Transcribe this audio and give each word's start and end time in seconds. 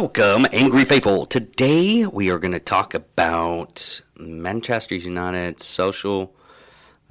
Welcome, 0.00 0.46
Angry 0.50 0.86
Faithful. 0.86 1.26
Today 1.26 2.06
we 2.06 2.30
are 2.30 2.38
going 2.38 2.54
to 2.54 2.58
talk 2.58 2.94
about 2.94 4.00
Manchester 4.16 4.94
United 4.94 5.60
social 5.60 6.34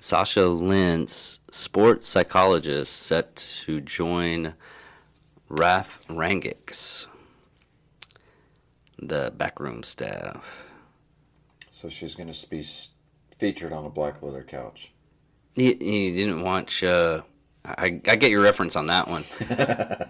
Sasha 0.02 0.48
Lentz, 0.48 1.40
sports 1.52 2.08
psychologist, 2.08 2.91
set 2.94 3.36
to 3.36 3.80
join 3.80 4.55
Ralf 5.50 6.04
Rangnick's 6.08 7.08
the 8.98 9.32
backroom 9.38 9.84
staff. 9.84 10.44
So 11.70 11.90
she's 11.90 12.16
going 12.16 12.34
to 12.34 12.50
be 12.50 12.64
featured 13.38 13.71
on 13.71 13.86
a 13.86 13.92
black 13.92 14.24
leather 14.24 14.42
couch. 14.44 14.91
You, 15.54 15.77
you 15.80 16.16
didn't 16.16 16.41
watch. 16.41 16.84
Uh, 16.84 17.21
I, 17.66 17.99
I 18.08 18.16
get 18.16 18.31
your 18.31 18.41
reference 18.41 18.76
on 18.76 18.88
that 18.88 19.08
one, 19.08 19.23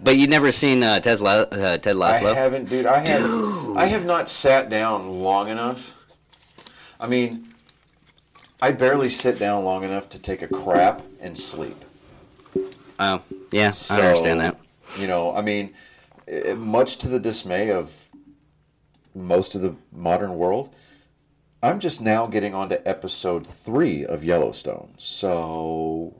but 0.02 0.16
you've 0.16 0.30
never 0.30 0.52
seen 0.52 0.82
uh, 0.82 1.00
Ted, 1.00 1.20
La- 1.20 1.42
uh, 1.50 1.78
Ted 1.78 2.00
I 2.00 2.32
haven't, 2.34 2.68
dude. 2.68 2.86
I 2.86 3.06
have. 3.06 3.76
I 3.76 3.84
have 3.86 4.06
not 4.06 4.28
sat 4.28 4.70
down 4.70 5.20
long 5.20 5.48
enough. 5.48 5.98
I 7.00 7.06
mean, 7.06 7.48
I 8.62 8.72
barely 8.72 9.08
sit 9.08 9.38
down 9.38 9.64
long 9.64 9.84
enough 9.84 10.08
to 10.10 10.18
take 10.18 10.42
a 10.42 10.48
crap 10.48 11.02
and 11.20 11.36
sleep. 11.36 11.84
Oh, 12.98 13.22
yeah, 13.50 13.70
So, 13.70 13.94
I 13.96 14.06
understand 14.08 14.40
that. 14.40 14.56
You 14.98 15.06
know, 15.06 15.34
I 15.34 15.40
mean, 15.40 15.72
eh, 16.28 16.54
much 16.54 16.98
to 16.98 17.08
the 17.08 17.18
dismay 17.18 17.72
of 17.72 18.10
most 19.14 19.54
of 19.54 19.62
the 19.62 19.74
modern 19.90 20.36
world, 20.36 20.74
I'm 21.62 21.80
just 21.80 22.00
now 22.00 22.26
getting 22.26 22.54
on 22.54 22.68
to 22.68 22.88
episode 22.88 23.46
three 23.46 24.04
of 24.04 24.24
Yellowstone. 24.24 24.90
So, 24.98 26.19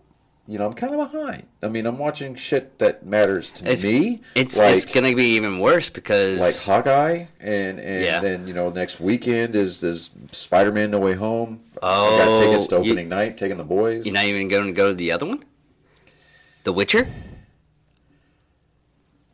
you 0.50 0.58
know, 0.58 0.66
I'm 0.66 0.72
kind 0.72 0.92
of 0.94 1.12
behind. 1.12 1.44
I 1.62 1.68
mean, 1.68 1.86
I'm 1.86 1.96
watching 1.96 2.34
shit 2.34 2.78
that 2.80 3.06
matters 3.06 3.52
to 3.52 3.70
It's 3.70 3.84
me. 3.84 4.20
it's 4.34 4.58
like, 4.58 4.74
it's 4.74 4.84
gonna 4.84 5.14
be 5.14 5.36
even 5.36 5.60
worse 5.60 5.88
because 5.90 6.40
like 6.40 6.56
Hawkeye, 6.56 7.26
and 7.38 7.78
and 7.78 8.04
Yeah. 8.04 8.18
then 8.18 8.48
you 8.48 8.52
know 8.52 8.68
next 8.70 8.98
weekend 9.00 9.54
is 9.54 9.82
is 9.84 10.10
Spider 10.32 10.72
Man 10.72 10.90
No 10.90 10.98
Way 10.98 11.14
Home. 11.14 11.62
Oh, 11.82 12.14
I 12.16 12.18
got 12.24 12.28
oh, 12.36 12.40
tickets 12.40 12.66
to 12.68 12.76
Oh, 12.76 12.82
you- 12.82 12.92
opening 12.92 13.08
night, 13.08 13.38
taking 13.38 13.58
the 13.58 13.64
boys. 13.64 14.04
you're 14.06 14.14
not 14.14 14.24
even 14.24 14.48
going 14.48 14.66
to 14.66 14.72
go 14.72 14.88
to 14.88 14.94
the 14.94 15.12
other 15.12 15.24
one, 15.26 15.44
The 16.64 16.72
Witcher. 16.72 17.08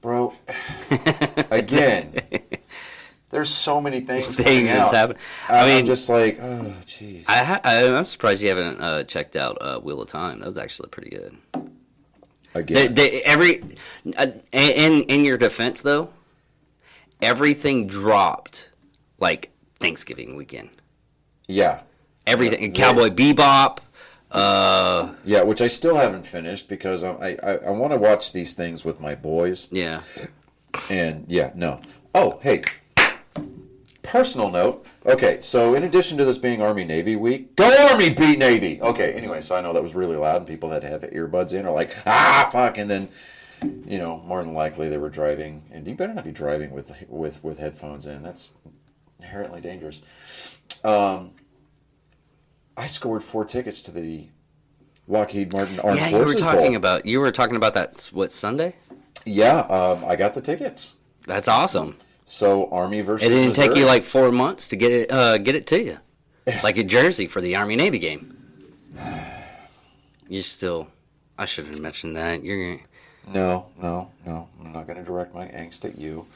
Bro, 0.02 0.34
again, 1.50 2.12
there's 3.30 3.48
so 3.48 3.80
many 3.80 4.00
things. 4.10 4.36
Things 4.36 4.68
that's 4.68 4.92
out. 4.92 4.94
happening. 4.94 5.18
I 5.48 5.66
mean- 5.66 5.78
am 5.80 5.86
just 5.86 6.08
like, 6.08 6.38
oh, 6.40 6.72
jeez. 6.82 7.24
I 7.28 7.44
ha- 7.44 7.60
I'm 7.64 8.04
surprised 8.04 8.42
you 8.42 8.48
haven't 8.48 8.80
uh, 8.80 9.04
checked 9.04 9.36
out 9.36 9.58
uh, 9.60 9.78
Wheel 9.80 10.00
of 10.02 10.08
Time. 10.08 10.40
That 10.40 10.48
was 10.48 10.58
actually 10.58 10.88
pretty 10.90 11.10
good. 11.10 11.36
They, 11.52 12.60
Again, 12.60 12.94
they, 12.94 13.22
every 13.22 13.62
uh, 14.16 14.28
in 14.52 15.02
in 15.02 15.24
your 15.24 15.36
defense 15.36 15.82
though, 15.82 16.08
everything 17.20 17.86
dropped 17.86 18.70
like 19.18 19.50
Thanksgiving 19.78 20.36
weekend. 20.36 20.70
yeah, 21.48 21.82
Everything, 22.26 22.74
Yeah. 22.74 22.82
Cowboy 22.82 23.10
Bebop. 23.10 23.78
Uh, 24.32 25.14
yeah, 25.24 25.42
which 25.42 25.60
I 25.62 25.66
still 25.68 25.96
haven't 25.96 26.24
finished 26.26 26.66
because 26.68 27.04
I 27.04 27.36
I, 27.42 27.56
I 27.66 27.70
want 27.70 27.92
to 27.92 27.98
watch 27.98 28.32
these 28.32 28.54
things 28.54 28.84
with 28.84 29.00
my 29.00 29.14
boys. 29.14 29.68
yeah, 29.70 30.00
And 30.90 31.26
yeah, 31.28 31.52
no. 31.54 31.80
Oh, 32.14 32.38
hey. 32.42 32.62
Personal 34.06 34.50
note. 34.50 34.86
Okay, 35.04 35.40
so 35.40 35.74
in 35.74 35.82
addition 35.82 36.16
to 36.18 36.24
this 36.24 36.38
being 36.38 36.62
Army 36.62 36.84
Navy 36.84 37.16
week, 37.16 37.56
go 37.56 37.88
Army, 37.90 38.10
beat 38.10 38.38
Navy. 38.38 38.80
Okay, 38.80 39.12
anyway, 39.12 39.40
so 39.40 39.56
I 39.56 39.60
know 39.60 39.72
that 39.72 39.82
was 39.82 39.94
really 39.94 40.16
loud 40.16 40.36
and 40.36 40.46
people 40.46 40.70
had 40.70 40.82
to 40.82 40.88
have 40.88 41.02
earbuds 41.02 41.52
in 41.52 41.66
or 41.66 41.74
like, 41.74 41.92
ah, 42.06 42.48
fuck, 42.52 42.78
and 42.78 42.88
then, 42.88 43.08
you 43.84 43.98
know, 43.98 44.18
more 44.18 44.42
than 44.42 44.54
likely 44.54 44.88
they 44.88 44.98
were 44.98 45.10
driving, 45.10 45.64
and 45.72 45.86
you 45.86 45.94
better 45.94 46.14
not 46.14 46.24
be 46.24 46.32
driving 46.32 46.70
with 46.70 46.92
with 47.08 47.42
with 47.42 47.58
headphones 47.58 48.06
in. 48.06 48.22
That's 48.22 48.52
inherently 49.18 49.60
dangerous. 49.60 50.58
Um, 50.84 51.32
I 52.76 52.86
scored 52.86 53.22
four 53.22 53.44
tickets 53.44 53.80
to 53.82 53.90
the 53.90 54.28
Lockheed 55.08 55.52
Martin 55.52 55.80
Armed 55.80 55.98
yeah. 55.98 56.08
You 56.08 56.18
were 56.18 56.24
Forces 56.24 56.42
talking 56.42 56.66
Bowl. 56.66 56.76
about 56.76 57.06
you 57.06 57.20
were 57.20 57.32
talking 57.32 57.56
about 57.56 57.74
that 57.74 58.08
what 58.12 58.30
Sunday? 58.30 58.76
Yeah, 59.24 59.60
um, 59.60 60.04
I 60.04 60.14
got 60.14 60.34
the 60.34 60.40
tickets. 60.40 60.94
That's 61.26 61.48
awesome. 61.48 61.96
So 62.26 62.68
Army 62.70 63.00
versus 63.00 63.26
It 63.26 63.30
didn't 63.30 63.54
take 63.54 63.76
you 63.76 63.86
like 63.86 64.02
four 64.02 64.32
months 64.32 64.68
to 64.68 64.76
get 64.76 64.92
it 64.92 65.12
uh, 65.12 65.38
get 65.38 65.54
it 65.54 65.66
to 65.68 65.82
you, 65.82 65.98
like 66.62 66.76
a 66.76 66.84
jersey 66.84 67.28
for 67.28 67.40
the 67.40 67.54
Army 67.56 67.76
Navy 67.76 68.00
game. 68.00 68.36
You 70.28 70.42
still, 70.42 70.88
I 71.38 71.44
shouldn't 71.44 71.74
have 71.74 71.82
mentioned 71.82 72.16
that. 72.16 72.42
You're 72.42 72.80
No, 73.32 73.66
no, 73.80 74.10
no. 74.26 74.48
I'm 74.60 74.72
not 74.72 74.88
going 74.88 74.98
to 74.98 75.04
direct 75.04 75.34
my 75.34 75.46
angst 75.46 75.84
at 75.84 75.98
you. 75.98 76.26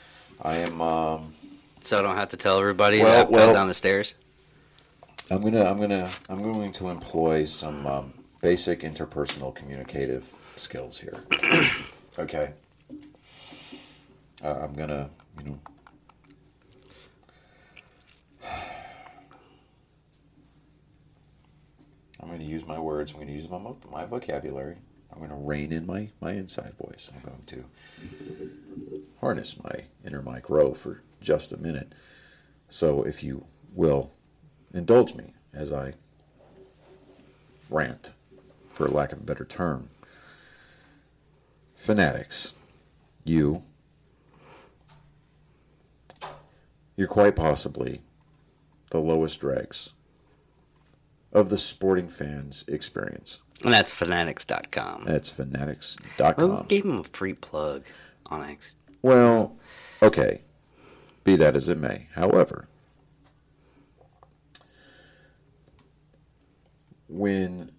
I 0.43 0.59
am. 0.59 0.81
Um, 0.81 1.35
so 1.83 1.99
I 1.99 2.03
don't 2.03 2.17
have 2.17 2.29
to 2.29 2.37
tell 2.37 2.59
everybody 2.59 3.01
Well, 3.01 3.27
that 3.27 3.35
I 3.35 3.39
fell 3.39 3.53
down 3.53 3.67
the 3.67 3.75
stairs. 3.75 4.15
I'm 5.29 5.43
gonna. 5.43 5.65
I'm 5.65 5.77
gonna. 5.77 6.09
I'm 6.29 6.41
going 6.41 6.71
to 6.73 6.89
employ 6.89 7.45
some 7.45 7.85
um, 7.87 8.15
basic 8.41 8.81
interpersonal 8.81 9.53
communicative 9.55 10.33
skills 10.55 10.99
here. 10.99 11.25
okay. 12.19 12.53
Uh, 14.45 14.55
I'm 14.63 14.73
gonna. 14.75 15.11
You 15.39 15.51
know. 15.51 15.59
Going 22.41 22.49
to 22.49 22.53
use 22.55 22.67
my 22.67 22.81
words. 22.81 23.13
I'm 23.13 23.19
going 23.19 23.29
to 23.29 23.35
use 23.35 23.51
my 23.51 23.61
my 23.93 24.07
vocabulary. 24.07 24.77
I'm 25.13 25.19
going 25.19 25.31
to 25.31 25.37
rein 25.37 25.73
in 25.73 25.87
my 25.87 26.09
my 26.23 26.33
inside 26.33 26.73
voice. 26.75 27.11
I'm 27.15 27.21
going 27.21 27.43
to 27.47 27.65
harness 29.21 29.63
my 29.63 29.85
inner 30.07 30.23
Mike 30.23 30.49
Rowe 30.49 30.73
for 30.73 31.03
just 31.21 31.53
a 31.53 31.59
minute. 31.59 31.93
So, 32.71 33.03
if 33.03 33.23
you 33.23 33.45
will 33.75 34.11
indulge 34.73 35.15
me 35.15 35.35
as 35.53 35.71
I 35.71 35.95
rant, 37.69 38.15
for 38.71 38.89
lack 38.89 39.13
of 39.13 39.19
a 39.19 39.23
better 39.23 39.45
term. 39.45 39.91
Fanatics, 41.77 42.55
you, 43.25 43.63
you're 46.97 47.09
quite 47.09 47.37
possibly 47.37 48.01
the 48.91 49.01
lowest 49.01 49.41
dregs 49.41 49.93
of 51.33 51.51
the 51.51 51.59
sporting 51.59 52.09
fans 52.09 52.65
experience. 52.67 53.41
And 53.63 53.73
that's 53.73 53.93
fanatics.com. 53.93 55.05
That's 55.05 55.31
fanatics.com. 55.31 56.35
Well, 56.37 56.63
we 56.63 56.67
gave 56.69 56.85
him 56.85 56.99
a 57.01 57.05
free 57.05 57.35
plug 57.35 57.85
on 58.27 58.49
X. 58.49 58.77
Well, 59.03 59.57
okay. 60.03 60.43
Be 61.25 61.37
that 61.37 61.57
as 61.57 61.69
it 61.69 61.79
may. 61.79 62.09
However, 62.15 62.69
when 67.09 67.71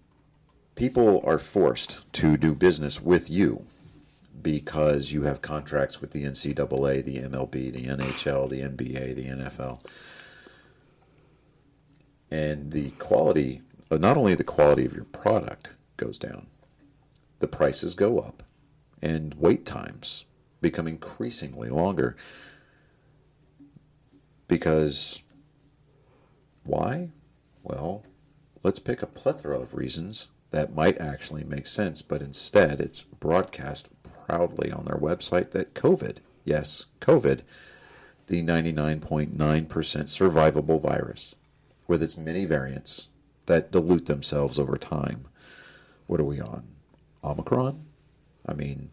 people 0.74 1.22
are 1.24 1.38
forced 1.38 1.98
to 2.12 2.36
do 2.36 2.54
business 2.54 3.00
with 3.00 3.28
you 3.28 3.66
because 4.42 5.12
you 5.12 5.22
have 5.22 5.42
contracts 5.42 6.00
with 6.00 6.10
the 6.10 6.24
NCAA, 6.24 7.04
the 7.04 7.18
MLB, 7.18 7.72
the 7.72 7.86
NHL, 7.86 8.48
the 8.48 8.60
NBA, 8.60 9.14
the 9.14 9.26
NFL, 9.26 9.80
and 12.32 12.72
the 12.72 12.90
quality, 12.92 13.60
uh, 13.90 13.98
not 13.98 14.16
only 14.16 14.34
the 14.34 14.42
quality 14.42 14.86
of 14.86 14.94
your 14.94 15.04
product 15.04 15.74
goes 15.98 16.16
down, 16.18 16.46
the 17.40 17.46
prices 17.46 17.94
go 17.94 18.20
up, 18.20 18.42
and 19.02 19.34
wait 19.34 19.66
times 19.66 20.24
become 20.62 20.88
increasingly 20.88 21.68
longer. 21.68 22.16
Because 24.48 25.20
why? 26.64 27.10
Well, 27.62 28.02
let's 28.62 28.78
pick 28.78 29.02
a 29.02 29.06
plethora 29.06 29.60
of 29.60 29.74
reasons 29.74 30.28
that 30.52 30.74
might 30.74 30.98
actually 30.98 31.44
make 31.44 31.66
sense, 31.66 32.00
but 32.00 32.22
instead 32.22 32.80
it's 32.80 33.02
broadcast 33.02 33.90
proudly 34.26 34.72
on 34.72 34.86
their 34.86 34.96
website 34.96 35.50
that 35.50 35.74
COVID, 35.74 36.18
yes, 36.46 36.86
COVID, 37.02 37.40
the 38.28 38.42
99.9% 38.42 39.36
survivable 39.36 40.80
virus, 40.80 41.34
with 41.92 42.02
its 42.02 42.16
many 42.16 42.46
variants 42.46 43.08
that 43.44 43.70
dilute 43.70 44.06
themselves 44.06 44.58
over 44.58 44.78
time. 44.78 45.26
What 46.06 46.20
are 46.20 46.24
we 46.24 46.40
on? 46.40 46.64
Omicron? 47.22 47.84
I 48.46 48.54
mean, 48.54 48.88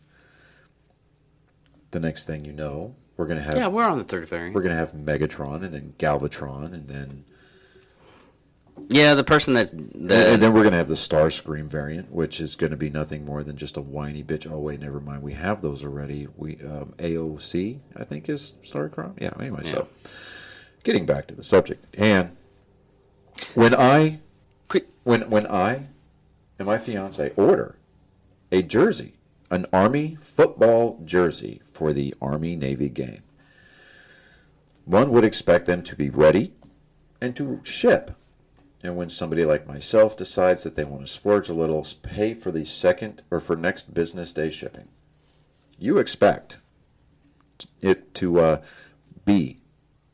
the 1.92 2.02
next 2.02 2.26
thing 2.26 2.44
you 2.44 2.52
know, 2.52 2.98
we're 3.16 3.26
going 3.26 3.38
to 3.38 3.44
have 3.44 3.56
Yeah, 3.56 3.70
we're 3.70 3.88
on 3.88 3.98
the 4.00 4.04
third 4.04 4.28
variant. 4.28 4.54
we're 4.54 4.64
going 4.64 4.74
to 4.74 4.78
have 4.78 4.92
Megatron 4.92 5.64
and 5.64 5.74
then 5.74 5.94
Galvatron 5.98 6.74
and 6.74 6.90
then 6.90 7.24
Yeah, 8.90 9.14
the 9.14 9.24
person 9.24 9.54
that 9.54 9.72
and, 9.72 10.10
the 10.10 10.34
and 10.34 10.44
then 10.44 10.52
we're 10.52 10.64
going 10.64 10.74
to 10.74 10.78
have 10.78 10.90
the 10.90 10.96
Starscream 10.96 11.68
variant, 11.68 12.12
which 12.12 12.42
is 12.42 12.58
going 12.58 12.72
to 12.72 12.78
be 12.78 12.90
nothing 12.90 13.24
more 13.24 13.44
than 13.46 13.56
just 13.56 13.78
a 13.78 13.82
whiny 13.82 14.24
bitch. 14.26 14.46
Oh 14.52 14.60
wait, 14.60 14.82
never 14.82 15.00
mind. 15.00 15.24
We 15.24 15.34
have 15.34 15.62
those 15.62 15.86
already. 15.86 16.28
We 16.36 16.58
um, 16.58 16.96
AOC, 16.98 17.80
I 17.96 18.04
think, 18.04 18.28
is 18.28 18.56
Starcrown. 18.62 19.20
Yeah. 19.22 19.32
Anyway, 19.40 19.64
so 19.64 19.88
getting 20.84 21.06
back 21.06 21.28
to 21.28 21.36
the 21.36 21.44
subject, 21.44 21.96
and 21.98 22.36
when 23.54 23.76
I 23.76 24.20
quick. 24.68 24.88
when 25.04 25.30
when 25.30 25.48
I 25.48 25.88
and 26.58 26.66
my 26.68 26.78
fiance 26.78 27.32
order 27.36 27.78
a 28.52 28.62
jersey, 28.62 29.14
an 29.50 29.66
Army 29.72 30.16
football 30.20 31.02
jersey 31.06 31.62
for 31.64 31.94
the 31.94 32.14
Army 32.22 32.56
Navy 32.56 32.90
game, 32.90 33.24
one 34.86 35.12
would 35.12 35.24
expect 35.24 35.66
them 35.66 35.84
to 35.84 35.96
be 35.96 36.10
ready 36.10 36.54
and 37.22 37.36
to 37.36 37.62
ship. 37.64 38.12
And 38.82 38.96
when 38.96 39.10
somebody 39.10 39.44
like 39.44 39.68
myself 39.68 40.16
decides 40.16 40.64
that 40.64 40.76
they 40.76 40.86
want 40.86 41.02
to 41.02 41.08
splurge 41.08 41.50
a 41.50 41.54
little, 41.54 41.86
pay 42.02 42.34
for 42.34 42.50
the 42.50 42.66
second 42.66 43.24
or 43.30 43.40
for 43.40 43.58
next 43.58 43.94
business 43.94 44.32
day 44.32 44.50
shipping, 44.50 44.88
you 45.78 45.98
expect 45.98 46.60
it 47.82 48.14
to 48.16 48.40
uh, 48.40 48.62
be 49.26 49.58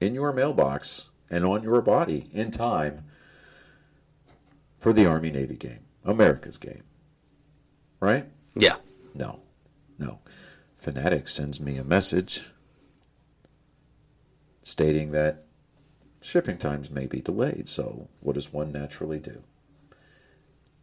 in 0.01 0.15
your 0.15 0.33
mailbox 0.33 1.09
and 1.29 1.45
on 1.45 1.63
your 1.63 1.81
body 1.81 2.27
in 2.31 2.51
time 2.51 3.03
for 4.85 4.93
the 4.93 5.07
Army 5.07 5.31
Navy 5.31 5.55
game, 5.55 5.79
America's 6.03 6.59
game. 6.59 6.83
Right? 7.99 8.27
Yeah. 8.53 8.75
No, 9.15 9.39
no. 9.97 10.19
Fanatic 10.75 11.27
sends 11.27 11.59
me 11.59 11.77
a 11.77 11.83
message 11.83 12.51
stating 14.61 15.09
that 15.09 15.45
shipping 16.21 16.59
times 16.59 16.91
may 16.91 17.07
be 17.07 17.19
delayed. 17.19 17.67
So, 17.67 18.09
what 18.19 18.33
does 18.33 18.53
one 18.53 18.71
naturally 18.71 19.17
do? 19.17 19.41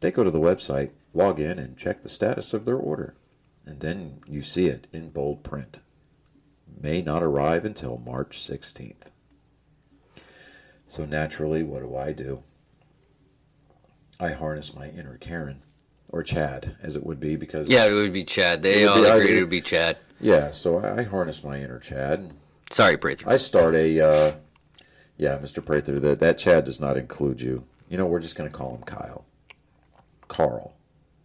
They 0.00 0.10
go 0.10 0.24
to 0.24 0.32
the 0.32 0.40
website, 0.40 0.90
log 1.14 1.38
in, 1.38 1.60
and 1.60 1.78
check 1.78 2.02
the 2.02 2.08
status 2.08 2.52
of 2.52 2.64
their 2.64 2.74
order. 2.74 3.14
And 3.64 3.78
then 3.78 4.18
you 4.28 4.42
see 4.42 4.66
it 4.66 4.88
in 4.92 5.10
bold 5.10 5.44
print. 5.44 5.78
May 6.66 7.02
not 7.02 7.22
arrive 7.22 7.64
until 7.64 7.98
March 7.98 8.36
16th. 8.36 9.12
So, 10.88 11.04
naturally, 11.04 11.62
what 11.62 11.82
do 11.82 11.96
I 11.96 12.10
do? 12.10 12.42
I 14.20 14.30
harness 14.30 14.74
my 14.74 14.88
inner 14.88 15.16
Karen, 15.18 15.62
or 16.12 16.22
Chad, 16.22 16.76
as 16.82 16.96
it 16.96 17.04
would 17.04 17.20
be, 17.20 17.36
because. 17.36 17.68
Yeah, 17.68 17.86
it 17.86 17.92
would 17.92 18.12
be 18.12 18.24
Chad. 18.24 18.62
They 18.62 18.86
all 18.86 19.02
be 19.02 19.08
agreed 19.08 19.36
it 19.36 19.40
would 19.40 19.50
be 19.50 19.60
Chad. 19.60 19.98
Yeah, 20.20 20.50
so 20.50 20.78
I 20.78 21.00
I 21.00 21.02
harness 21.04 21.42
my 21.42 21.60
inner 21.60 21.78
Chad. 21.78 22.32
Sorry, 22.70 22.96
Prather. 22.96 23.28
I 23.28 23.36
start 23.36 23.74
a, 23.74 24.00
uh, 24.00 24.32
yeah, 25.18 25.36
Mr. 25.38 25.64
Prather, 25.64 26.00
that, 26.00 26.20
that 26.20 26.38
Chad 26.38 26.64
does 26.64 26.80
not 26.80 26.96
include 26.96 27.40
you. 27.40 27.66
You 27.88 27.98
know, 27.98 28.06
we're 28.06 28.20
just 28.20 28.36
going 28.36 28.50
to 28.50 28.56
call 28.56 28.74
him 28.74 28.82
Kyle. 28.84 29.26
Carl. 30.28 30.74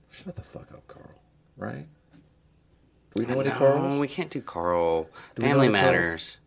Shut 0.10 0.36
the 0.36 0.42
fuck 0.42 0.72
up, 0.74 0.86
Carl. 0.88 1.22
Right? 1.56 1.86
Do 3.16 3.24
we 3.24 3.26
know 3.26 3.40
any 3.40 3.50
no, 3.50 3.56
Carls? 3.56 3.98
we 3.98 4.08
can't 4.08 4.30
do 4.30 4.42
Carl. 4.42 5.10
Do 5.36 5.44
Family 5.44 5.70
matters. 5.70 6.38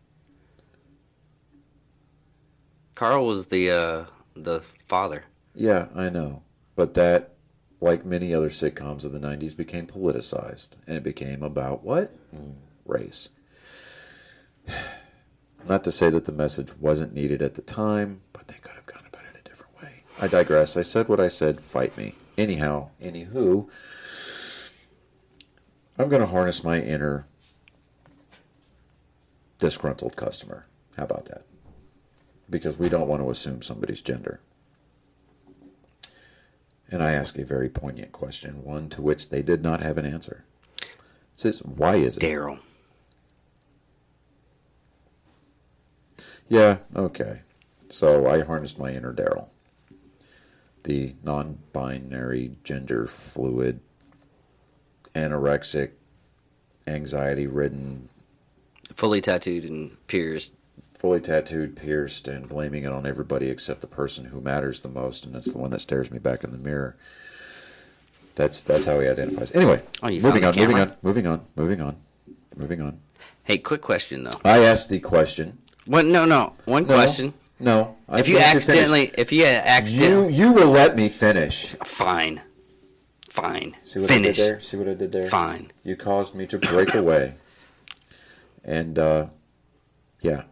Carl 2.93 3.25
was 3.25 3.47
the 3.47 3.71
uh, 3.71 4.05
the 4.35 4.59
father. 4.87 5.23
Yeah, 5.53 5.87
I 5.95 6.09
know. 6.09 6.43
But 6.75 6.93
that, 6.95 7.31
like 7.79 8.05
many 8.05 8.33
other 8.33 8.49
sitcoms 8.49 9.03
of 9.03 9.11
the 9.11 9.19
90s, 9.19 9.55
became 9.55 9.87
politicized. 9.87 10.77
And 10.87 10.97
it 10.97 11.03
became 11.03 11.43
about 11.43 11.83
what? 11.83 12.13
Mm, 12.33 12.55
race. 12.85 13.29
Not 15.67 15.83
to 15.83 15.91
say 15.91 16.09
that 16.09 16.25
the 16.25 16.31
message 16.31 16.73
wasn't 16.77 17.13
needed 17.13 17.41
at 17.41 17.55
the 17.55 17.61
time, 17.61 18.21
but 18.33 18.47
they 18.47 18.55
could 18.55 18.73
have 18.73 18.85
gone 18.85 19.03
about 19.07 19.23
it 19.25 19.39
a 19.39 19.43
different 19.47 19.79
way. 19.81 20.03
I 20.19 20.27
digress. 20.27 20.75
I 20.75 20.81
said 20.81 21.07
what 21.07 21.19
I 21.19 21.27
said. 21.27 21.61
Fight 21.61 21.95
me. 21.97 22.15
Anyhow, 22.37 22.89
anywho, 23.01 23.69
I'm 25.99 26.09
going 26.09 26.21
to 26.21 26.27
harness 26.27 26.63
my 26.63 26.79
inner 26.79 27.27
disgruntled 29.59 30.15
customer. 30.15 30.65
How 30.97 31.03
about 31.03 31.25
that? 31.25 31.43
Because 32.49 32.79
we 32.79 32.89
don't 32.89 33.07
want 33.07 33.21
to 33.21 33.29
assume 33.29 33.61
somebody's 33.61 34.01
gender. 34.01 34.39
And 36.91 37.01
I 37.01 37.11
ask 37.13 37.37
a 37.37 37.45
very 37.45 37.69
poignant 37.69 38.11
question, 38.11 38.63
one 38.63 38.89
to 38.89 39.01
which 39.01 39.29
they 39.29 39.41
did 39.41 39.63
not 39.63 39.79
have 39.81 39.97
an 39.97 40.05
answer. 40.05 40.43
It 40.81 40.89
says, 41.35 41.63
why 41.63 41.95
is 41.95 42.17
it? 42.17 42.21
Daryl. 42.21 42.59
Yeah, 46.49 46.79
okay. 46.95 47.43
So 47.89 48.29
I 48.29 48.43
harnessed 48.43 48.77
my 48.77 48.91
inner 48.91 49.13
Daryl. 49.13 49.47
The 50.83 51.15
non 51.23 51.59
binary, 51.71 52.57
gender 52.63 53.07
fluid, 53.07 53.79
anorexic, 55.15 55.91
anxiety 56.87 57.47
ridden, 57.47 58.09
Fully 58.95 59.21
tattooed 59.21 59.63
and 59.63 59.95
pierced. 60.07 60.53
Fully 61.01 61.19
tattooed, 61.19 61.75
pierced, 61.75 62.27
and 62.27 62.47
blaming 62.47 62.83
it 62.83 62.91
on 62.91 63.07
everybody 63.07 63.49
except 63.49 63.81
the 63.81 63.87
person 63.87 64.23
who 64.25 64.39
matters 64.39 64.81
the 64.81 64.87
most, 64.87 65.25
and 65.25 65.33
that's 65.33 65.51
the 65.51 65.57
one 65.57 65.71
that 65.71 65.79
stares 65.81 66.11
me 66.11 66.19
back 66.19 66.43
in 66.43 66.51
the 66.51 66.59
mirror. 66.59 66.95
That's 68.35 68.61
that's 68.61 68.85
how 68.85 68.99
he 68.99 69.07
identifies. 69.07 69.51
Anyway, 69.53 69.81
Oh, 70.03 70.09
moving 70.09 70.45
on, 70.45 70.55
moving 70.55 70.77
on, 70.77 70.93
moving 71.01 71.25
on, 71.25 71.41
moving 71.55 71.81
on, 71.81 71.97
moving 72.55 72.81
on. 72.81 72.99
Hey, 73.43 73.57
quick 73.57 73.81
question 73.81 74.23
though. 74.25 74.39
I 74.45 74.59
asked 74.59 74.89
the 74.89 74.99
question. 74.99 75.57
One, 75.85 76.11
no, 76.11 76.25
no. 76.25 76.53
One 76.65 76.83
No, 76.83 76.93
question. 76.93 77.33
No. 77.59 77.97
If 78.11 78.27
you 78.29 78.35
going 78.35 78.43
to 78.45 78.51
finish. 78.51 78.67
accidentally, 78.69 79.11
if 79.17 79.31
you 79.31 79.45
accidentally, 79.45 80.33
you 80.33 80.45
you 80.45 80.53
will 80.53 80.69
let 80.69 80.95
me 80.95 81.09
finish. 81.09 81.69
fine, 81.83 82.41
fine, 83.27 83.75
See 83.83 83.99
what 83.99 84.09
finish, 84.09 84.39
I 84.39 84.43
did 84.43 84.51
there? 84.53 84.59
See 84.59 84.77
what 84.77 84.87
I 84.87 84.93
did 84.93 85.11
there? 85.11 85.29
fine. 85.29 85.71
You 85.83 85.95
caused 85.95 86.35
me 86.35 86.45
to 86.47 86.59
break 86.59 86.93
away. 87.03 87.35
And, 88.63 88.99
uh, 88.99 89.27
yeah, 90.21 90.43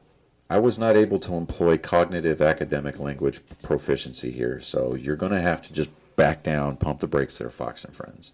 I 0.50 0.58
was 0.58 0.80
not 0.80 0.98
able 0.98 1.20
to 1.20 1.36
employ 1.36 1.78
cognitive 1.78 2.42
academic 2.42 3.00
language 3.00 3.42
proficiency 3.62 4.32
here, 4.32 4.60
so 4.60 4.96
you're 4.96 5.16
going 5.16 5.32
to 5.32 5.42
have 5.42 5.62
to 5.64 5.74
just 5.74 5.92
back 6.16 6.42
down, 6.42 6.78
pump 6.78 7.02
the 7.02 7.08
brakes 7.08 7.38
there, 7.38 7.52
Fox 7.52 7.86
and 7.86 7.96
Friends. 7.96 8.34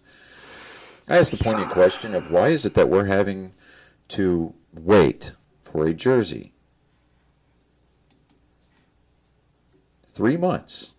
I 1.08 1.18
asked 1.18 1.30
the 1.30 1.36
poignant 1.36 1.70
question 1.70 2.14
of 2.14 2.30
why 2.30 2.48
is 2.48 2.64
it 2.64 2.74
that 2.74 2.88
we're 2.88 3.04
having 3.04 3.52
to 4.08 4.54
wait 4.72 5.34
for 5.62 5.84
a 5.84 5.92
jersey? 5.92 6.52
Three 10.06 10.38
months 10.38 10.94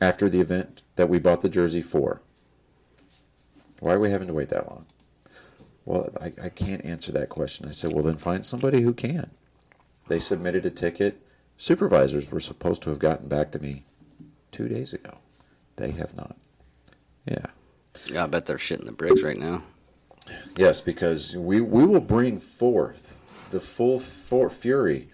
after 0.00 0.28
the 0.28 0.40
event 0.40 0.82
that 0.96 1.08
we 1.08 1.18
bought 1.18 1.42
the 1.42 1.48
jersey 1.48 1.80
for. 1.80 2.22
Why 3.80 3.94
are 3.94 4.00
we 4.00 4.10
having 4.10 4.26
to 4.26 4.34
wait 4.34 4.48
that 4.48 4.68
long? 4.68 4.86
Well, 5.88 6.10
I, 6.20 6.26
I 6.44 6.48
can't 6.50 6.84
answer 6.84 7.12
that 7.12 7.30
question. 7.30 7.66
I 7.66 7.70
said, 7.70 7.94
well, 7.94 8.04
then 8.04 8.18
find 8.18 8.44
somebody 8.44 8.82
who 8.82 8.92
can. 8.92 9.30
They 10.08 10.18
submitted 10.18 10.66
a 10.66 10.70
ticket. 10.70 11.22
Supervisors 11.56 12.30
were 12.30 12.40
supposed 12.40 12.82
to 12.82 12.90
have 12.90 12.98
gotten 12.98 13.26
back 13.26 13.52
to 13.52 13.58
me 13.58 13.84
two 14.50 14.68
days 14.68 14.92
ago. 14.92 15.14
They 15.76 15.92
have 15.92 16.14
not. 16.14 16.36
Yeah. 17.24 17.46
Yeah, 18.04 18.24
I 18.24 18.26
bet 18.26 18.44
they're 18.44 18.58
shitting 18.58 18.84
the 18.84 18.92
bricks 18.92 19.22
right 19.22 19.38
now. 19.38 19.62
Yes, 20.58 20.82
because 20.82 21.34
we, 21.34 21.62
we 21.62 21.86
will 21.86 22.00
bring 22.00 22.38
forth 22.38 23.18
the 23.48 23.58
full 23.58 23.98
for, 23.98 24.50
fury 24.50 25.08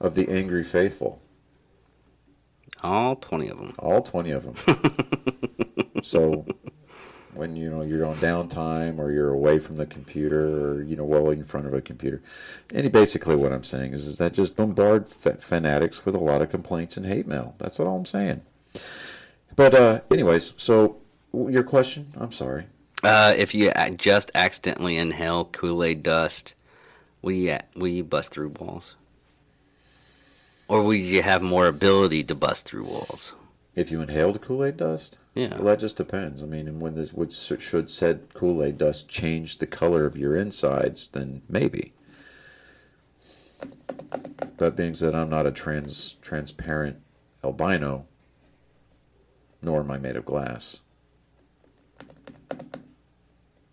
of 0.00 0.14
the 0.14 0.26
angry 0.30 0.64
faithful. 0.64 1.20
All 2.82 3.16
twenty 3.16 3.48
of 3.48 3.58
them. 3.58 3.74
all 3.78 4.00
20 4.00 4.30
of 4.30 4.64
them. 4.64 6.02
so 6.02 6.46
when 7.34 7.56
you 7.56 7.70
know 7.70 7.82
you're 7.82 8.04
on 8.04 8.16
downtime 8.16 8.98
or 8.98 9.10
you're 9.10 9.30
away 9.30 9.58
from 9.58 9.76
the 9.76 9.86
computer 9.86 10.72
or 10.72 10.82
you 10.82 10.96
know 10.96 11.04
well 11.04 11.30
in 11.30 11.44
front 11.44 11.66
of 11.66 11.74
a 11.74 11.80
computer, 11.80 12.22
and 12.72 12.90
basically 12.92 13.36
what 13.36 13.52
I'm 13.52 13.64
saying 13.64 13.92
is, 13.92 14.06
is 14.06 14.18
that 14.18 14.32
just 14.32 14.56
bombard 14.56 15.08
fa- 15.08 15.36
fanatics 15.36 16.04
with 16.04 16.14
a 16.14 16.18
lot 16.18 16.42
of 16.42 16.50
complaints 16.50 16.96
and 16.96 17.06
hate 17.06 17.26
mail. 17.26 17.54
That's 17.58 17.80
all 17.80 17.96
I'm 17.96 18.04
saying. 18.04 18.42
But 19.56 19.74
uh, 19.74 20.00
anyways, 20.10 20.54
so 20.56 20.98
your 21.32 21.62
question? 21.62 22.06
I'm 22.16 22.32
sorry. 22.32 22.66
Uh, 23.02 23.34
if 23.36 23.54
you 23.54 23.70
just 23.96 24.30
accidentally 24.34 24.96
inhale 24.96 25.44
Kool 25.44 25.84
Aid 25.84 26.02
dust, 26.02 26.54
will 27.20 27.32
you, 27.32 27.58
will 27.76 27.88
you 27.88 28.04
bust 28.04 28.30
through 28.30 28.48
walls? 28.48 28.96
Or 30.68 30.82
will 30.82 30.94
you 30.94 31.22
have 31.22 31.42
more 31.42 31.66
ability 31.66 32.24
to 32.24 32.34
bust 32.34 32.64
through 32.64 32.84
walls? 32.84 33.34
If 33.74 33.90
you 33.90 34.00
inhaled 34.00 34.40
Kool 34.40 34.64
Aid 34.64 34.78
dust, 34.78 35.18
Yeah. 35.34 35.56
well, 35.56 35.64
that 35.64 35.80
just 35.80 35.96
depends. 35.96 36.42
I 36.42 36.46
mean, 36.46 36.68
and 36.68 36.80
when 36.80 36.94
this 36.94 37.12
would 37.12 37.32
should 37.32 37.90
said 37.90 38.32
Kool 38.34 38.62
Aid 38.62 38.78
dust 38.78 39.08
change 39.08 39.58
the 39.58 39.66
color 39.66 40.06
of 40.06 40.16
your 40.16 40.36
insides, 40.36 41.08
then 41.08 41.42
maybe. 41.48 41.92
That 44.58 44.76
being 44.76 44.94
said, 44.94 45.14
I'm 45.14 45.30
not 45.30 45.46
a 45.46 45.50
trans 45.50 46.14
transparent 46.22 46.98
albino, 47.42 48.06
nor 49.60 49.80
am 49.80 49.90
I 49.90 49.98
made 49.98 50.16
of 50.16 50.24
glass. 50.24 50.80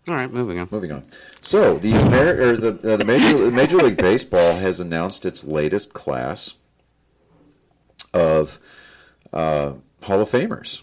All 0.08 0.14
right, 0.16 0.32
moving 0.32 0.58
on. 0.58 0.66
Moving 0.72 0.90
on. 0.90 1.04
So 1.40 1.78
the 1.78 1.92
Amer- 1.94 2.42
or 2.42 2.56
the 2.56 2.94
uh, 2.94 2.96
the 2.96 3.04
major 3.04 3.50
Major 3.52 3.76
League 3.76 3.98
Baseball 3.98 4.54
has 4.56 4.80
announced 4.80 5.24
its 5.24 5.44
latest 5.44 5.92
class 5.92 6.54
of 8.12 8.58
uh, 9.32 9.74
Hall 10.02 10.20
of 10.20 10.28
Famers, 10.28 10.82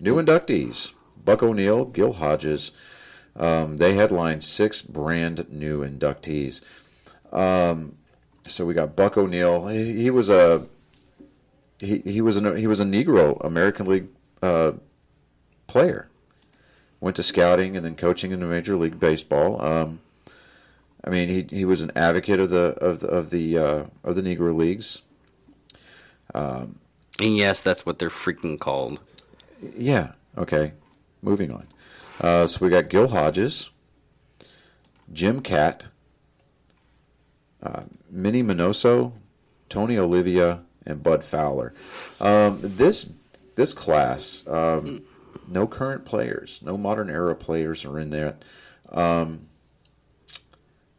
new 0.00 0.16
inductees. 0.16 0.92
Buck 1.24 1.42
O'Neil, 1.42 1.84
Gil 1.84 2.14
Hodges. 2.14 2.72
Um, 3.36 3.76
they 3.76 3.94
headline 3.94 4.40
six 4.40 4.82
brand 4.82 5.46
new 5.50 5.86
inductees. 5.86 6.60
Um, 7.32 7.96
so 8.46 8.66
we 8.66 8.74
got 8.74 8.96
Buck 8.96 9.16
O'Neil. 9.16 9.68
He, 9.68 10.02
he 10.02 10.10
was 10.10 10.28
a 10.28 10.66
he, 11.78 11.98
he 11.98 12.20
was 12.20 12.36
a 12.36 12.58
he 12.58 12.66
was 12.66 12.80
a 12.80 12.84
Negro 12.84 13.42
American 13.44 13.86
League 13.86 14.08
uh, 14.42 14.72
player 15.66 16.08
went 17.00 17.16
to 17.16 17.22
scouting 17.22 17.76
and 17.76 17.84
then 17.84 17.96
coaching 17.96 18.30
in 18.30 18.40
the 18.40 18.46
Major 18.46 18.76
League 18.76 19.00
Baseball. 19.00 19.60
Um, 19.62 20.00
I 21.04 21.10
mean, 21.10 21.28
he 21.28 21.46
he 21.48 21.64
was 21.64 21.80
an 21.80 21.92
advocate 21.96 22.40
of 22.40 22.50
the 22.50 22.76
of 22.80 23.00
the 23.00 23.06
of 23.06 23.30
the 23.30 23.58
uh, 23.58 23.84
of 24.04 24.16
the 24.16 24.22
Negro 24.22 24.54
Leagues. 24.54 25.02
And 27.18 27.36
yes, 27.36 27.60
that's 27.60 27.84
what 27.84 27.98
they're 27.98 28.10
freaking 28.10 28.58
called. 28.58 29.00
Yeah. 29.60 30.12
Okay. 30.36 30.72
Moving 31.22 31.50
on. 31.50 31.66
Uh, 32.20 32.46
so 32.46 32.64
we 32.64 32.70
got 32.70 32.88
Gil 32.88 33.08
Hodges, 33.08 33.70
Jim 35.12 35.40
Kaat, 35.40 35.84
uh, 37.62 37.82
Minnie 38.10 38.42
Minoso, 38.42 39.12
Tony 39.68 39.98
Olivia, 39.98 40.62
and 40.84 41.02
Bud 41.02 41.24
Fowler. 41.24 41.74
Um, 42.20 42.58
this 42.62 43.08
this 43.54 43.72
class, 43.72 44.44
um, 44.46 45.02
no 45.48 45.66
current 45.66 46.04
players, 46.04 46.60
no 46.62 46.76
modern 46.76 47.10
era 47.10 47.34
players 47.34 47.84
are 47.84 47.98
in 47.98 48.10
there. 48.10 48.36
Um, 48.90 49.48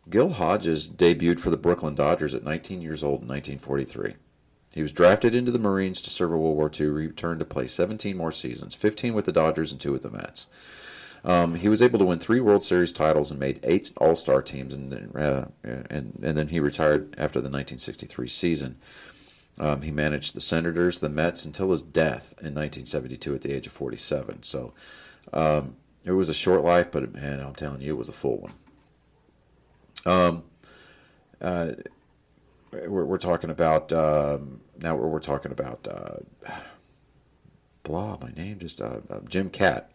Gil 0.10 0.30
Hodges 0.30 0.90
debuted 0.90 1.40
for 1.40 1.50
the 1.50 1.58
Brooklyn 1.58 1.96
Dodgers 1.96 2.36
at 2.36 2.44
19 2.44 2.82
years 2.82 3.04
old 3.04 3.22
in 3.22 3.28
1943. 3.28 4.16
He 4.74 4.82
was 4.82 4.94
drafted 4.94 5.36
into 5.36 5.52
the 5.52 5.60
Marines 5.60 6.02
to 6.02 6.10
serve 6.10 6.32
in 6.32 6.40
World 6.40 6.56
War 6.56 6.72
II, 6.74 6.88
returned 6.88 7.40
to 7.40 7.46
play 7.46 7.68
17 7.68 8.16
more 8.16 8.32
seasons, 8.32 8.74
15 8.74 9.14
with 9.14 9.26
the 9.26 9.32
Dodgers 9.32 9.72
and 9.72 9.82
two 9.82 9.92
with 9.92 10.04
the 10.04 10.10
Mets. 10.10 10.48
Um, 11.24 11.56
he 11.56 11.70
was 11.70 11.82
able 11.82 12.00
to 12.00 12.06
win 12.06 12.20
three 12.20 12.40
World 12.40 12.64
Series 12.64 12.92
titles 12.92 13.30
and 13.30 13.40
made 13.40 13.60
eight 13.64 13.92
All 13.98 14.16
Star 14.16 14.42
teams, 14.42 14.74
and, 14.74 14.92
then, 14.92 15.12
uh, 15.16 15.50
and 15.64 16.20
and 16.24 16.38
then 16.38 16.48
he 16.48 16.60
retired 16.60 17.14
after 17.18 17.40
the 17.40 17.50
1963 17.50 18.28
season. 18.28 18.78
Um, 19.60 19.82
he 19.84 19.92
managed 19.92 20.34
the 20.34 20.42
Senators, 20.42 21.00
the 21.00 21.10
Mets 21.10 21.46
until 21.46 21.72
his 21.72 21.84
death 21.84 22.34
in 22.40 22.56
1972 22.56 23.36
at 23.36 23.42
the 23.42 23.52
age 23.52 23.68
of 23.68 23.74
47. 23.74 24.42
So 24.44 24.74
um, 25.34 25.76
it 26.04 26.14
was 26.14 26.30
a 26.30 26.34
short 26.34 26.64
life, 26.64 26.90
but 26.90 27.14
man, 27.14 27.40
I'm 27.40 27.54
telling 27.54 27.82
you, 27.82 27.94
it 27.94 27.98
was 27.98 28.10
a 28.10 28.14
full 28.14 28.40
one. 28.40 28.54
Um, 30.06 30.44
uh, 31.40 31.74
we're, 32.72 33.06
we're 33.06 33.18
talking 33.18 33.50
about 33.50 33.92
um, 33.94 34.62
now. 34.80 34.96
We're, 34.96 35.08
we're 35.08 35.20
talking 35.20 35.52
about 35.52 35.88
uh, 35.88 36.52
blah. 37.84 38.18
My 38.22 38.32
name 38.32 38.60
just 38.60 38.82
uh, 38.82 39.00
uh, 39.10 39.20
Jim 39.28 39.50
Kaat. 39.50 39.86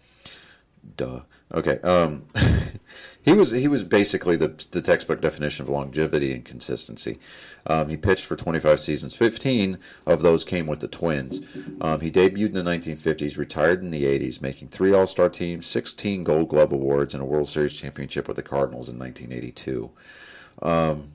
Duh. 0.96 1.20
Okay. 1.52 1.80
Um, 1.80 2.26
he 3.22 3.32
was 3.32 3.50
he 3.50 3.66
was 3.66 3.82
basically 3.82 4.36
the 4.36 4.66
the 4.70 4.82
textbook 4.82 5.20
definition 5.20 5.64
of 5.64 5.68
longevity 5.68 6.32
and 6.32 6.44
consistency. 6.44 7.18
Um, 7.66 7.88
he 7.88 7.96
pitched 7.96 8.24
for 8.24 8.36
25 8.36 8.78
seasons. 8.78 9.16
15 9.16 9.78
of 10.06 10.22
those 10.22 10.44
came 10.44 10.68
with 10.68 10.78
the 10.80 10.88
Twins. 10.88 11.40
Um, 11.80 12.00
he 12.00 12.12
debuted 12.12 12.46
in 12.46 12.52
the 12.52 12.62
1950s, 12.62 13.36
retired 13.36 13.82
in 13.82 13.90
the 13.90 14.04
80s, 14.04 14.40
making 14.40 14.68
three 14.68 14.92
All 14.92 15.06
Star 15.06 15.28
teams, 15.28 15.66
16 15.66 16.22
Gold 16.22 16.48
Glove 16.48 16.72
awards, 16.72 17.14
and 17.14 17.22
a 17.22 17.26
World 17.26 17.48
Series 17.48 17.74
championship 17.74 18.28
with 18.28 18.36
the 18.36 18.42
Cardinals 18.42 18.88
in 18.88 18.98
1982. 18.98 19.90
Um, 20.62 21.12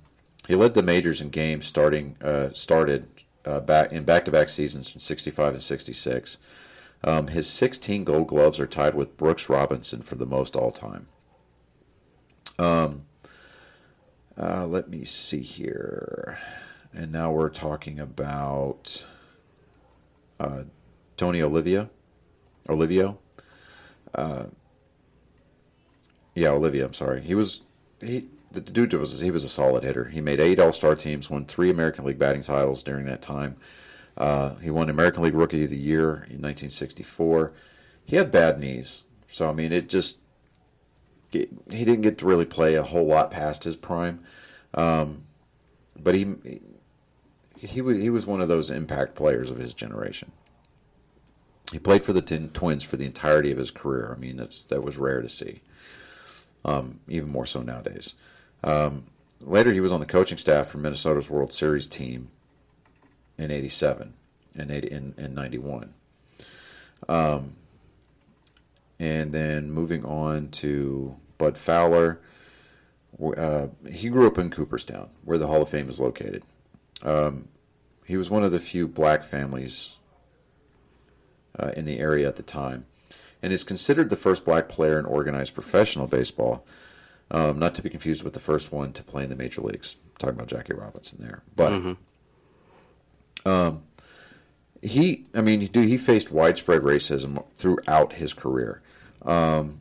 he 0.47 0.55
led 0.55 0.73
the 0.73 0.81
majors 0.81 1.21
in 1.21 1.29
games 1.29 1.65
starting 1.65 2.15
uh, 2.21 2.49
started 2.53 3.07
uh, 3.45 3.59
back 3.59 3.91
in 3.91 4.03
back-to-back 4.03 4.49
seasons 4.49 4.89
from 4.89 4.99
65 4.99 5.53
and 5.53 5.61
66. 5.61 6.37
Um, 7.03 7.27
his 7.27 7.47
16 7.47 8.03
Gold 8.03 8.27
Gloves 8.27 8.59
are 8.59 8.67
tied 8.67 8.93
with 8.93 9.17
Brooks 9.17 9.49
Robinson 9.49 10.01
for 10.01 10.15
the 10.15 10.25
most 10.25 10.55
all 10.55 10.71
time. 10.71 11.07
Um, 12.59 13.05
uh, 14.37 14.67
let 14.67 14.89
me 14.89 15.03
see 15.03 15.41
here, 15.41 16.39
and 16.93 17.11
now 17.11 17.31
we're 17.31 17.49
talking 17.49 17.99
about 17.99 19.07
uh, 20.39 20.63
Tony 21.17 21.41
Olivia, 21.41 21.89
Olivio. 22.67 23.17
Uh, 24.13 24.45
yeah, 26.35 26.49
Olivia. 26.49 26.85
I'm 26.85 26.93
sorry. 26.93 27.21
He 27.21 27.35
was 27.35 27.61
he 27.99 28.27
the 28.51 28.61
dude 28.61 28.93
was 28.93 29.19
he 29.19 29.31
was 29.31 29.43
a 29.43 29.49
solid 29.49 29.83
hitter. 29.83 30.05
He 30.05 30.21
made 30.21 30.39
eight 30.39 30.59
All 30.59 30.71
Star 30.71 30.95
teams, 30.95 31.29
won 31.29 31.45
three 31.45 31.69
American 31.69 32.05
League 32.05 32.19
batting 32.19 32.43
titles 32.43 32.83
during 32.83 33.05
that 33.05 33.21
time. 33.21 33.55
Uh, 34.17 34.55
he 34.55 34.69
won 34.69 34.89
American 34.89 35.23
League 35.23 35.35
Rookie 35.35 35.63
of 35.63 35.69
the 35.69 35.77
Year 35.77 36.09
in 36.09 36.41
1964. 36.41 37.53
He 38.05 38.17
had 38.17 38.31
bad 38.31 38.59
knees, 38.59 39.03
so 39.27 39.49
I 39.49 39.53
mean, 39.53 39.71
it 39.71 39.87
just 39.87 40.17
he 41.31 41.47
didn't 41.69 42.01
get 42.01 42.17
to 42.17 42.25
really 42.25 42.45
play 42.45 42.75
a 42.75 42.83
whole 42.83 43.05
lot 43.05 43.31
past 43.31 43.63
his 43.63 43.77
prime. 43.77 44.19
Um, 44.73 45.23
but 45.97 46.15
he 46.15 46.35
he 47.55 47.81
was 47.81 47.97
he 47.97 48.09
was 48.09 48.25
one 48.25 48.41
of 48.41 48.47
those 48.47 48.69
impact 48.69 49.15
players 49.15 49.49
of 49.49 49.57
his 49.57 49.73
generation. 49.73 50.31
He 51.71 51.79
played 51.79 52.03
for 52.03 52.11
the 52.11 52.21
Twins 52.21 52.83
for 52.83 52.97
the 52.97 53.05
entirety 53.05 53.51
of 53.51 53.57
his 53.57 53.71
career. 53.71 54.13
I 54.15 54.19
mean, 54.19 54.35
that's 54.35 54.61
that 54.63 54.83
was 54.83 54.97
rare 54.97 55.21
to 55.21 55.29
see. 55.29 55.61
Um, 56.65 56.99
even 57.07 57.29
more 57.29 57.45
so 57.45 57.61
nowadays. 57.61 58.13
Um, 58.63 59.05
later, 59.41 59.71
he 59.71 59.79
was 59.79 59.91
on 59.91 59.99
the 59.99 60.05
coaching 60.05 60.37
staff 60.37 60.67
for 60.67 60.77
Minnesota's 60.77 61.29
World 61.29 61.51
Series 61.51 61.87
team 61.87 62.29
in 63.37 63.51
'87 63.51 64.13
and 64.55 64.71
80, 64.71 64.91
in, 64.91 65.13
in 65.17 65.33
'91. 65.33 65.93
Um, 67.09 67.55
and 68.99 69.33
then 69.33 69.71
moving 69.71 70.05
on 70.05 70.49
to 70.49 71.15
Bud 71.37 71.57
Fowler. 71.57 72.19
Uh, 73.35 73.67
he 73.91 74.09
grew 74.09 74.27
up 74.27 74.37
in 74.37 74.49
Cooperstown, 74.49 75.09
where 75.25 75.37
the 75.37 75.47
Hall 75.47 75.63
of 75.63 75.69
Fame 75.69 75.89
is 75.89 75.99
located. 75.99 76.43
Um, 77.01 77.47
he 78.05 78.15
was 78.15 78.29
one 78.29 78.43
of 78.43 78.51
the 78.51 78.59
few 78.59 78.87
black 78.87 79.23
families 79.23 79.95
uh, 81.57 81.71
in 81.75 81.85
the 81.85 81.99
area 81.99 82.27
at 82.27 82.35
the 82.35 82.43
time, 82.43 82.85
and 83.41 83.51
is 83.51 83.63
considered 83.63 84.09
the 84.09 84.15
first 84.15 84.45
black 84.45 84.69
player 84.69 84.99
in 84.99 85.05
organized 85.05 85.53
professional 85.53 86.07
baseball. 86.07 86.65
Um, 87.33 87.59
not 87.59 87.73
to 87.75 87.81
be 87.81 87.89
confused 87.89 88.23
with 88.23 88.33
the 88.33 88.41
first 88.41 88.73
one 88.73 88.91
to 88.91 89.03
play 89.03 89.23
in 89.23 89.29
the 89.29 89.37
major 89.37 89.61
leagues. 89.61 89.95
I'm 90.03 90.11
talking 90.19 90.35
about 90.35 90.47
Jackie 90.49 90.73
Robinson 90.73 91.17
there, 91.21 91.41
but 91.55 91.71
Mm-hmm. 91.71 93.47
um, 93.49 93.83
he, 94.81 95.25
I 95.33 95.39
mean, 95.41 95.65
dude, 95.67 95.87
he 95.87 95.97
faced 95.97 96.31
widespread 96.31 96.81
racism 96.81 97.41
throughout 97.55 98.13
his 98.13 98.33
career. 98.33 98.81
Um, 99.21 99.79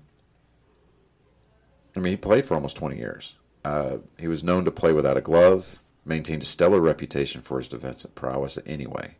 I 1.96 2.00
mean, 2.00 2.12
he 2.12 2.16
played 2.16 2.46
for 2.46 2.54
almost 2.54 2.76
20 2.76 2.96
years. 2.98 3.34
Uh, 3.64 3.96
he 4.18 4.28
was 4.28 4.44
known 4.44 4.64
to 4.64 4.70
play 4.70 4.92
without 4.92 5.16
a 5.16 5.20
glove, 5.20 5.82
maintained 6.04 6.42
a 6.42 6.46
stellar 6.46 6.80
reputation 6.80 7.42
for 7.42 7.58
his 7.58 7.66
defensive 7.68 8.14
prowess 8.14 8.58
anyway. 8.64 9.16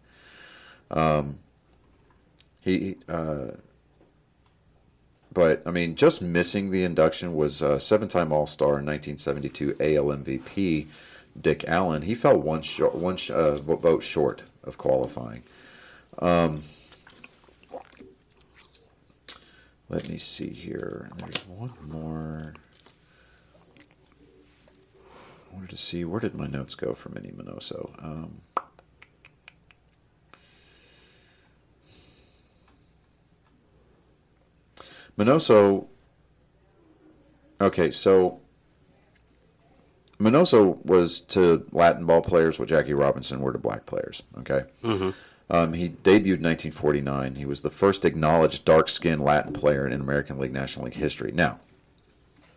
Um, 0.90 1.40
he, 2.60 2.96
uh, 3.08 3.48
but 5.32 5.62
I 5.66 5.70
mean, 5.70 5.94
just 5.94 6.20
missing 6.22 6.70
the 6.70 6.84
induction 6.84 7.34
was 7.34 7.62
a 7.62 7.78
seven-time 7.78 8.32
All-Star 8.32 8.78
in 8.78 8.86
1972 8.86 9.76
AL 9.80 10.04
MVP 10.04 10.88
Dick 11.40 11.64
Allen. 11.68 12.02
He 12.02 12.14
fell 12.14 12.36
one 12.36 12.62
short, 12.62 12.94
one 12.94 13.16
sh- 13.16 13.30
uh, 13.30 13.56
vote 13.58 14.02
short 14.02 14.44
of 14.64 14.78
qualifying. 14.78 15.42
Um, 16.18 16.62
let 19.88 20.08
me 20.08 20.18
see 20.18 20.50
here. 20.50 21.10
There's 21.16 21.46
one 21.46 21.72
more. 21.86 22.54
I 24.98 25.54
wanted 25.54 25.70
to 25.70 25.76
see 25.76 26.04
where 26.04 26.20
did 26.20 26.34
my 26.34 26.46
notes 26.46 26.74
go 26.74 26.94
for 26.94 27.08
Minnie 27.10 27.32
Minoso. 27.32 27.90
Um, 28.04 28.42
Minoso. 35.24 35.86
Okay, 37.60 37.90
so 37.90 38.40
Minoso 40.18 40.84
was 40.84 41.20
to 41.22 41.66
Latin 41.72 42.06
ball 42.06 42.22
players 42.22 42.58
what 42.58 42.68
Jackie 42.68 42.94
Robinson 42.94 43.40
were 43.40 43.52
to 43.52 43.58
black 43.58 43.86
players. 43.86 44.22
Okay, 44.38 44.62
Mm-hmm. 44.82 45.10
um, 45.50 45.72
he 45.74 45.88
debuted 45.90 46.38
in 46.38 46.44
1949. 46.44 47.34
He 47.36 47.44
was 47.44 47.60
the 47.60 47.70
first 47.70 48.04
acknowledged 48.04 48.64
dark-skinned 48.64 49.22
Latin 49.22 49.52
player 49.52 49.86
in 49.86 49.92
American 50.00 50.38
League 50.38 50.52
National 50.52 50.86
League 50.86 50.94
history. 50.94 51.32
Now, 51.32 51.60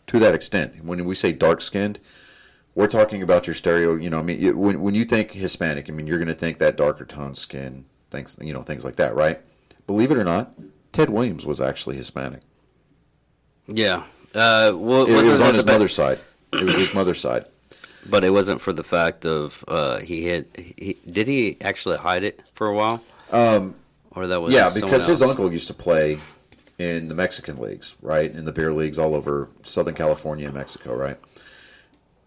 to 0.07 0.19
that 0.19 0.33
extent, 0.33 0.83
when 0.83 1.03
we 1.05 1.15
say 1.15 1.31
dark-skinned, 1.33 1.99
we're 2.75 2.87
talking 2.87 3.21
about 3.21 3.45
your 3.45 3.53
stereo. 3.53 3.95
You 3.95 4.09
know, 4.09 4.19
I 4.19 4.23
mean, 4.23 4.39
you, 4.41 4.57
when 4.57 4.81
when 4.81 4.95
you 4.95 5.05
think 5.05 5.31
Hispanic, 5.31 5.89
I 5.89 5.93
mean, 5.93 6.07
you're 6.07 6.17
going 6.17 6.27
to 6.27 6.33
think 6.33 6.57
that 6.59 6.75
darker 6.77 7.05
tone 7.05 7.35
skin, 7.35 7.85
things, 8.09 8.37
you 8.41 8.51
know, 8.53 8.63
things 8.63 8.83
like 8.83 8.95
that, 8.97 9.15
right? 9.15 9.39
Believe 9.85 10.11
it 10.11 10.17
or 10.17 10.23
not, 10.23 10.53
Ted 10.91 11.09
Williams 11.09 11.45
was 11.45 11.59
actually 11.61 11.97
Hispanic. 11.97 12.41
Yeah. 13.67 14.03
Uh, 14.35 14.71
well, 14.75 15.03
It, 15.05 15.25
it 15.25 15.29
was 15.31 15.41
on 15.41 15.53
his 15.53 15.65
mother's 15.65 15.93
side. 15.93 16.19
It 16.51 16.63
was 16.63 16.75
his 16.77 16.93
mother's 16.93 17.19
side. 17.19 17.45
but 18.09 18.23
it 18.23 18.31
wasn't 18.31 18.59
for 18.61 18.73
the 18.73 18.83
fact 18.83 19.25
of 19.25 19.63
uh, 19.67 19.99
he 19.99 20.25
had. 20.25 20.45
He, 20.55 20.97
did 21.07 21.27
he 21.27 21.57
actually 21.61 21.97
hide 21.97 22.23
it 22.23 22.41
for 22.53 22.67
a 22.67 22.75
while? 22.75 23.03
Um, 23.31 23.75
or 24.11 24.27
that 24.27 24.41
was 24.41 24.53
Yeah, 24.53 24.69
because 24.73 25.05
his 25.05 25.21
else? 25.21 25.31
uncle 25.31 25.51
used 25.51 25.67
to 25.67 25.73
play 25.73 26.19
in 26.77 27.07
the 27.07 27.15
Mexican 27.15 27.57
leagues, 27.57 27.95
right? 28.01 28.31
In 28.31 28.45
the 28.45 28.51
beer 28.51 28.73
leagues 28.73 28.99
all 28.99 29.15
over 29.15 29.49
Southern 29.63 29.93
California 29.95 30.45
and 30.47 30.55
Mexico, 30.55 30.93
right? 30.95 31.17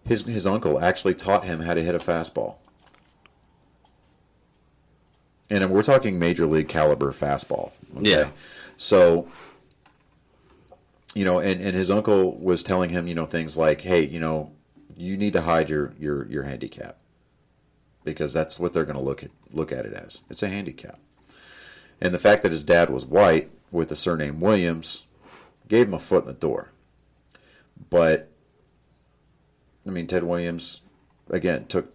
His 0.06 0.22
his 0.24 0.46
uncle 0.46 0.80
actually 0.80 1.14
taught 1.14 1.44
him 1.44 1.60
how 1.60 1.74
to 1.74 1.82
hit 1.82 1.94
a 1.94 1.98
fastball. 1.98 2.56
And 5.50 5.68
we're 5.70 5.82
talking 5.82 6.18
major 6.18 6.46
league 6.46 6.68
caliber 6.68 7.12
fastball. 7.12 7.70
okay? 7.98 8.10
Yeah. 8.10 8.30
So, 8.76 9.28
you 11.16 11.24
know, 11.24 11.38
and, 11.38 11.62
and 11.62 11.74
his 11.74 11.90
uncle 11.90 12.38
was 12.38 12.62
telling 12.62 12.90
him, 12.90 13.06
you 13.06 13.14
know, 13.14 13.24
things 13.24 13.56
like, 13.56 13.80
hey, 13.80 14.06
you 14.06 14.20
know, 14.20 14.52
you 14.98 15.16
need 15.16 15.32
to 15.32 15.40
hide 15.40 15.70
your 15.70 15.92
your 15.98 16.26
your 16.28 16.42
handicap 16.42 16.98
because 18.04 18.34
that's 18.34 18.60
what 18.60 18.74
they're 18.74 18.84
going 18.84 18.98
to 18.98 19.02
look 19.02 19.22
at 19.22 19.30
look 19.50 19.72
at 19.72 19.86
it 19.86 19.94
as. 19.94 20.20
It's 20.28 20.42
a 20.42 20.48
handicap. 20.48 20.98
And 22.02 22.12
the 22.12 22.18
fact 22.18 22.42
that 22.42 22.52
his 22.52 22.64
dad 22.64 22.90
was 22.90 23.06
white 23.06 23.48
with 23.70 23.88
the 23.88 23.96
surname 23.96 24.40
Williams 24.40 25.06
gave 25.68 25.88
him 25.88 25.94
a 25.94 25.98
foot 25.98 26.24
in 26.24 26.28
the 26.28 26.34
door. 26.34 26.72
But 27.88 28.30
I 29.86 29.90
mean, 29.90 30.06
Ted 30.06 30.22
Williams 30.22 30.82
again 31.30 31.64
took 31.64 31.94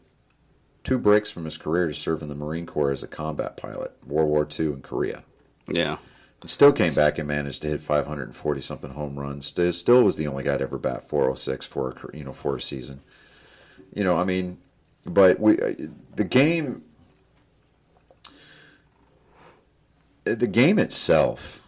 two 0.83 0.97
breaks 0.97 1.29
from 1.29 1.45
his 1.45 1.59
career 1.59 1.87
to 1.87 1.93
serve 1.93 2.23
in 2.23 2.27
the 2.27 2.33
Marine 2.33 2.65
Corps 2.65 2.91
as 2.91 3.03
a 3.03 3.07
combat 3.07 3.55
pilot, 3.55 3.95
World 4.07 4.29
War 4.29 4.47
II 4.59 4.65
and 4.65 4.83
Korea. 4.83 5.23
Yeah. 5.67 5.97
Still 6.45 6.71
came 6.71 6.93
back 6.95 7.19
and 7.19 7.27
managed 7.27 7.61
to 7.61 7.67
hit 7.67 7.81
540 7.81 8.61
something 8.61 8.89
home 8.91 9.19
runs. 9.19 9.45
Still, 9.45 9.71
still 9.73 10.03
was 10.03 10.15
the 10.15 10.27
only 10.27 10.43
guy 10.43 10.57
to 10.57 10.63
ever 10.63 10.79
bat 10.79 11.07
406 11.07 11.67
for 11.67 11.89
a, 11.91 12.17
you 12.17 12.23
know 12.23 12.31
for 12.31 12.55
a 12.55 12.61
season. 12.61 13.01
You 13.93 14.03
know, 14.03 14.15
I 14.15 14.23
mean, 14.23 14.57
but 15.05 15.39
we 15.39 15.59
uh, 15.59 15.73
the 16.15 16.23
game 16.23 16.83
uh, 20.25 20.33
the 20.33 20.47
game 20.47 20.79
itself 20.79 21.67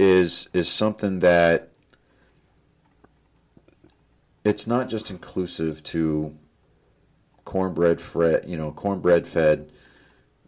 is 0.00 0.48
is 0.52 0.68
something 0.68 1.20
that 1.20 1.68
it's 4.44 4.66
not 4.66 4.88
just 4.88 5.10
inclusive 5.10 5.82
to 5.84 6.36
cornbread 7.44 8.00
fed, 8.00 8.44
you 8.48 8.56
know, 8.56 8.72
cornbread 8.72 9.26
fed, 9.26 9.70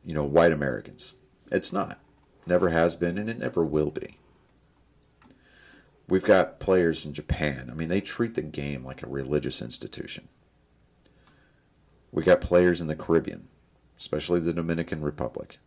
you 0.04 0.14
know, 0.14 0.24
white 0.24 0.52
Americans. 0.52 1.14
It's 1.50 1.72
not. 1.72 2.00
Never 2.48 2.70
has 2.70 2.96
been 2.96 3.18
and 3.18 3.28
it 3.28 3.38
never 3.38 3.62
will 3.62 3.90
be. 3.90 4.16
We've 6.08 6.24
got 6.24 6.58
players 6.58 7.04
in 7.04 7.12
Japan. 7.12 7.68
I 7.70 7.74
mean, 7.74 7.88
they 7.88 8.00
treat 8.00 8.34
the 8.34 8.42
game 8.42 8.84
like 8.84 9.02
a 9.02 9.08
religious 9.08 9.60
institution. 9.60 10.28
We 12.10 12.22
got 12.22 12.40
players 12.40 12.80
in 12.80 12.86
the 12.86 12.96
Caribbean, 12.96 13.48
especially 13.98 14.40
the 14.40 14.54
Dominican 14.54 15.02
Republic. 15.02 15.58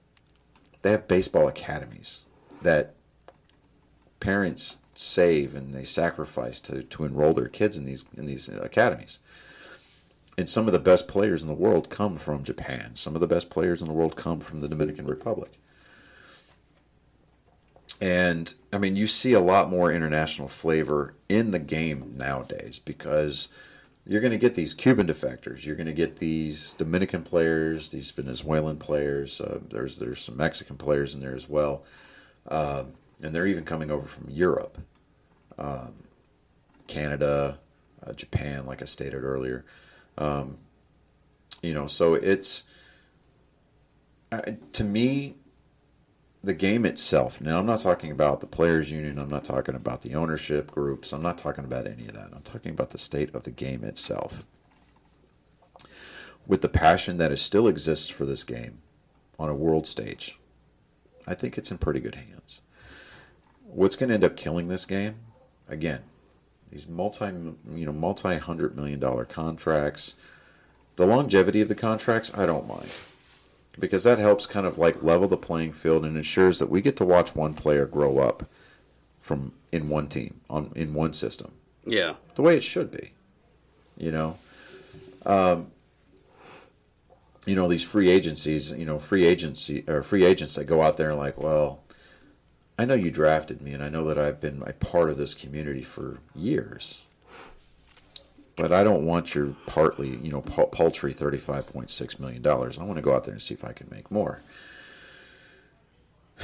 They 0.81 0.89
have 0.89 1.07
baseball 1.07 1.47
academies 1.47 2.23
that 2.63 2.95
parents 4.19 4.77
save 4.95 5.55
and 5.55 5.75
they 5.75 5.83
sacrifice 5.83 6.59
to, 6.61 6.81
to 6.81 7.05
enroll 7.05 7.33
their 7.33 7.47
kids 7.47 7.77
in 7.77 7.85
these 7.85 8.05
in 8.17 8.25
these 8.25 8.50
academies. 8.50 9.19
And 10.35 10.50
some 10.50 10.65
of 10.65 10.73
the 10.73 10.79
best 10.79 11.07
players 11.07 11.43
in 11.43 11.47
the 11.47 11.53
world 11.53 11.91
come 11.91 12.17
from 12.17 12.43
Japan. 12.43 12.95
Some 12.95 13.13
of 13.13 13.19
the 13.19 13.27
best 13.27 13.51
players 13.51 13.83
in 13.83 13.88
the 13.88 13.93
world 13.93 14.15
come 14.15 14.39
from 14.39 14.61
the 14.61 14.67
Dominican 14.67 15.05
Republic. 15.05 15.59
And 18.01 18.51
I 18.74 18.79
mean, 18.79 18.96
you 18.96 19.05
see 19.05 19.34
a 19.34 19.39
lot 19.39 19.70
more 19.70 19.91
international 19.91 20.48
flavor 20.48 21.13
in 21.29 21.51
the 21.51 21.60
game 21.60 22.15
nowadays 22.17 22.79
because 22.79 23.48
you're 24.08 24.22
going 24.22 24.31
to 24.31 24.39
get 24.39 24.55
these 24.55 24.74
Cuban 24.74 25.05
defectors. 25.05 25.65
You're 25.65 25.75
going 25.75 25.86
to 25.86 25.93
get 25.93 26.17
these 26.17 26.74
Dominican 26.74 27.22
players, 27.22 27.89
these 27.89 28.10
Venezuelan 28.10 28.77
players. 28.77 29.39
Uh, 29.39 29.60
there's 29.70 30.00
there's 30.00 30.20
some 30.20 30.36
Mexican 30.36 30.77
players 30.77 31.13
in 31.13 31.22
there 31.22 31.36
as 31.36 31.48
well, 31.48 31.84
um, 32.48 32.93
and 33.22 33.36
they're 33.36 33.46
even 33.46 33.63
coming 33.63 33.91
over 33.91 34.08
from 34.08 34.27
Europe, 34.31 34.79
um, 35.60 35.93
Canada, 36.88 37.60
uh, 38.05 38.13
Japan, 38.13 38.65
like 38.65 38.81
I 38.81 38.86
stated 38.86 39.24
earlier. 39.24 39.63
Um, 40.17 40.58
you 41.62 41.75
know, 41.75 41.86
so 41.86 42.15
it's 42.15 42.63
to 44.74 44.84
me 44.84 45.36
the 46.43 46.53
game 46.53 46.86
itself. 46.86 47.39
Now, 47.39 47.60
I'm 47.60 47.65
not 47.65 47.81
talking 47.81 48.12
about 48.12 48.39
the 48.39 48.48
players' 48.48 48.91
union. 48.91 49.19
I'm 49.19 49.29
not 49.29 49.43
talking 49.43 49.75
about 49.75 50.01
the 50.01 50.15
ownership 50.15 50.71
groups. 50.71 51.13
I'm 51.13 51.21
not 51.21 51.38
talking 51.38 51.63
about 51.65 51.86
any 51.86 52.08
of 52.08 52.13
that. 52.13 52.30
I'm 52.34 52.41
talking 52.41 52.71
about 52.71 52.89
the 52.89 52.97
state 52.97 53.34
of 53.36 53.43
the 53.43 53.51
game 53.51 53.84
itself. 53.84 54.45
With 56.47 56.62
the 56.62 56.69
passion 56.69 57.17
that 57.17 57.38
still 57.38 57.67
exists 57.67 58.10
for 58.10 58.25
this 58.25 58.43
game 58.43 58.80
on 59.38 59.49
a 59.49 59.56
world 59.56 59.86
stage, 59.86 60.39
I 61.27 61.36
think 61.36 61.58
it's 61.58 61.71
in 61.71 61.77
pretty 61.77 61.99
good 61.99 62.15
hands. 62.15 62.62
What's 63.63 63.95
going 63.95 64.10
to 64.10 64.15
end 64.15 64.23
up 64.23 64.36
killing 64.36 64.67
this 64.67 64.86
game? 64.86 65.15
Again, 65.69 66.01
these 66.71 66.88
multi, 66.88 67.25
you 67.73 67.86
know, 67.86 67.91
multi 67.91 68.38
hundred 68.38 68.75
million 68.75 68.99
dollar 68.99 69.25
contracts. 69.25 70.15
The 70.95 71.06
longevity 71.06 71.62
of 71.62 71.69
the 71.69 71.75
contracts, 71.75 72.34
I 72.36 72.45
don't 72.45 72.67
mind 72.67 72.89
because 73.82 74.06
that 74.06 74.20
helps 74.20 74.46
kind 74.46 74.65
of 74.65 74.78
like 74.78 75.04
level 75.04 75.28
the 75.28 75.36
playing 75.36 75.74
field 75.74 76.06
and 76.06 76.15
ensures 76.15 76.60
that 76.60 76.70
we 76.70 76.82
get 76.82 76.96
to 76.98 77.04
watch 77.04 77.36
one 77.36 77.54
player 77.54 77.86
grow 77.86 78.20
up 78.20 78.50
from 79.20 79.54
in 79.72 79.89
one 79.89 80.08
team 80.08 80.39
on 80.50 80.72
in 80.76 80.94
one 80.94 81.13
system. 81.13 81.52
Yeah, 81.86 82.15
the 82.36 82.44
way 82.44 82.56
it 82.56 82.63
should 82.63 82.91
be. 82.91 83.12
You 83.98 84.12
know, 84.12 84.38
um, 85.26 85.72
you 87.46 87.56
know 87.56 87.67
these 87.67 87.84
free 87.84 88.10
agencies. 88.10 88.72
You 88.72 88.86
know, 88.86 89.00
free 89.00 89.26
agency 89.26 89.84
or 89.88 90.04
free 90.04 90.24
agents 90.24 90.56
that 90.56 90.65
go 90.65 90.82
out 90.82 90.96
there 90.96 91.10
and 91.10 91.20
like, 91.20 91.41
well, 91.41 91.82
I 92.78 92.86
know 92.86 92.94
you 92.94 93.12
drafted 93.12 93.62
me, 93.62 93.74
and 93.74 93.84
I 93.84 93.89
know 93.89 94.06
that 94.06 94.17
I've 94.17 94.39
been 94.39 94.63
a 94.65 94.74
part 94.74 95.10
of 95.10 95.17
this 95.17 95.34
community 95.34 95.82
for 95.82 96.20
years 96.34 97.08
but 98.62 98.71
I 98.71 98.84
don't 98.84 99.08
want 99.08 99.34
your 99.34 99.56
partly, 99.65 100.17
you 100.17 100.30
know, 100.30 100.41
paltry 100.41 101.12
thirty-five 101.12 101.65
point 101.65 101.89
six 101.89 102.19
million 102.19 102.43
dollars. 102.43 102.78
I 102.78 102.84
want 102.84 102.97
to 102.97 103.02
go 103.02 103.15
out 103.15 103.24
there 103.24 103.34
and 103.34 103.41
see 103.41 103.56
if 103.56 103.65
I 103.65 103.74
can 103.74 103.88
make 103.89 104.12
more. 104.12 104.43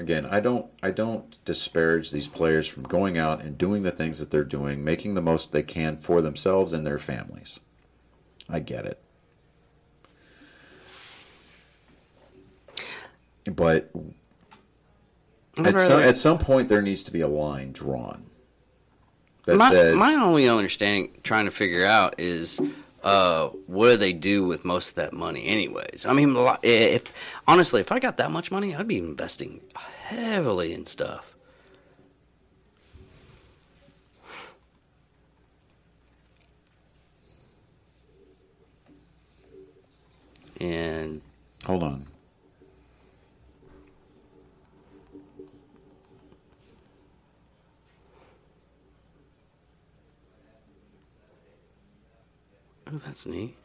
Again, 0.00 0.26
I 0.26 0.40
don't, 0.40 0.66
I 0.82 0.90
don't 0.90 1.38
disparage 1.44 2.10
these 2.10 2.26
players 2.26 2.66
from 2.66 2.82
going 2.82 3.18
out 3.18 3.40
and 3.40 3.56
doing 3.56 3.84
the 3.84 3.92
things 3.92 4.18
that 4.18 4.32
they're 4.32 4.42
doing, 4.42 4.82
making 4.82 5.14
the 5.14 5.20
most 5.20 5.52
they 5.52 5.62
can 5.62 5.96
for 5.98 6.20
themselves 6.20 6.72
and 6.72 6.84
their 6.84 6.98
families. 6.98 7.60
I 8.48 8.58
get 8.58 8.84
it, 8.84 9.00
but 13.44 13.92
at 15.56 15.78
some, 15.78 16.02
at 16.02 16.16
some 16.16 16.38
point 16.38 16.68
there 16.68 16.82
needs 16.82 17.04
to 17.04 17.12
be 17.12 17.20
a 17.20 17.28
line 17.28 17.70
drawn 17.70 18.24
that 19.44 19.56
my, 19.56 19.70
says 19.70 19.96
my 19.96 20.14
only 20.14 20.48
understanding 20.48 21.12
trying 21.22 21.46
to 21.46 21.50
figure 21.50 21.84
out 21.84 22.14
is 22.18 22.60
uh, 23.02 23.48
what 23.66 23.88
do 23.88 23.96
they 23.96 24.12
do 24.12 24.46
with 24.46 24.64
most 24.64 24.90
of 24.90 24.94
that 24.96 25.12
money 25.12 25.46
anyways? 25.46 26.06
I 26.06 26.12
mean 26.12 26.36
if 26.62 27.04
honestly 27.48 27.80
if 27.80 27.90
i 27.90 27.98
got 27.98 28.16
that 28.18 28.30
much 28.30 28.50
money 28.50 28.74
i'd 28.74 28.88
be 28.88 28.98
investing 28.98 29.60
heavily 29.74 30.72
in 30.72 30.86
stuff. 30.86 31.28
And 40.60 41.20
hold 41.64 41.82
on 41.82 42.11
Oh, 52.94 52.98
that's 52.98 53.24
neat. 53.24 53.56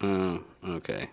Oh, 0.00 0.42
okay. 0.66 1.08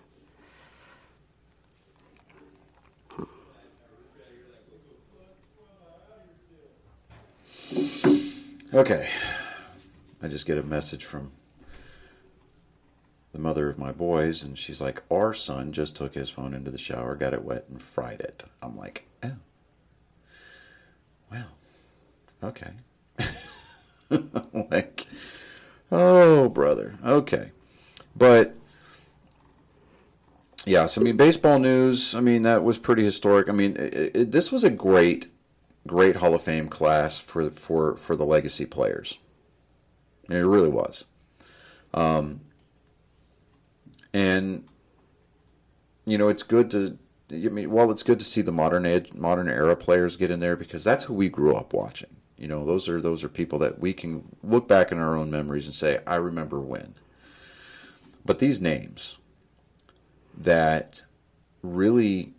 Okay. 8.74 9.06
I 10.22 10.28
just 10.28 10.46
get 10.46 10.56
a 10.56 10.62
message 10.62 11.04
from 11.04 11.32
the 13.32 13.38
mother 13.38 13.68
of 13.68 13.78
my 13.78 13.92
boys, 13.92 14.42
and 14.42 14.58
she's 14.58 14.80
like, 14.80 15.02
Our 15.10 15.34
son 15.34 15.72
just 15.72 15.94
took 15.94 16.14
his 16.14 16.30
phone 16.30 16.54
into 16.54 16.70
the 16.70 16.78
shower, 16.78 17.14
got 17.14 17.34
it 17.34 17.44
wet, 17.44 17.66
and 17.68 17.82
fried 17.82 18.20
it. 18.20 18.44
I'm 18.62 18.78
like, 18.78 19.06
Oh. 19.22 19.32
Well, 21.30 21.48
okay. 22.44 22.70
like, 24.70 25.06
oh, 25.90 26.48
brother. 26.48 26.94
Okay. 27.04 27.52
But, 28.16 28.54
yeah, 30.64 30.86
so 30.86 31.02
I 31.02 31.04
mean, 31.04 31.18
baseball 31.18 31.58
news, 31.58 32.14
I 32.14 32.20
mean, 32.20 32.42
that 32.42 32.64
was 32.64 32.78
pretty 32.78 33.04
historic. 33.04 33.50
I 33.50 33.52
mean, 33.52 33.76
it, 33.76 34.16
it, 34.16 34.30
this 34.30 34.50
was 34.50 34.64
a 34.64 34.70
great 34.70 35.26
great 35.86 36.16
Hall 36.16 36.34
of 36.34 36.42
Fame 36.42 36.68
class 36.68 37.18
for 37.18 37.50
for 37.50 37.96
for 37.96 38.16
the 38.16 38.24
legacy 38.24 38.66
players. 38.66 39.18
It 40.28 40.38
really 40.38 40.68
was. 40.68 41.06
Um, 41.94 42.40
and 44.14 44.64
you 46.04 46.18
know, 46.18 46.28
it's 46.28 46.42
good 46.42 46.70
to 46.70 46.98
I 47.32 47.48
mean, 47.48 47.70
while 47.70 47.90
it's 47.90 48.02
good 48.02 48.18
to 48.18 48.24
see 48.24 48.42
the 48.42 48.52
modern 48.52 48.84
age, 48.84 49.12
modern 49.14 49.48
era 49.48 49.74
players 49.74 50.16
get 50.16 50.30
in 50.30 50.40
there 50.40 50.56
because 50.56 50.84
that's 50.84 51.04
who 51.04 51.14
we 51.14 51.28
grew 51.28 51.56
up 51.56 51.72
watching. 51.72 52.16
You 52.36 52.48
know, 52.48 52.66
those 52.66 52.88
are 52.88 53.00
those 53.00 53.24
are 53.24 53.28
people 53.28 53.58
that 53.60 53.78
we 53.78 53.92
can 53.92 54.24
look 54.42 54.68
back 54.68 54.92
in 54.92 54.98
our 54.98 55.16
own 55.16 55.30
memories 55.30 55.66
and 55.66 55.74
say, 55.74 56.00
"I 56.06 56.16
remember 56.16 56.60
when." 56.60 56.94
But 58.24 58.38
these 58.38 58.60
names 58.60 59.18
that 60.36 61.04
really 61.62 62.34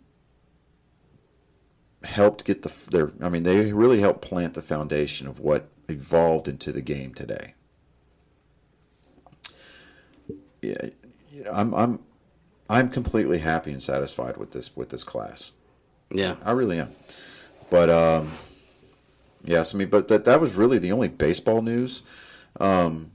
helped 2.04 2.44
get 2.44 2.62
the 2.62 2.72
their 2.90 3.12
I 3.20 3.28
mean 3.28 3.42
they 3.42 3.72
really 3.72 4.00
helped 4.00 4.22
plant 4.22 4.54
the 4.54 4.62
foundation 4.62 5.26
of 5.26 5.40
what 5.40 5.68
evolved 5.88 6.48
into 6.48 6.72
the 6.72 6.82
game 6.82 7.14
today. 7.14 7.54
Yeah, 10.62 10.88
I'm 11.52 11.74
I'm 11.74 11.98
I'm 12.68 12.88
completely 12.88 13.38
happy 13.38 13.72
and 13.72 13.82
satisfied 13.82 14.36
with 14.36 14.52
this 14.52 14.74
with 14.76 14.90
this 14.90 15.04
class. 15.04 15.52
Yeah. 16.10 16.36
I 16.42 16.52
really 16.52 16.78
am. 16.78 16.92
But 17.70 17.90
um 17.90 18.32
yes, 19.44 19.74
I 19.74 19.78
mean 19.78 19.88
but 19.88 20.08
that 20.08 20.24
that 20.24 20.40
was 20.40 20.54
really 20.54 20.78
the 20.78 20.92
only 20.92 21.08
baseball 21.08 21.62
news 21.62 22.02
um 22.60 23.10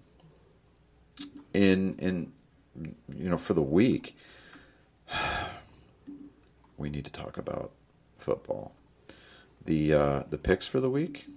in 1.53 1.95
in 1.97 2.31
you 3.15 3.29
know 3.29 3.37
for 3.37 3.53
the 3.53 3.61
week. 3.61 4.15
We 6.77 6.89
need 6.89 7.03
to 7.03 7.11
talk 7.11 7.37
about 7.37 7.71
football. 8.19 8.73
The 9.65 9.93
uh 9.93 10.23
the 10.29 10.37
picks 10.37 10.67
for 10.67 10.79
the 10.79 10.89
week? 10.89 11.27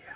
Yeah. 0.00 0.12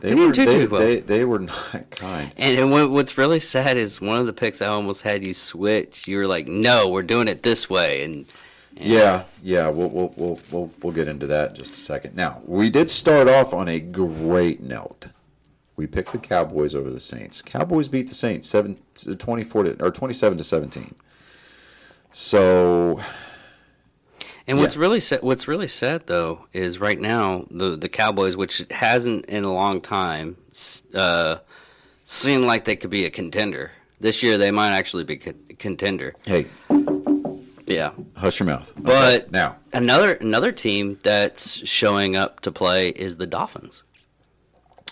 They 0.00 0.14
We 0.14 0.26
were 0.26 0.32
they, 0.32 0.66
well. 0.66 0.80
they, 0.80 1.00
they 1.00 1.24
were 1.24 1.38
not 1.38 1.90
kind. 1.90 2.32
And, 2.36 2.58
and 2.58 2.70
what, 2.70 2.90
what's 2.90 3.16
really 3.16 3.40
sad 3.40 3.76
is 3.76 4.00
one 4.00 4.20
of 4.20 4.26
the 4.26 4.32
picks 4.32 4.60
I 4.60 4.66
almost 4.66 5.02
had 5.02 5.24
you 5.24 5.32
switch. 5.34 6.06
You 6.06 6.18
were 6.18 6.26
like, 6.26 6.46
"No, 6.46 6.88
we're 6.88 7.02
doing 7.02 7.28
it 7.28 7.42
this 7.42 7.70
way," 7.70 8.02
and, 8.04 8.26
and 8.76 8.86
Yeah, 8.86 9.24
yeah, 9.42 9.68
we'll, 9.68 9.88
we'll 9.90 10.12
we'll 10.16 10.40
we'll 10.50 10.70
we'll 10.82 10.92
get 10.92 11.08
into 11.08 11.26
that 11.28 11.50
in 11.50 11.56
just 11.56 11.72
a 11.72 11.76
second. 11.76 12.14
Now, 12.14 12.42
we 12.44 12.68
did 12.70 12.90
start 12.90 13.28
off 13.28 13.54
on 13.54 13.68
a 13.68 13.80
great 13.80 14.60
note. 14.60 15.06
We 15.76 15.86
picked 15.86 16.12
the 16.12 16.18
Cowboys 16.18 16.74
over 16.74 16.90
the 16.90 17.00
Saints. 17.00 17.42
Cowboys 17.42 17.88
beat 17.88 18.08
the 18.08 18.14
Saints 18.14 18.48
7 18.48 18.78
24 19.18 19.62
to, 19.64 19.84
or 19.84 19.90
27 19.90 20.38
to 20.38 20.44
17. 20.44 20.94
So, 22.12 23.00
And 24.48 24.58
what's 24.58 24.74
Yeah. 24.76 24.80
really 24.82 25.00
sad, 25.00 25.22
what's 25.22 25.48
really 25.48 25.66
sad 25.68 26.06
though 26.06 26.46
is 26.52 26.78
right 26.80 26.98
now 27.00 27.46
the 27.50 27.76
the 27.76 27.88
Cowboys, 27.88 28.36
which 28.36 28.64
hasn't 28.70 29.26
in 29.26 29.44
a 29.44 29.52
long 29.52 29.80
time, 29.80 30.36
uh, 30.94 31.38
seem 32.04 32.42
like 32.42 32.64
they 32.64 32.76
could 32.76 32.90
be 32.90 33.04
a 33.04 33.10
contender. 33.10 33.72
This 34.00 34.22
year 34.22 34.38
they 34.38 34.50
might 34.50 34.70
actually 34.72 35.04
be 35.04 35.14
a 35.50 35.54
contender. 35.54 36.14
hey, 36.26 36.46
Yeah, 37.66 37.90
hush 38.16 38.38
your 38.38 38.46
mouth. 38.46 38.72
But- 38.76 39.22
Okay, 39.22 39.30
now, 39.32 39.56
another 39.72 40.12
another 40.14 40.52
team 40.52 40.98
that's 41.02 41.66
showing 41.68 42.14
up 42.16 42.40
to 42.42 42.52
play 42.52 42.90
is 42.90 43.16
the 43.16 43.26
Dolphins. 43.26 43.82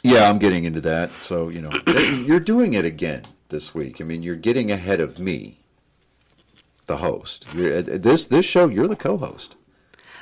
yeah, 0.02 0.28
I'm 0.28 0.38
getting 0.38 0.64
into 0.64 0.80
that. 0.80 1.10
So, 1.22 1.48
you 1.48 1.62
know, 1.62 1.70
you're 2.26 2.40
doing 2.40 2.74
it 2.74 2.84
again 2.84 3.22
this 3.50 3.72
week. 3.74 4.00
I 4.00 4.04
mean, 4.04 4.22
you're 4.24 4.34
getting 4.36 4.72
ahead 4.72 5.00
of 5.00 5.18
me, 5.20 5.60
the 6.86 6.98
host. 6.98 7.46
You're, 7.54 7.72
at 7.72 8.02
this 8.02 8.26
this 8.26 8.44
show, 8.44 8.68
you're 8.68 8.88
the 8.88 8.96
co-host. 8.96 9.56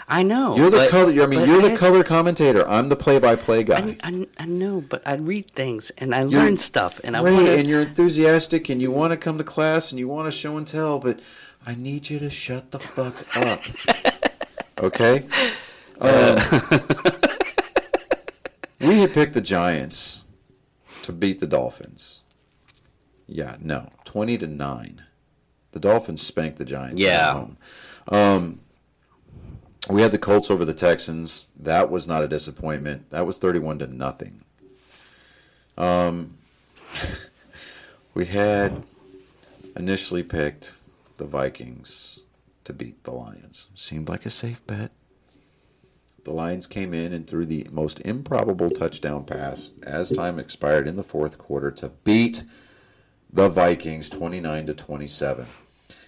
I 0.09 0.23
know 0.25 0.57
You're 0.57 0.69
the 0.69 0.79
but- 0.79 0.91
color. 0.91 1.23
I 1.23 1.27
mean, 1.27 1.49
you're 1.49 1.63
the 1.63 1.77
color 1.77 2.03
commentator. 2.05 2.69
I'm 2.69 2.89
the 2.91 2.97
play-by-play 2.97 3.65
guy. 3.65 3.97
I, 4.03 4.09
I, 4.09 4.27
I 4.37 4.45
know, 4.47 4.81
but 4.83 5.01
I 5.07 5.15
read 5.15 5.51
things 5.53 5.91
and 5.97 6.15
I 6.15 6.25
learn 6.25 6.59
stuff, 6.59 7.01
and 7.05 7.17
I 7.17 7.23
Right, 7.23 7.33
want 7.33 7.49
and 7.49 7.69
you're 7.69 7.83
enthusiastic 7.83 8.69
and 8.69 8.83
you 8.83 8.91
want 8.91 9.13
to 9.13 9.17
come 9.17 9.39
to 9.39 9.45
class 9.45 9.91
and 9.93 9.99
you 9.99 10.09
want 10.09 10.27
to 10.27 10.31
show 10.31 10.57
and 10.59 10.67
tell, 10.67 10.99
but 10.99 11.21
I 11.65 11.77
need 11.77 12.11
you 12.11 12.19
to 12.19 12.29
shut 12.29 12.73
the 12.73 12.79
fuck 12.81 13.25
up. 13.37 13.63
okay? 14.81 15.25
Um, 16.01 16.37
we 18.81 19.01
had 19.01 19.15
picked 19.15 19.35
the 19.35 19.41
Giants 19.41 20.25
to 21.03 21.13
beat 21.13 21.39
the 21.39 21.47
Dolphins. 21.47 22.21
Yeah, 23.27 23.57
no. 23.61 23.89
20 24.05 24.37
to 24.39 24.47
9. 24.47 25.03
The 25.73 25.81
Dolphins 25.81 26.23
spanked 26.23 26.59
the 26.59 26.65
Giants. 26.65 26.95
at 26.95 26.99
Yeah. 27.01 27.33
home. 27.33 27.57
Um, 28.09 28.61
we 29.91 30.03
had 30.03 30.11
the 30.13 30.19
Colts 30.19 30.51
over 30.51 30.65
the 30.65 30.75
Texans. 30.75 31.47
That 31.59 31.91
was 31.91 32.07
not 32.07 32.23
a 32.23 32.29
disappointment. 32.29 33.11
That 33.11 33.27
was 33.27 33.39
31 33.39 33.79
to 33.81 33.87
nothing. 33.89 34.45
Um, 35.77 36.37
we 38.15 38.27
had 38.27 38.85
initially 39.77 40.23
picked 40.23 40.77
the 41.17 41.25
Vikings 41.25 42.21
to 42.65 42.73
beat 42.73 43.03
the 43.05 43.11
Lions. 43.13 43.69
Seemed 43.75 44.09
like 44.09 44.27
a 44.27 44.31
safe 44.31 44.65
bet. 44.67 44.93
The 46.25 46.33
Lions 46.33 46.69
came 46.69 46.95
in 46.95 47.13
and 47.13 47.27
threw 47.27 47.45
the 47.45 47.67
most 47.73 47.99
improbable 48.01 48.71
touchdown 48.71 49.25
pass 49.25 49.71
as 49.83 50.11
time 50.11 50.39
expired 50.39 50.87
in 50.87 50.95
the 50.97 51.03
fourth 51.03 51.37
quarter 51.39 51.73
to 51.73 51.89
beat 52.05 52.45
the 53.33 53.49
Vikings 53.49 54.09
29 54.09 54.67
to 54.67 54.75
27. 54.75 55.47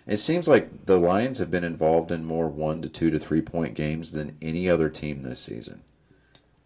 It 0.07 0.19
seems 0.19 0.49
like 0.49 0.87
the 0.87 0.99
Lions 0.99 1.39
have 1.39 1.51
been 1.51 1.65
involved 1.65 2.11
in 2.11 2.25
more 2.25 2.49
1 2.49 2.83
to 2.83 2.89
2 2.89 3.11
to 3.11 3.19
3 3.19 3.41
point 3.43 3.75
games 3.75 4.13
than 4.13 4.37
any 4.43 4.69
other 4.69 4.91
team 4.91 5.23
this 5.23 5.41
season. 5.41 5.83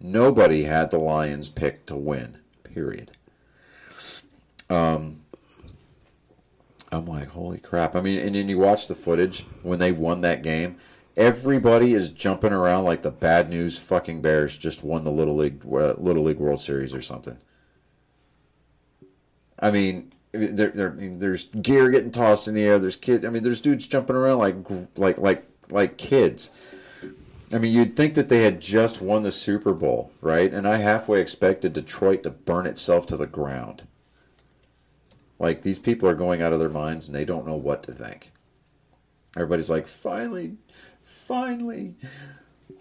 Nobody 0.00 0.64
had 0.64 0.90
the 0.90 0.98
Lions 0.98 1.48
picked 1.48 1.86
to 1.88 1.96
win. 1.96 2.38
Period. 2.64 3.12
Um, 4.70 5.22
I'm 6.92 7.06
like, 7.06 7.28
holy 7.28 7.58
crap! 7.58 7.94
I 7.96 8.00
mean, 8.00 8.20
and 8.20 8.34
then 8.34 8.48
you 8.48 8.58
watch 8.58 8.88
the 8.88 8.94
footage 8.94 9.44
when 9.62 9.78
they 9.78 9.92
won 9.92 10.20
that 10.22 10.42
game. 10.42 10.76
Everybody 11.16 11.94
is 11.94 12.10
jumping 12.10 12.52
around 12.52 12.84
like 12.84 13.02
the 13.02 13.10
bad 13.10 13.50
news 13.50 13.78
fucking 13.78 14.20
Bears 14.20 14.56
just 14.56 14.84
won 14.84 15.04
the 15.04 15.10
little 15.10 15.36
league 15.36 15.64
uh, 15.66 15.94
little 15.94 16.22
league 16.24 16.38
World 16.38 16.60
Series 16.60 16.94
or 16.94 17.00
something. 17.00 17.38
I 19.58 19.70
mean, 19.70 20.12
there's 20.32 21.44
gear 21.44 21.90
getting 21.90 22.10
tossed 22.10 22.48
in 22.48 22.54
the 22.54 22.64
air. 22.64 22.78
There's 22.78 22.96
kids. 22.96 23.24
I 23.24 23.30
mean, 23.30 23.42
there's 23.42 23.60
dudes 23.60 23.86
jumping 23.86 24.16
around 24.16 24.38
like 24.38 24.56
like 24.96 25.18
like 25.18 25.44
like 25.70 25.98
kids. 25.98 26.50
I 27.50 27.58
mean, 27.58 27.72
you'd 27.72 27.96
think 27.96 28.14
that 28.14 28.28
they 28.28 28.42
had 28.42 28.60
just 28.60 29.00
won 29.00 29.22
the 29.22 29.32
Super 29.32 29.72
Bowl, 29.72 30.12
right? 30.20 30.52
And 30.52 30.68
I 30.68 30.76
halfway 30.76 31.20
expected 31.20 31.72
Detroit 31.72 32.22
to 32.24 32.30
burn 32.30 32.66
itself 32.66 33.06
to 33.06 33.16
the 33.16 33.26
ground. 33.26 33.86
Like, 35.38 35.62
these 35.62 35.78
people 35.78 36.08
are 36.08 36.14
going 36.14 36.42
out 36.42 36.52
of 36.52 36.58
their 36.58 36.68
minds 36.68 37.08
and 37.08 37.16
they 37.16 37.24
don't 37.24 37.46
know 37.46 37.56
what 37.56 37.82
to 37.84 37.92
think. 37.92 38.32
Everybody's 39.34 39.70
like, 39.70 39.86
finally, 39.86 40.56
finally, 41.02 41.94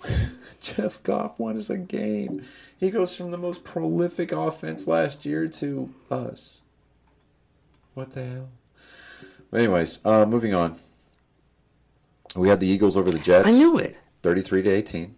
Jeff 0.62 1.02
Goff 1.04 1.40
won 1.40 1.56
us 1.56 1.70
a 1.70 1.78
game. 1.78 2.44
He 2.78 2.90
goes 2.90 3.16
from 3.16 3.32
the 3.32 3.38
most 3.38 3.64
prolific 3.64 4.32
offense 4.32 4.88
last 4.88 5.26
year 5.26 5.48
to 5.48 5.94
us. 6.12 6.64
What 7.98 8.12
the 8.12 8.24
hell? 8.24 8.50
But 9.50 9.62
anyways, 9.62 10.02
uh, 10.06 10.24
moving 10.28 10.54
on. 10.54 10.76
We 12.36 12.48
had 12.48 12.60
the 12.60 12.68
Eagles 12.68 12.96
over 12.96 13.10
the 13.10 13.18
Jets. 13.18 13.48
I 13.48 13.50
knew 13.50 13.80
it. 13.80 13.98
33 14.22 14.62
to 14.62 14.70
18. 14.70 15.16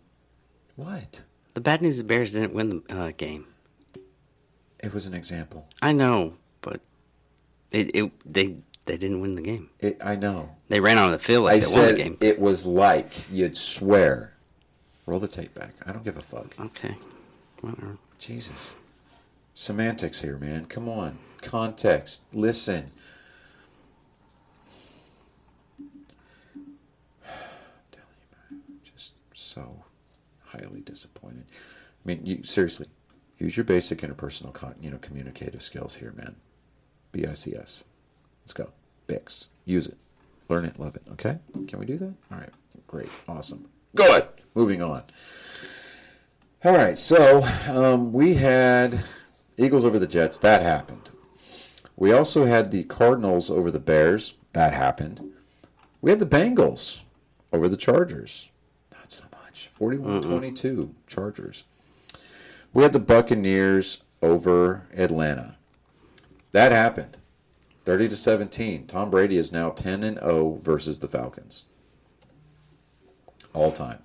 What? 0.77 1.23
The 1.55 1.59
bad 1.59 1.81
news: 1.81 1.97
the 1.97 2.05
Bears 2.05 2.31
didn't 2.31 2.53
win 2.53 2.83
the 2.87 2.97
uh, 2.97 3.11
game. 3.17 3.47
It 4.81 4.93
was 4.93 5.05
an 5.07 5.13
example. 5.13 5.67
I 5.81 5.91
know, 5.91 6.35
but 6.61 6.79
it, 7.71 7.93
it 7.93 8.13
they 8.25 8.55
they 8.85 8.95
didn't 8.95 9.19
win 9.19 9.35
the 9.35 9.41
game. 9.41 9.69
It, 9.81 9.97
I 10.01 10.15
know. 10.15 10.55
They 10.69 10.79
ran 10.79 10.97
on 10.97 11.11
the 11.11 11.19
field 11.19 11.43
like 11.43 11.55
I 11.55 11.59
they 11.59 11.65
won 11.65 11.81
the 11.81 11.87
said 11.87 11.97
game. 11.97 12.17
it 12.21 12.39
was 12.39 12.65
like 12.65 13.29
you'd 13.29 13.57
swear. 13.57 14.37
Roll 15.05 15.19
the 15.19 15.27
tape 15.27 15.53
back. 15.53 15.73
I 15.85 15.91
don't 15.91 16.05
give 16.05 16.15
a 16.15 16.21
fuck. 16.21 16.57
Okay. 16.57 16.95
Whatever. 17.59 17.97
Jesus. 18.19 18.71
Semantics 19.53 20.21
here, 20.21 20.37
man. 20.37 20.63
Come 20.63 20.87
on. 20.87 21.19
Context. 21.41 22.21
Listen. 22.33 22.91
Just 28.83 29.13
so 29.33 29.83
highly 30.43 30.81
disappointed. 30.81 31.45
I 31.49 32.07
mean, 32.07 32.21
you 32.25 32.43
seriously 32.43 32.87
use 33.37 33.55
your 33.55 33.63
basic 33.63 33.99
interpersonal, 33.99 34.53
con, 34.53 34.75
you 34.79 34.89
know, 34.89 34.97
communicative 34.97 35.61
skills 35.61 35.95
here, 35.95 36.13
man. 36.17 36.35
BICS. 37.13 37.83
Let's 38.43 38.53
go. 38.53 38.71
Bix. 39.07 39.47
Use 39.65 39.87
it. 39.87 39.97
Learn 40.49 40.65
it. 40.65 40.79
Love 40.79 40.95
it. 40.95 41.03
Okay. 41.11 41.37
Can 41.67 41.79
we 41.79 41.85
do 41.85 41.97
that? 41.97 42.13
All 42.31 42.39
right. 42.39 42.49
Great. 42.87 43.09
Awesome. 43.27 43.67
Good. 43.95 44.27
Moving 44.55 44.81
on. 44.81 45.03
All 46.65 46.75
right, 46.75 46.97
so 46.97 47.41
um, 47.69 48.11
we 48.11 48.33
had 48.33 49.05
Eagles 49.57 49.85
over 49.85 49.97
the 49.97 50.05
Jets. 50.05 50.37
That 50.39 50.61
happened. 50.61 51.09
We 51.99 52.13
also 52.13 52.45
had 52.45 52.71
the 52.71 52.85
Cardinals 52.85 53.51
over 53.51 53.69
the 53.69 53.79
Bears. 53.79 54.35
That 54.53 54.73
happened. 54.73 55.33
We 55.99 56.11
had 56.11 56.19
the 56.19 56.25
Bengals 56.25 57.01
over 57.51 57.67
the 57.67 57.75
Chargers. 57.75 58.49
Not 58.93 59.11
so 59.11 59.25
much. 59.43 59.67
41 59.67 60.21
22 60.21 60.95
Chargers. 61.07 61.65
We 62.73 62.83
had 62.83 62.93
the 62.93 62.99
Buccaneers 62.99 63.99
over 64.21 64.87
Atlanta. 64.95 65.57
That 66.53 66.71
happened. 66.71 67.17
30 67.83 68.07
to 68.07 68.15
17. 68.15 68.87
Tom 68.87 69.09
Brady 69.09 69.35
is 69.35 69.51
now 69.51 69.69
10 69.69 70.01
and 70.03 70.17
0 70.19 70.53
versus 70.55 70.99
the 70.99 71.07
Falcons. 71.09 71.65
All 73.53 73.73
time. 73.73 73.99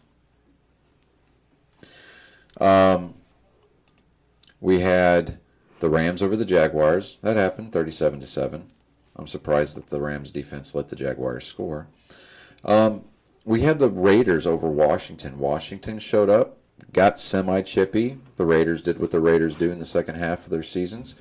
Um, 2.60 3.14
we 4.60 4.80
had 4.80 5.38
the 5.80 5.90
Rams 5.90 6.22
over 6.22 6.36
the 6.36 6.44
Jaguars. 6.44 7.18
That 7.22 7.36
happened 7.36 7.72
37 7.72 8.20
to 8.20 8.26
7. 8.26 8.66
I'm 9.16 9.26
surprised 9.26 9.76
that 9.76 9.88
the 9.88 10.00
Rams 10.00 10.30
defense 10.30 10.74
let 10.74 10.88
the 10.88 10.96
Jaguars 10.96 11.46
score. 11.46 11.86
Um, 12.64 13.04
we 13.44 13.60
had 13.60 13.78
the 13.78 13.90
Raiders 13.90 14.46
over 14.46 14.68
Washington. 14.68 15.38
Washington 15.38 15.98
showed 15.98 16.30
up, 16.30 16.58
got 16.92 17.20
semi 17.20 17.62
chippy. 17.62 18.18
The 18.36 18.46
Raiders 18.46 18.82
did 18.82 18.98
what 18.98 19.10
the 19.10 19.20
Raiders 19.20 19.54
do 19.54 19.70
in 19.70 19.78
the 19.78 19.84
second 19.84 20.16
half 20.16 20.44
of 20.44 20.50
their 20.50 20.62
seasons. 20.62 21.14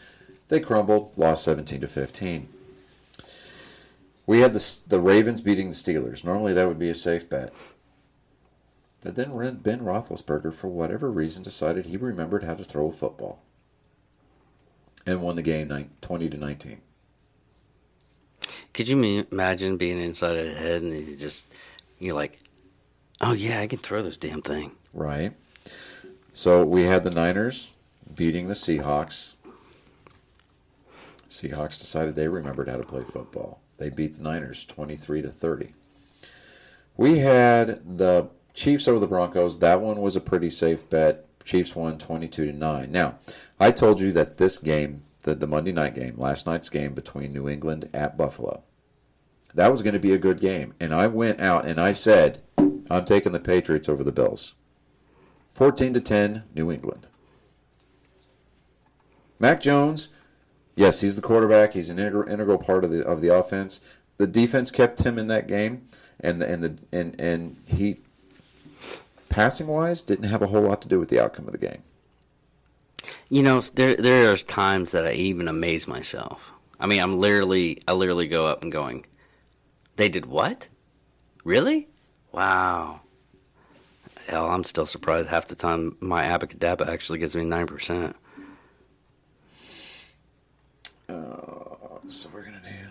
They 0.47 0.59
crumbled, 0.59 1.13
lost 1.17 1.43
17 1.43 1.81
to 1.81 1.87
15. 1.87 2.47
We 4.25 4.39
had 4.39 4.53
the 4.53 4.79
the 4.87 5.01
Ravens 5.01 5.41
beating 5.41 5.67
the 5.67 5.75
Steelers. 5.75 6.23
Normally 6.23 6.53
that 6.53 6.67
would 6.67 6.79
be 6.79 6.89
a 6.89 6.95
safe 6.95 7.27
bet. 7.27 7.53
But 9.01 9.15
then 9.15 9.31
Ben 9.57 9.81
Roethlisberger, 9.81 10.53
for 10.53 10.69
whatever 10.69 11.11
reason, 11.11 11.43
decided 11.43 11.85
he 11.85 11.97
remembered 11.97 12.43
how 12.43 12.53
to 12.53 12.63
throw 12.63 12.87
a 12.87 12.91
football 12.91 13.43
and 15.05 15.21
won 15.21 15.35
the 15.35 15.41
game 15.41 15.89
20 16.01 16.29
to 16.29 16.37
19. 16.37 16.81
Could 18.73 18.87
you 18.87 19.25
imagine 19.31 19.77
being 19.77 19.99
inside 19.99 20.35
of 20.35 20.45
his 20.45 20.57
head 20.57 20.81
and 20.81 21.07
you 21.07 21.15
just 21.15 21.45
you're 21.99 22.15
like, 22.15 22.39
oh 23.21 23.33
yeah, 23.33 23.61
I 23.61 23.67
can 23.67 23.79
throw 23.79 24.01
this 24.01 24.17
damn 24.17 24.41
thing. 24.41 24.71
Right. 24.93 25.33
So 26.33 26.65
we 26.65 26.83
had 26.83 27.03
the 27.03 27.11
Niners 27.11 27.73
beating 28.15 28.47
the 28.47 28.53
Seahawks. 28.53 29.35
Seahawks 31.29 31.79
decided 31.79 32.15
they 32.15 32.27
remembered 32.27 32.67
how 32.67 32.77
to 32.77 32.83
play 32.83 33.03
football. 33.03 33.61
They 33.77 33.89
beat 33.89 34.13
the 34.13 34.23
Niners 34.23 34.65
23 34.65 35.23
to 35.23 35.29
30. 35.29 35.69
We 36.95 37.19
had 37.19 37.97
the 37.97 38.29
Chiefs 38.53 38.87
over 38.87 38.99
the 38.99 39.07
Broncos. 39.07 39.59
That 39.59 39.81
one 39.81 40.01
was 40.01 40.15
a 40.15 40.21
pretty 40.21 40.49
safe 40.49 40.87
bet. 40.89 41.25
Chiefs 41.43 41.75
won 41.75 41.97
22 41.97 42.45
to 42.47 42.53
9. 42.53 42.91
Now, 42.91 43.19
I 43.59 43.71
told 43.71 43.99
you 43.99 44.11
that 44.13 44.37
this 44.37 44.59
game, 44.59 45.03
the, 45.23 45.35
the 45.35 45.47
Monday 45.47 45.71
night 45.71 45.95
game, 45.95 46.15
last 46.17 46.45
night's 46.45 46.69
game 46.69 46.93
between 46.93 47.33
New 47.33 47.49
England 47.49 47.89
at 47.93 48.17
Buffalo, 48.17 48.63
that 49.53 49.69
was 49.69 49.81
going 49.81 49.93
to 49.93 49.99
be 49.99 50.13
a 50.13 50.17
good 50.17 50.39
game. 50.39 50.73
And 50.79 50.93
I 50.93 51.07
went 51.07 51.39
out 51.39 51.65
and 51.65 51.79
I 51.79 51.91
said, 51.91 52.41
I'm 52.57 53.05
taking 53.05 53.31
the 53.31 53.39
Patriots 53.39 53.89
over 53.89 54.03
the 54.03 54.11
Bills. 54.11 54.55
14 55.51 55.93
to 55.93 56.01
10, 56.01 56.43
New 56.55 56.71
England. 56.71 57.07
Mac 59.39 59.59
Jones, 59.59 60.09
yes, 60.75 61.01
he's 61.01 61.15
the 61.15 61.21
quarterback. 61.21 61.73
He's 61.73 61.89
an 61.89 61.99
integral, 61.99 62.27
integral 62.29 62.57
part 62.57 62.83
of 62.83 62.91
the 62.91 63.05
of 63.05 63.21
the 63.21 63.27
offense. 63.27 63.79
The 64.17 64.27
defense 64.27 64.71
kept 64.71 65.05
him 65.05 65.19
in 65.19 65.27
that 65.27 65.47
game, 65.47 65.87
and 66.19 66.41
the, 66.41 66.47
and 66.49 66.63
the 66.63 66.79
and 66.97 67.19
and 67.19 67.57
he 67.67 67.99
passing 69.33 69.65
wise 69.65 70.03
didn't 70.03 70.29
have 70.29 70.43
a 70.43 70.47
whole 70.47 70.61
lot 70.61 70.81
to 70.83 70.87
do 70.87 70.99
with 70.99 71.09
the 71.09 71.19
outcome 71.19 71.47
of 71.47 71.53
the 71.53 71.57
game. 71.57 71.81
You 73.29 73.41
know, 73.41 73.59
there 73.61 73.95
there 73.95 74.31
are 74.31 74.37
times 74.37 74.91
that 74.91 75.07
I 75.07 75.13
even 75.13 75.47
amaze 75.47 75.87
myself. 75.87 76.51
I 76.79 76.85
mean, 76.85 77.01
I'm 77.01 77.19
literally 77.19 77.81
I 77.87 77.93
literally 77.93 78.27
go 78.27 78.45
up 78.45 78.61
and 78.61 78.71
going, 78.71 79.05
they 79.95 80.07
did 80.07 80.27
what? 80.27 80.67
Really? 81.43 81.87
Wow. 82.31 83.01
Hell, 84.27 84.49
I'm 84.49 84.63
still 84.63 84.85
surprised 84.85 85.29
half 85.29 85.47
the 85.47 85.55
time 85.55 85.97
my 85.99 86.23
Abacadabra 86.23 86.87
actually 86.87 87.19
gives 87.19 87.35
me 87.35 87.43
9%. 87.43 88.13
Uh, 91.09 91.13
so 92.07 92.29
we're 92.33 92.43
going 92.43 92.55
to 92.55 92.61
do 92.61 92.82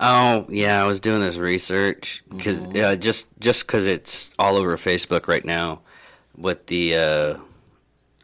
Oh 0.00 0.46
yeah, 0.48 0.82
I 0.82 0.86
was 0.86 1.00
doing 1.00 1.20
this 1.20 1.36
research 1.36 2.22
because 2.28 2.66
mm-hmm. 2.66 2.84
uh, 2.84 2.96
just 2.96 3.28
just 3.40 3.66
because 3.66 3.86
it's 3.86 4.30
all 4.38 4.56
over 4.56 4.76
Facebook 4.76 5.26
right 5.26 5.44
now 5.44 5.80
with 6.36 6.66
the 6.66 6.94
uh, 6.94 7.36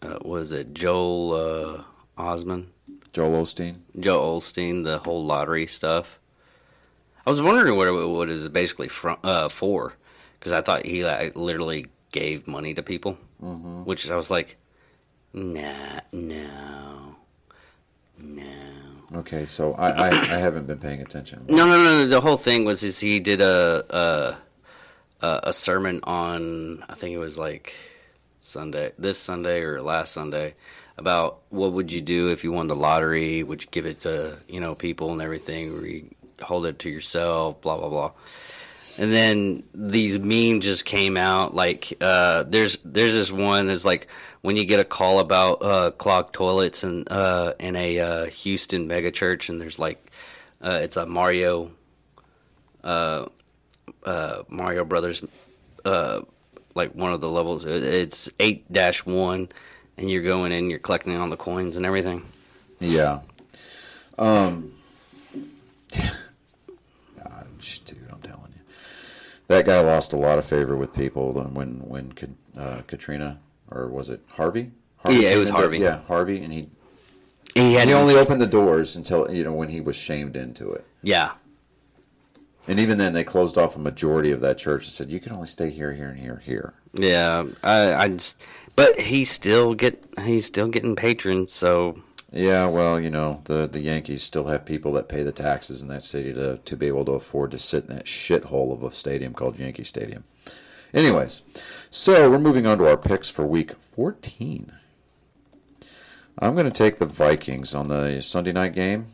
uh, 0.03 0.19
was 0.23 0.53
it 0.53 0.73
Joel 0.73 1.33
uh, 1.35 1.83
Osman, 2.17 2.71
Joel 3.13 3.45
Osteen, 3.45 3.79
Joel 3.99 4.41
Osteen, 4.41 4.85
the 4.85 4.99
whole 4.99 5.25
lottery 5.25 5.67
stuff. 5.67 6.19
I 7.27 7.31
was 7.31 7.43
wondering 7.43 7.77
what 7.77 7.89
it, 7.89 7.93
what 7.93 8.29
it 8.29 8.37
is 8.37 8.49
basically 8.51 8.89
from, 8.89 9.17
uh, 9.25 9.49
for, 9.49 9.95
because 10.39 10.53
I 10.53 10.61
thought 10.61 10.85
he 10.85 11.05
like, 11.05 11.37
literally 11.37 11.87
gave 12.13 12.47
money 12.47 12.75
to 12.75 12.83
people, 12.83 13.19
mm-hmm. 13.43 13.85
which 13.85 14.11
I 14.11 14.17
was 14.17 14.31
like, 14.31 14.59
nah, 15.33 16.01
no, 16.13 17.17
no. 18.19 18.64
Okay, 19.15 19.47
so 19.47 19.75
I, 19.75 19.91
I, 19.91 20.09
I 20.09 20.39
haven't 20.39 20.67
been 20.67 20.79
paying 20.79 21.01
attention. 21.01 21.45
No, 21.49 21.67
no, 21.67 21.83
no, 21.83 21.99
no. 22.01 22.07
The 22.07 22.21
whole 22.21 22.37
thing 22.37 22.65
was 22.65 22.83
is 22.83 23.01
he 23.01 23.21
did 23.21 23.41
a 23.41 24.37
a 25.23 25.41
a 25.45 25.53
sermon 25.53 26.01
on 26.05 26.85
I 26.89 26.95
think 26.95 27.15
it 27.15 27.19
was 27.19 27.39
like 27.39 27.75
Sunday, 28.41 28.93
this 28.99 29.19
Sunday 29.19 29.61
or 29.63 29.81
last 29.81 30.13
Sunday, 30.13 30.55
about 30.99 31.39
what 31.49 31.73
would 31.73 31.93
you 31.93 32.01
do 32.01 32.29
if 32.29 32.45
you 32.45 32.53
won 32.53 32.67
the 32.69 32.77
lottery? 32.77 33.43
Would 33.43 33.63
you 33.63 33.69
give 33.71 33.87
it 33.87 34.01
to 34.01 34.39
you 34.49 34.61
know 34.61 34.75
people 34.75 35.13
and 35.13 35.23
everything, 35.23 35.73
or 35.79 35.87
you 35.87 36.11
hold 36.43 36.67
it 36.67 36.79
to 36.81 36.91
yourself? 36.91 37.61
Blah 37.63 37.79
blah 37.79 37.89
blah. 37.89 38.13
And 38.99 39.13
then 39.13 39.65
these 39.75 40.19
memes 40.19 40.65
just 40.65 40.85
came 40.85 41.17
out. 41.17 41.55
Like 41.55 41.93
uh, 42.01 42.45
there's 42.45 42.79
there's 42.85 43.15
this 43.15 43.33
one 43.33 43.67
that's 43.67 43.85
like 43.85 44.07
when 44.43 44.57
you 44.57 44.65
get 44.65 44.81
a 44.81 44.85
call 44.85 45.19
about 45.19 45.63
uh, 45.63 45.91
clogged 45.93 46.33
toilets 46.33 46.83
and 46.83 47.11
uh, 47.11 47.55
in 47.59 47.77
a 47.77 47.99
uh, 47.99 48.27
Houston 48.27 48.89
megachurch, 48.89 49.49
and 49.49 49.61
there's 49.61 49.79
like 49.79 50.11
uh, 50.63 50.81
it's 50.83 50.97
a 50.97 51.07
Mario 51.07 51.73
uh, 52.85 53.27
Mario 54.49 54.85
Brothers 54.85 55.23
like 56.75 56.95
one 56.95 57.13
of 57.13 57.21
the 57.21 57.29
levels. 57.29 57.65
It's 57.65 58.31
eight 58.41 58.71
dash 58.73 59.07
one, 59.07 59.49
and 59.97 60.11
you're 60.11 60.23
going 60.23 60.53
in, 60.53 60.71
you're 60.71 60.79
collecting 60.79 61.17
all 61.17 61.29
the 61.29 61.37
coins 61.37 61.77
and 61.77 61.87
everything. 61.87 62.25
Yeah. 62.81 63.21
Um. 64.19 64.73
God, 65.93 67.47
dude, 67.85 67.99
I'm 68.11 68.21
telling 68.21 68.53
you, 68.55 68.63
that 69.49 69.67
guy 69.67 69.81
lost 69.81 70.13
a 70.13 70.17
lot 70.17 70.39
of 70.39 70.45
favor 70.45 70.77
with 70.77 70.95
people 70.95 71.33
when 71.33 71.79
when 71.81 72.15
uh, 72.57 72.83
Katrina 72.87 73.39
or 73.71 73.89
was 73.89 74.09
it 74.09 74.21
Harvey? 74.33 74.71
Harvey 74.99 75.23
yeah, 75.23 75.31
it 75.31 75.37
was 75.37 75.51
Harvey. 75.51 75.79
yeah, 75.79 76.01
Harvey, 76.03 76.43
and 76.43 76.53
he 76.53 76.69
he, 77.55 77.79
he 77.79 77.93
only 77.93 78.17
opened 78.17 78.41
the 78.41 78.47
doors 78.47 78.97
until 78.97 79.31
you 79.31 79.45
know 79.45 79.53
when 79.53 79.69
he 79.69 79.81
was 79.81 79.97
shamed 79.97 80.37
into 80.37 80.71
it. 80.73 80.85
Yeah, 81.03 81.33
and 82.67 82.81
even 82.81 82.97
then, 82.99 83.13
they 83.13 83.25
closed 83.25 83.59
off 83.59 83.77
a 83.77 83.79
majority 83.79 84.31
of 84.31 84.41
that 84.41 84.57
church 84.59 84.85
and 84.85 84.93
said, 84.93 85.13
"You 85.13 85.21
can 85.21 85.33
only 85.33 85.47
stay 85.47 85.71
here, 85.71 85.93
here, 85.93 86.09
and 86.09 86.19
here, 86.19 86.43
here." 86.45 86.75
Yeah, 86.95 87.45
I, 87.63 87.95
I 87.95 88.09
just, 88.09 88.43
but 88.75 88.99
he's 88.99 89.31
still 89.31 89.75
get 89.75 90.03
he's 90.23 90.47
still 90.47 90.69
getting 90.69 90.97
patrons, 90.97 91.53
so. 91.53 92.03
Yeah, 92.37 92.67
well, 92.67 92.99
you 92.99 93.11
know, 93.11 93.43
the 93.45 93.69
the 93.69 93.81
Yankees 93.81 94.25
still 94.25 94.49
have 94.49 94.65
people 94.65 94.93
that 94.95 95.09
pay 95.09 95.23
the 95.23 95.31
taxes 95.31 95.83
in 95.83 95.89
that 95.89 96.03
city 96.03 96.33
to 96.35 96.57
to 96.57 96.77
be 96.77 96.89
able 96.89 97.05
to 97.05 97.13
afford 97.13 97.53
to 97.53 97.59
sit 97.59 97.85
in 97.85 97.95
that 97.95 98.07
shithole 98.07 98.73
of 98.73 98.83
a 98.83 98.91
stadium 98.91 99.35
called 99.35 99.57
Yankee 99.57 99.85
Stadium. 99.85 100.25
Anyways, 100.93 101.43
so 101.91 102.29
we're 102.29 102.41
moving 102.41 102.67
on 102.67 102.79
to 102.79 102.89
our 102.89 102.97
picks 102.97 103.31
for 103.31 103.47
Week 103.47 103.73
14. 103.93 104.73
I'm 106.41 106.55
going 106.55 106.67
to 106.67 106.73
take 106.73 106.99
the 106.99 107.07
Vikings 107.07 107.73
on 107.73 107.87
the 107.87 108.21
Sunday 108.21 108.51
night 108.53 108.75
game 108.75 109.07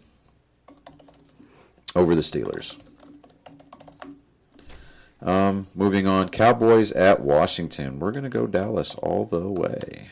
over 1.94 2.14
the 2.14 2.22
Steelers. 2.22 2.78
Um, 5.20 5.66
moving 5.74 6.06
on, 6.06 6.30
Cowboys 6.30 6.90
at 6.92 7.20
Washington. 7.20 7.98
We're 7.98 8.12
going 8.12 8.24
to 8.24 8.30
go 8.30 8.46
Dallas 8.46 8.94
all 8.94 9.26
the 9.26 9.46
way. 9.46 10.08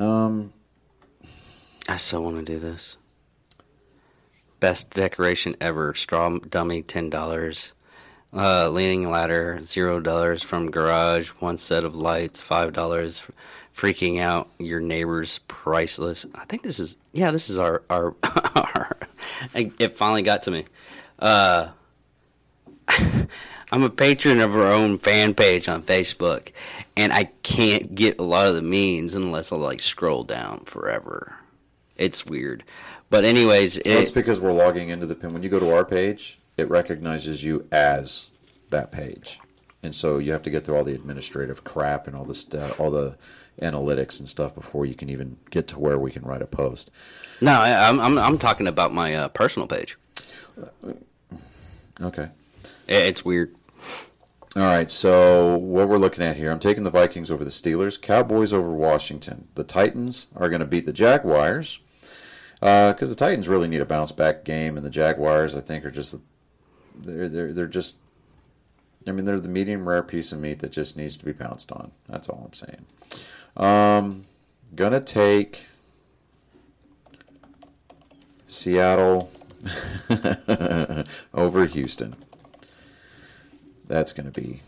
Um, 0.00 0.54
I 1.86 1.98
so 1.98 2.22
want 2.22 2.38
to 2.38 2.42
do 2.42 2.58
this. 2.58 2.96
Best 4.58 4.90
decoration 4.90 5.56
ever. 5.60 5.94
Straw 5.94 6.38
dummy, 6.38 6.82
ten 6.82 7.10
dollars. 7.10 7.72
Uh, 8.32 8.68
leaning 8.70 9.10
ladder, 9.10 9.60
zero 9.62 10.00
dollars 10.00 10.42
from 10.42 10.70
garage. 10.70 11.28
One 11.40 11.58
set 11.58 11.84
of 11.84 11.94
lights, 11.94 12.40
five 12.40 12.72
dollars. 12.72 13.22
Freaking 13.76 14.20
out 14.20 14.48
your 14.58 14.80
neighbors, 14.80 15.40
priceless. 15.48 16.24
I 16.34 16.46
think 16.46 16.62
this 16.62 16.78
is 16.78 16.96
yeah, 17.12 17.30
this 17.30 17.50
is 17.50 17.58
our 17.58 17.82
our 17.90 18.14
our 18.54 18.96
it 19.54 19.96
finally 19.96 20.22
got 20.22 20.42
to 20.44 20.50
me. 20.50 20.64
Uh, 21.18 21.68
I'm 23.72 23.82
a 23.82 23.90
patron 23.90 24.40
of 24.40 24.56
our 24.56 24.72
own 24.72 24.98
fan 24.98 25.34
page 25.34 25.68
on 25.68 25.82
Facebook, 25.82 26.52
and 27.00 27.12
I 27.12 27.24
can't 27.42 27.94
get 27.94 28.18
a 28.20 28.22
lot 28.22 28.46
of 28.46 28.54
the 28.54 28.62
memes 28.62 29.14
unless 29.14 29.50
I 29.52 29.56
like 29.56 29.80
scroll 29.80 30.24
down 30.24 30.60
forever. 30.66 31.34
It's 31.96 32.26
weird. 32.26 32.62
But 33.08 33.24
anyways, 33.24 33.78
it, 33.78 33.84
That's 33.84 34.10
because 34.10 34.40
we're 34.40 34.52
logging 34.52 34.90
into 34.90 35.06
the 35.06 35.14
pin. 35.14 35.32
When 35.32 35.42
you 35.42 35.48
go 35.48 35.58
to 35.58 35.74
our 35.74 35.84
page, 35.84 36.38
it 36.56 36.68
recognizes 36.70 37.42
you 37.42 37.66
as 37.72 38.28
that 38.68 38.92
page, 38.92 39.40
and 39.82 39.94
so 39.94 40.18
you 40.18 40.30
have 40.32 40.42
to 40.44 40.50
get 40.50 40.64
through 40.64 40.76
all 40.76 40.84
the 40.84 40.94
administrative 40.94 41.64
crap 41.64 42.06
and 42.06 42.14
all 42.14 42.24
the 42.24 42.34
stuff, 42.34 42.78
all 42.78 42.90
the 42.90 43.16
analytics 43.62 44.20
and 44.20 44.28
stuff 44.28 44.54
before 44.54 44.86
you 44.86 44.94
can 44.94 45.10
even 45.10 45.36
get 45.50 45.66
to 45.68 45.78
where 45.78 45.98
we 45.98 46.10
can 46.10 46.22
write 46.22 46.40
a 46.42 46.46
post. 46.46 46.90
no, 47.40 47.52
I, 47.52 47.88
I'm, 47.88 47.98
I'm 48.00 48.16
I'm 48.18 48.38
talking 48.38 48.66
about 48.68 48.92
my 48.94 49.14
uh, 49.14 49.28
personal 49.28 49.66
page. 49.66 49.96
Okay. 52.00 52.28
It- 52.86 53.06
It's 53.08 53.24
weird. 53.24 53.54
All 54.56 54.64
right, 54.64 54.90
so 54.90 55.56
what 55.58 55.88
we're 55.88 55.96
looking 55.96 56.24
at 56.24 56.36
here, 56.36 56.50
I'm 56.50 56.58
taking 56.58 56.82
the 56.82 56.90
Vikings 56.90 57.30
over 57.30 57.44
the 57.44 57.50
Steelers, 57.50 58.00
Cowboys 58.00 58.52
over 58.52 58.72
Washington. 58.72 59.46
The 59.54 59.62
Titans 59.62 60.26
are 60.34 60.48
going 60.48 60.60
to 60.60 60.66
beat 60.66 60.86
the 60.86 60.92
Jaguars 60.92 61.78
because 62.54 63.10
the 63.10 63.14
Titans 63.14 63.46
really 63.46 63.68
need 63.68 63.80
a 63.80 63.84
bounce 63.84 64.10
back 64.10 64.44
game, 64.44 64.76
and 64.76 64.84
the 64.84 64.90
Jaguars, 64.90 65.54
I 65.54 65.60
think, 65.60 65.84
are 65.84 65.90
just 65.92 66.16
they're 66.96 67.28
they're 67.28 67.52
they're 67.52 67.68
just. 67.68 67.98
I 69.06 69.12
mean, 69.12 69.24
they're 69.24 69.38
the 69.38 69.48
medium 69.48 69.88
rare 69.88 70.02
piece 70.02 70.32
of 70.32 70.40
meat 70.40 70.58
that 70.58 70.72
just 70.72 70.96
needs 70.96 71.16
to 71.16 71.24
be 71.24 71.32
pounced 71.32 71.70
on. 71.70 71.92
That's 72.08 72.28
all 72.28 72.42
I'm 72.44 72.52
saying. 72.52 72.84
Um, 73.56 74.24
gonna 74.74 75.00
take 75.00 75.66
Seattle 78.48 79.30
over 81.34 81.66
Houston 81.66 82.16
that's 83.90 84.12
gonna 84.12 84.30
be 84.30 84.60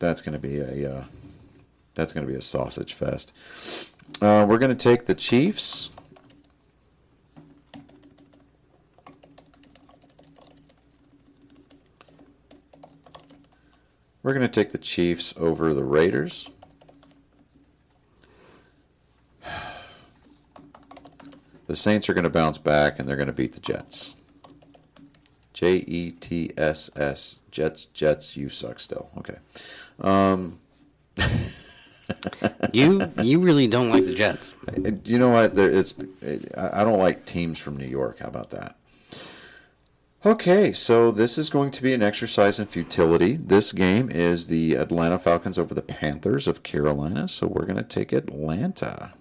that's 0.00 0.20
gonna 0.20 0.38
be 0.38 0.58
a 0.58 0.96
uh, 0.96 1.04
that's 1.94 2.12
gonna 2.12 2.26
be 2.26 2.34
a 2.34 2.42
sausage 2.42 2.92
fest. 2.94 3.32
Uh, 4.20 4.44
we're 4.48 4.58
gonna 4.58 4.74
take 4.74 5.06
the 5.06 5.14
Chiefs. 5.14 5.90
We're 14.24 14.34
gonna 14.34 14.48
take 14.48 14.72
the 14.72 14.78
Chiefs 14.78 15.32
over 15.36 15.72
the 15.72 15.84
Raiders. 15.84 16.50
The 21.66 21.76
Saints 21.76 22.10
are 22.10 22.14
gonna 22.14 22.28
bounce 22.28 22.58
back 22.58 22.98
and 22.98 23.08
they're 23.08 23.16
gonna 23.16 23.32
beat 23.32 23.54
the 23.54 23.60
Jets. 23.60 24.14
J 25.54 25.76
E 25.86 26.10
T 26.10 26.50
S 26.58 26.90
S 26.94 27.40
Jets 27.50 27.86
Jets 27.86 28.36
you 28.36 28.50
suck 28.50 28.78
still. 28.78 29.08
Okay. 29.18 29.36
Um 30.00 30.60
You 32.72 33.10
you 33.22 33.38
really 33.38 33.66
don't 33.66 33.88
like 33.88 34.04
the 34.04 34.14
Jets. 34.14 34.54
you 35.04 35.18
know 35.18 35.30
what 35.30 35.54
there 35.54 35.70
it's 35.70 35.94
I 36.56 36.80
I 36.80 36.84
don't 36.84 36.98
like 36.98 37.24
teams 37.24 37.58
from 37.58 37.76
New 37.76 37.86
York. 37.86 38.18
How 38.18 38.28
about 38.28 38.50
that? 38.50 38.76
Okay, 40.26 40.72
so 40.72 41.10
this 41.10 41.36
is 41.36 41.50
going 41.50 41.70
to 41.72 41.82
be 41.82 41.92
an 41.92 42.02
exercise 42.02 42.58
in 42.58 42.64
futility. 42.64 43.36
This 43.36 43.72
game 43.72 44.10
is 44.10 44.46
the 44.46 44.74
Atlanta 44.74 45.18
Falcons 45.18 45.58
over 45.58 45.74
the 45.74 45.82
Panthers 45.82 46.48
of 46.48 46.62
Carolina, 46.62 47.28
so 47.28 47.46
we're 47.46 47.66
going 47.66 47.76
to 47.76 47.82
take 47.82 48.10
Atlanta. 48.10 49.12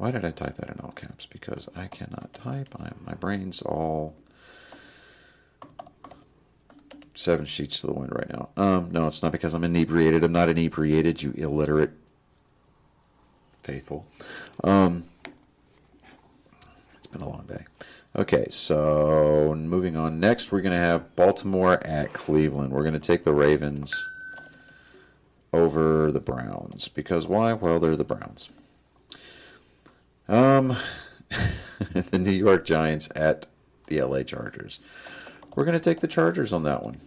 Why 0.00 0.10
did 0.10 0.24
I 0.24 0.30
type 0.30 0.54
that 0.54 0.70
in 0.70 0.80
all 0.80 0.92
caps? 0.92 1.26
Because 1.26 1.68
I 1.76 1.86
cannot 1.86 2.32
type. 2.32 2.74
I, 2.80 2.88
my 3.04 3.12
brain's 3.12 3.60
all 3.60 4.16
seven 7.14 7.44
sheets 7.44 7.82
to 7.82 7.86
the 7.86 7.92
wind 7.92 8.10
right 8.14 8.30
now. 8.30 8.48
Um, 8.56 8.90
no, 8.92 9.06
it's 9.08 9.22
not 9.22 9.30
because 9.30 9.52
I'm 9.52 9.62
inebriated. 9.62 10.24
I'm 10.24 10.32
not 10.32 10.48
inebriated, 10.48 11.22
you 11.22 11.34
illiterate 11.36 11.90
faithful. 13.62 14.06
Um, 14.64 15.04
it's 16.96 17.08
been 17.08 17.20
a 17.20 17.28
long 17.28 17.44
day. 17.46 17.64
Okay, 18.16 18.46
so 18.48 19.54
moving 19.54 19.96
on. 19.96 20.18
Next, 20.18 20.50
we're 20.50 20.62
going 20.62 20.72
to 20.72 20.82
have 20.82 21.14
Baltimore 21.14 21.78
at 21.86 22.14
Cleveland. 22.14 22.72
We're 22.72 22.84
going 22.84 22.94
to 22.94 23.00
take 23.00 23.24
the 23.24 23.34
Ravens 23.34 24.02
over 25.52 26.10
the 26.10 26.20
Browns 26.20 26.88
because 26.88 27.26
why? 27.26 27.52
Well, 27.52 27.78
they're 27.78 27.96
the 27.96 28.04
Browns. 28.04 28.48
Um, 30.30 30.76
the 31.92 32.18
New 32.18 32.30
York 32.30 32.64
Giants 32.64 33.08
at 33.16 33.46
the 33.88 34.00
LA 34.00 34.22
Chargers. 34.22 34.78
We're 35.56 35.64
going 35.64 35.78
to 35.78 35.82
take 35.82 35.98
the 35.98 36.06
Chargers 36.06 36.52
on 36.52 36.62
that 36.62 36.84
one. 36.84 36.98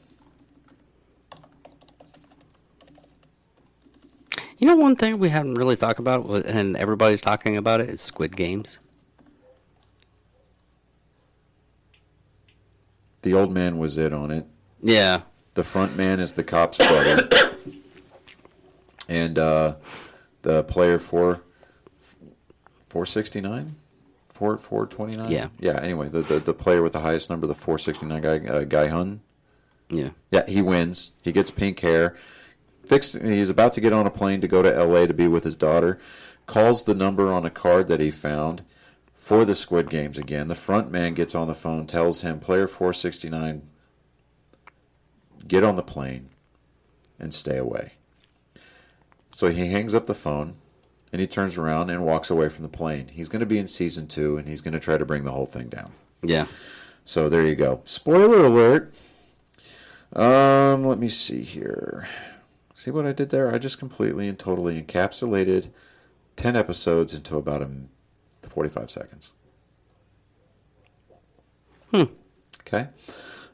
You 4.57 4.67
know, 4.67 4.75
one 4.75 4.97
thing 4.97 5.19
we 5.19 5.29
haven't 5.29 5.53
really 5.53 5.77
talked 5.77 5.99
about, 5.99 6.25
and 6.45 6.75
everybody's 6.75 7.21
talking 7.21 7.55
about 7.55 7.79
it, 7.79 7.89
is 7.89 8.01
Squid 8.01 8.35
Games. 8.35 8.79
The 13.21 13.33
old 13.33 13.53
man 13.53 13.77
was 13.77 13.97
it 13.97 14.13
on 14.13 14.31
it. 14.31 14.45
Yeah, 14.81 15.21
The 15.53 15.63
front 15.63 15.95
man 15.95 16.19
is 16.19 16.33
the 16.33 16.43
cop's 16.43 16.77
brother. 16.77 17.29
and 19.07 19.39
uh, 19.39 19.75
the 20.41 20.65
player 20.65 20.97
for 20.97 21.41
469? 22.93 23.75
4 24.29 24.57
429? 24.57 25.31
Yeah. 25.31 25.47
Yeah, 25.59 25.79
anyway, 25.81 26.09
the, 26.09 26.21
the, 26.21 26.39
the 26.39 26.53
player 26.53 26.83
with 26.83 26.93
the 26.93 26.99
highest 26.99 27.27
number, 27.27 27.47
the 27.47 27.55
469 27.55 28.21
guy, 28.21 28.47
uh, 28.47 28.63
Guy 28.65 28.85
Hun. 28.87 29.21
yeah. 29.89 30.09
Yeah, 30.29 30.45
he 30.47 30.61
wins. 30.61 31.09
He 31.23 31.31
gets 31.31 31.49
pink 31.49 31.79
hair. 31.79 32.15
Fixed. 32.85 33.19
He's 33.19 33.49
about 33.49 33.73
to 33.73 33.81
get 33.81 33.93
on 33.93 34.05
a 34.05 34.11
plane 34.11 34.41
to 34.41 34.47
go 34.47 34.61
to 34.61 34.71
L.A. 34.71 35.07
to 35.07 35.13
be 35.13 35.27
with 35.27 35.43
his 35.43 35.55
daughter. 35.55 35.99
Calls 36.45 36.83
the 36.83 36.93
number 36.93 37.31
on 37.31 37.45
a 37.45 37.49
card 37.49 37.87
that 37.87 37.99
he 37.99 38.11
found 38.11 38.63
for 39.15 39.43
the 39.43 39.55
Squid 39.55 39.89
Games 39.89 40.19
again. 40.19 40.47
The 40.47 40.53
front 40.55 40.91
man 40.91 41.15
gets 41.15 41.33
on 41.33 41.47
the 41.47 41.55
phone, 41.55 41.87
tells 41.87 42.21
him, 42.21 42.39
"Player 42.39 42.67
469, 42.67 43.63
get 45.47 45.63
on 45.63 45.77
the 45.77 45.81
plane 45.83 46.29
and 47.17 47.33
stay 47.33 47.57
away." 47.57 47.93
So 49.31 49.47
he 49.47 49.67
hangs 49.67 49.95
up 49.95 50.05
the 50.05 50.13
phone 50.13 50.57
and 51.13 51.21
he 51.21 51.27
turns 51.27 51.59
around 51.59 51.91
and 51.91 52.03
walks 52.03 52.31
away 52.31 52.49
from 52.49 52.63
the 52.63 52.69
plane. 52.69 53.07
He's 53.07 53.29
going 53.29 53.39
to 53.41 53.45
be 53.45 53.59
in 53.59 53.67
season 53.67 54.07
two, 54.07 54.35
and 54.35 54.47
he's 54.47 54.61
going 54.61 54.73
to 54.73 54.79
try 54.79 54.97
to 54.97 55.05
bring 55.05 55.23
the 55.23 55.31
whole 55.31 55.45
thing 55.45 55.69
down. 55.69 55.91
Yeah. 56.23 56.47
So 57.05 57.29
there 57.29 57.45
you 57.45 57.55
go. 57.55 57.81
Spoiler 57.85 58.43
alert. 58.45 58.93
Um, 60.13 60.83
let 60.85 60.97
me 60.97 61.09
see 61.09 61.43
here. 61.43 62.07
See 62.73 62.89
what 62.89 63.05
I 63.05 63.11
did 63.11 63.29
there? 63.29 63.53
I 63.53 63.59
just 63.59 63.77
completely 63.77 64.27
and 64.27 64.39
totally 64.39 64.81
encapsulated 64.81 65.69
10 66.35 66.55
episodes 66.55 67.13
into 67.13 67.37
about 67.37 67.61
a 67.61 67.69
45 68.49 68.89
seconds. 68.89 69.31
Hmm. 71.91 72.03
Okay. 72.61 72.87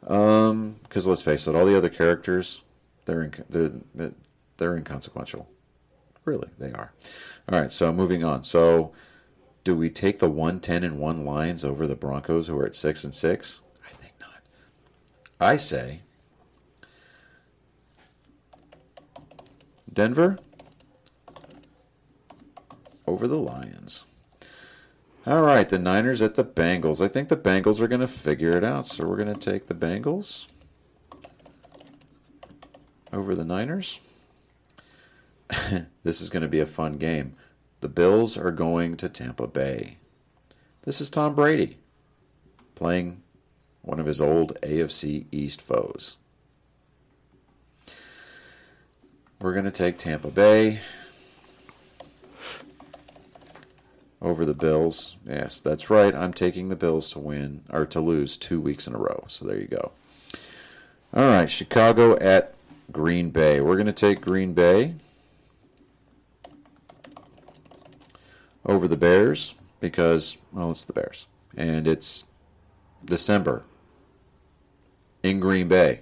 Um, 0.08 0.78
because 0.84 1.06
let's 1.06 1.22
face 1.22 1.45
it, 1.45 1.56
all 1.56 1.65
the 1.65 1.78
other 1.78 1.89
characters, 1.89 2.63
they're 3.04 3.24
in, 3.24 3.34
they're 3.50 4.12
they're 4.58 4.78
inconsequential. 4.78 5.48
Really, 6.26 6.50
they 6.58 6.72
are. 6.72 6.93
All 7.51 7.59
right, 7.59 7.71
so 7.71 7.91
moving 7.91 8.23
on. 8.23 8.43
So, 8.43 8.91
do 9.63 9.75
we 9.75 9.89
take 9.89 10.19
the 10.19 10.29
110 10.29 10.83
and 10.83 10.99
1 10.99 11.25
Lions 11.25 11.65
over 11.65 11.88
the 11.88 11.95
Broncos 11.95 12.47
who 12.47 12.57
are 12.59 12.65
at 12.65 12.75
6 12.75 13.03
and 13.03 13.15
6? 13.15 13.62
I 13.83 13.91
think 13.93 14.13
not. 14.19 14.41
I 15.39 15.57
say 15.57 16.01
Denver 19.91 20.38
over 23.07 23.27
the 23.27 23.39
Lions. 23.39 24.05
All 25.25 25.41
right, 25.41 25.67
the 25.67 25.79
Niners 25.79 26.21
at 26.21 26.35
the 26.35 26.45
Bengals. 26.45 27.04
I 27.04 27.08
think 27.08 27.29
the 27.29 27.37
Bengals 27.37 27.81
are 27.81 27.87
going 27.87 28.02
to 28.02 28.08
figure 28.08 28.56
it 28.56 28.63
out, 28.63 28.85
so 28.85 29.08
we're 29.08 29.17
going 29.17 29.33
to 29.33 29.39
take 29.39 29.65
the 29.65 29.73
Bengals 29.73 30.47
over 33.12 33.33
the 33.33 33.43
Niners. 33.43 34.00
this 36.04 36.21
is 36.21 36.29
going 36.29 36.43
to 36.43 36.50
be 36.50 36.60
a 36.60 36.65
fun 36.65 36.93
game. 36.93 37.35
The 37.81 37.89
Bills 37.89 38.37
are 38.37 38.52
going 38.52 38.97
to 38.97 39.10
Tampa 39.10 39.47
Bay. 39.47 39.97
This 40.83 41.02
is 41.02 41.10
Tom 41.10 41.35
Brady 41.35 41.77
playing 42.75 43.23
one 43.81 44.00
of 44.00 44.06
his 44.06 44.21
old 44.21 44.60
AFC 44.62 45.25
East 45.31 45.62
foes. 45.62 46.17
We're 49.41 49.54
going 49.54 49.65
to 49.65 49.71
take 49.71 49.97
Tampa 49.97 50.29
Bay 50.29 50.79
over 54.21 54.45
the 54.45 54.54
Bills. 54.54 55.15
Yes, 55.25 55.60
that's 55.62 55.89
right. 55.89 56.13
I'm 56.13 56.33
taking 56.33 56.69
the 56.69 56.75
Bills 56.75 57.10
to 57.12 57.19
win 57.19 57.63
or 57.69 57.85
to 57.87 58.02
lose 58.02 58.35
two 58.35 58.60
weeks 58.60 58.85
in 58.85 58.93
a 58.93 58.97
row. 58.97 59.23
So 59.27 59.45
there 59.45 59.60
you 59.60 59.67
go. 59.67 59.91
All 61.13 61.25
right, 61.25 61.50
Chicago 61.50 62.17
at 62.19 62.54
Green 62.91 63.29
Bay. 63.29 63.62
We're 63.62 63.75
going 63.75 63.85
to 63.87 63.93
take 63.93 64.21
Green 64.21 64.54
Bay 64.54 64.95
over 68.65 68.87
the 68.87 68.97
Bears 68.97 69.55
because, 69.79 70.37
well, 70.51 70.71
it's 70.71 70.83
the 70.83 70.93
Bears. 70.93 71.27
And 71.55 71.87
it's 71.87 72.25
December 73.03 73.63
in 75.23 75.39
Green 75.39 75.67
Bay. 75.67 76.01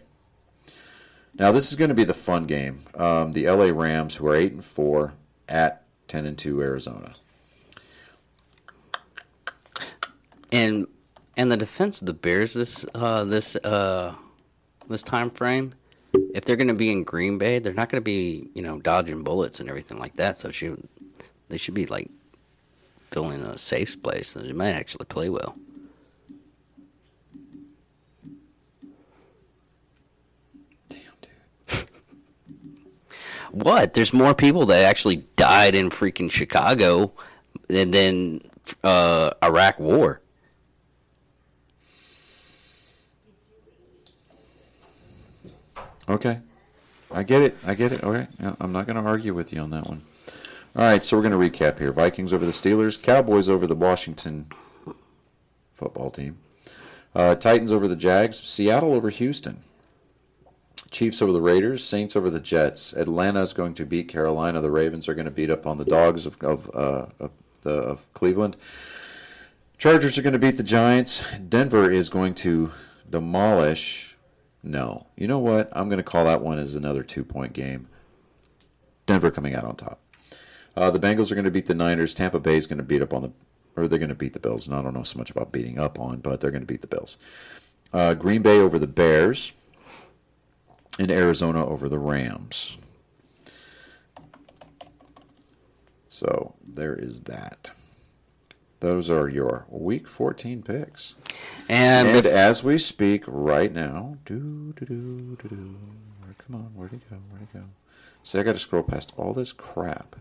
Now 1.38 1.52
this 1.52 1.70
is 1.70 1.76
going 1.76 1.90
to 1.90 1.96
be 1.96 2.04
the 2.04 2.14
fun 2.14 2.48
game. 2.48 2.80
Um, 2.96 3.32
the 3.32 3.50
LA 3.50 3.66
Rams, 3.66 4.16
who 4.16 4.28
are 4.28 4.36
eight 4.36 4.54
and 4.54 4.66
four, 4.66 5.14
at 5.48 5.84
ten 6.08 6.26
and 6.26 6.38
two 6.38 6.62
Arizona. 6.62 7.14
And 10.52 10.88
and 11.36 11.52
the 11.52 11.58
defense 11.58 12.02
of 12.02 12.08
the 12.08 12.14
Bears 12.14 12.54
this 12.54 12.86
uh, 12.96 13.24
this 13.24 13.56
uh, 13.58 14.16
this 14.90 15.04
time 15.04 15.30
frame, 15.30 15.76
if 16.34 16.44
they're 16.44 16.56
going 16.56 16.70
to 16.70 16.74
be 16.74 16.92
in 16.92 17.04
Green 17.04 17.38
Bay, 17.38 17.60
they're 17.60 17.74
not 17.74 17.90
going 17.90 18.02
to 18.02 18.06
be 18.06 18.50
you 18.56 18.64
know 18.64 18.80
dodging 18.80 19.24
bullets 19.24 19.60
and 19.60 19.70
everything 19.70 20.00
like 20.00 20.16
that. 20.16 20.38
So 20.38 20.50
she, 20.50 20.74
they 21.50 21.58
should 21.58 21.76
be 21.76 21.86
like 21.86 22.10
filling 23.12 23.42
a 23.42 23.58
safe 23.58 24.02
place. 24.02 24.36
And 24.36 24.48
they 24.48 24.54
might 24.54 24.72
actually 24.74 25.06
play 25.06 25.30
well. 25.30 25.56
Damn, 30.90 31.00
dude. 31.22 31.90
What? 33.52 33.94
There's 33.94 34.14
more 34.14 34.34
people 34.36 34.66
that 34.68 34.84
actually 34.84 35.24
died 35.36 35.74
in 35.74 35.90
freaking 35.90 36.30
Chicago 36.30 37.14
than 37.68 37.92
than 37.92 38.42
uh, 38.84 39.32
Iraq 39.42 39.80
War. 39.80 40.22
Okay. 46.10 46.40
I 47.12 47.24
get 47.24 47.42
it. 47.42 47.58
I 47.66 47.74
get 47.74 47.92
it. 47.92 48.04
Okay. 48.04 48.28
I'm 48.60 48.72
not 48.72 48.86
going 48.86 48.96
to 48.96 49.02
argue 49.02 49.34
with 49.34 49.54
you 49.54 49.62
on 49.62 49.72
that 49.72 49.88
one. 49.88 50.04
All 50.78 50.84
right, 50.84 51.04
so 51.04 51.18
we're 51.18 51.28
going 51.28 51.52
to 51.52 51.60
recap 51.60 51.80
here. 51.80 51.92
Vikings 51.92 52.34
over 52.34 52.46
the 52.46 52.52
Steelers, 52.52 53.02
Cowboys 53.02 53.50
over 53.50 53.66
the 53.66 53.74
Washington 53.74 54.46
football 55.74 56.12
team, 56.12 56.38
uh, 57.16 57.34
Titans 57.34 57.72
over 57.72 57.88
the 57.88 57.96
Jags, 57.96 58.38
Seattle 58.38 58.94
over 58.94 59.10
Houston, 59.10 59.62
Chiefs 60.92 61.20
over 61.20 61.32
the 61.32 61.42
Raiders, 61.42 61.84
Saints 61.84 62.16
over 62.16 62.30
the 62.30 62.40
Jets. 62.40 62.94
Atlanta 62.94 63.42
is 63.42 63.54
going 63.54 63.74
to 63.74 63.88
beat 63.88 64.08
Carolina. 64.08 64.62
The 64.62 64.70
Ravens 64.70 65.10
are 65.10 65.16
going 65.16 65.26
to 65.26 65.32
beat 65.32 65.50
up 65.50 65.66
on 65.66 65.78
the 65.78 65.86
Dogs 65.86 66.28
of 66.28 66.40
of, 66.44 66.70
uh, 66.76 67.08
of, 67.20 67.32
the, 67.62 67.72
of 67.72 68.14
Cleveland. 68.14 68.56
Chargers 69.80 70.20
are 70.20 70.22
going 70.22 70.34
to 70.34 70.40
beat 70.40 70.58
the 70.58 70.64
Giants. 70.64 71.24
Denver 71.40 71.90
is 71.90 72.08
going 72.08 72.36
to 72.36 72.72
demolish. 73.10 74.16
No, 74.62 75.08
you 75.16 75.28
know 75.28 75.40
what? 75.40 75.72
I'm 75.72 75.90
going 75.90 75.98
to 75.98 76.04
call 76.04 76.26
that 76.26 76.42
one 76.44 76.60
as 76.60 76.76
another 76.76 77.02
two 77.02 77.24
point 77.24 77.54
game. 77.54 77.88
Denver 79.08 79.32
coming 79.32 79.56
out 79.56 79.64
on 79.64 79.76
top. 79.76 80.02
Uh, 80.78 80.92
the 80.92 81.00
Bengals 81.00 81.32
are 81.32 81.36
going 81.36 81.44
to 81.46 81.50
beat 81.52 81.66
the 81.66 81.74
Niners. 81.74 82.14
Tampa 82.14 82.40
Bay 82.40 82.56
is 82.56 82.68
going 82.68 82.78
to 82.78 82.84
beat 82.84 83.02
up 83.02 83.12
on 83.12 83.24
the, 83.24 83.32
or 83.76 83.88
they're 83.88 83.98
going 83.98 84.10
to 84.10 84.16
beat 84.16 84.34
the 84.34 84.40
Bills. 84.40 84.68
And 84.68 84.76
I 84.76 84.82
don't 84.84 84.94
know 84.94 85.02
so 85.02 85.18
much 85.18 85.32
about 85.32 85.52
beating 85.52 85.80
up 85.80 86.00
on, 86.00 86.20
but 86.20 86.40
they're 86.40 86.52
going 86.52 86.62
to 86.62 86.68
beat 86.68 86.82
the 86.82 86.88
Bills. 86.88 87.18
Uh, 87.92 88.14
Green 88.14 88.44
Bay 88.44 88.60
over 88.60 88.78
the 88.78 88.86
Bears, 88.86 89.54
and 91.00 91.10
Arizona 91.10 91.66
over 91.66 91.90
the 91.90 91.98
Rams. 91.98 92.78
So 96.10 96.54
there 96.64 96.94
is 96.96 97.22
that. 97.22 97.72
Those 98.80 99.10
are 99.10 99.28
your 99.28 99.66
Week 99.70 100.08
14 100.08 100.62
picks. 100.62 101.16
And, 101.68 102.08
And 102.10 102.18
if- 102.18 102.26
as 102.28 102.64
we 102.64 102.78
speak 102.78 103.24
right 103.26 103.74
now, 103.74 104.18
do 104.26 104.74
do 104.76 104.86
do 104.86 105.38
do 105.42 105.48
do. 105.50 105.76
Come 106.38 106.56
on, 106.56 106.72
where'd 106.76 106.92
he 106.92 106.98
go? 107.10 107.18
Where'd 107.32 107.48
he 107.52 107.58
go? 107.60 107.66
See, 108.22 108.38
I 108.38 108.44
got 108.44 108.54
to 108.54 108.60
scroll 108.60 108.84
past 108.84 109.12
all 109.18 109.34
this 109.34 109.52
crap. 109.52 110.18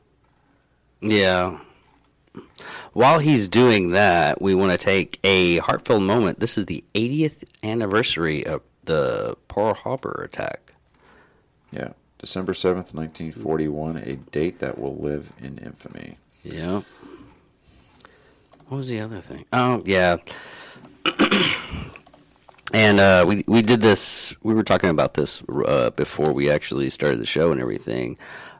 Yeah. 1.09 1.61
While 2.93 3.19
he's 3.19 3.49
doing 3.49 3.91
that, 3.91 4.41
we 4.41 4.55
want 4.55 4.73
to 4.73 4.79
take 4.79 5.21
a 5.23 5.59
heartfelt 5.59 6.03
moment. 6.03 6.41
This 6.41 6.57
is 6.57 6.67
the 6.67 6.83
80th 6.95 7.45
anniversary 7.63 8.47
of 8.47 8.63
the 8.85 9.37
Pearl 9.49 9.75
Harbor 9.75 10.23
attack. 10.25 10.73
Yeah, 11.71 11.93
December 12.19 12.55
seventh, 12.55 12.95
nineteen 12.95 13.33
forty-one, 13.33 13.97
a 13.99 14.17
date 14.17 14.61
that 14.61 14.79
will 14.79 14.97
live 14.97 15.33
in 15.43 15.59
infamy. 15.59 16.17
Yeah. 16.43 16.83
What 18.69 18.79
was 18.79 18.89
the 18.89 19.01
other 19.01 19.21
thing? 19.21 19.45
Oh, 19.53 19.83
yeah. 19.85 20.17
and 22.73 22.99
uh, 23.01 23.25
we 23.29 23.45
we 23.47 23.63
did 23.63 23.81
this. 23.81 24.35
We 24.43 24.55
were 24.55 24.63
talking 24.63 24.91
about 24.91 25.15
this 25.15 25.43
uh, 25.67 25.91
before 25.91 26.33
we 26.33 26.49
actually 26.51 26.89
started 26.91 27.21
the 27.21 27.27
show 27.27 27.53
and 27.53 27.61
everything. 27.61 28.17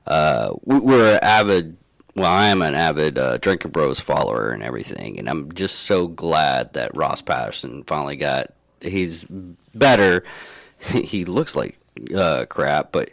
Uh, 0.07 0.53
we, 0.65 0.79
we're 0.79 1.19
avid. 1.23 1.77
Well, 2.17 2.33
I 2.33 2.47
am 2.49 2.63
an 2.63 2.75
avid 2.75 3.19
uh, 3.19 3.37
Drinking 3.37 3.73
Bros 3.73 4.01
follower 4.01 4.49
and 4.49 4.63
everything, 4.63 5.19
and 5.19 5.29
I'm 5.29 5.53
just 5.53 5.81
so 5.81 6.09
glad 6.09 6.73
that 6.73 6.97
Ross 6.97 7.21
Patterson 7.21 7.85
finally 7.85 8.17
got. 8.17 8.55
He's 8.81 9.27
better. 9.75 10.25
he 10.81 11.27
looks 11.27 11.55
like 11.55 11.79
uh, 12.17 12.47
crap, 12.47 12.91
but 12.91 13.11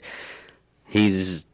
he's 0.85 1.45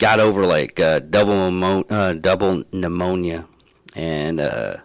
got 0.00 0.18
over 0.18 0.46
like 0.46 0.80
uh, 0.80 0.98
double 0.98 1.86
uh, 1.92 2.14
double 2.14 2.64
pneumonia. 2.72 3.46
And 3.94 4.40
uh, 4.40 4.78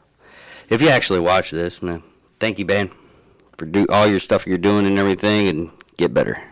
if 0.70 0.80
you 0.80 0.90
actually 0.90 1.22
watch 1.22 1.50
this, 1.50 1.82
man, 1.82 2.04
thank 2.40 2.60
you, 2.60 2.66
Ben, 2.66 2.92
for 3.58 3.66
do 3.66 3.88
all 3.90 4.06
your 4.06 4.20
stuff 4.20 4.46
you're 4.46 4.60
doing 4.60 4.86
and 4.86 5.00
everything, 5.00 5.48
and 5.48 5.72
get 5.98 6.14
better. 6.14 6.51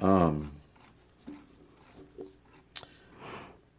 Um, 0.00 0.52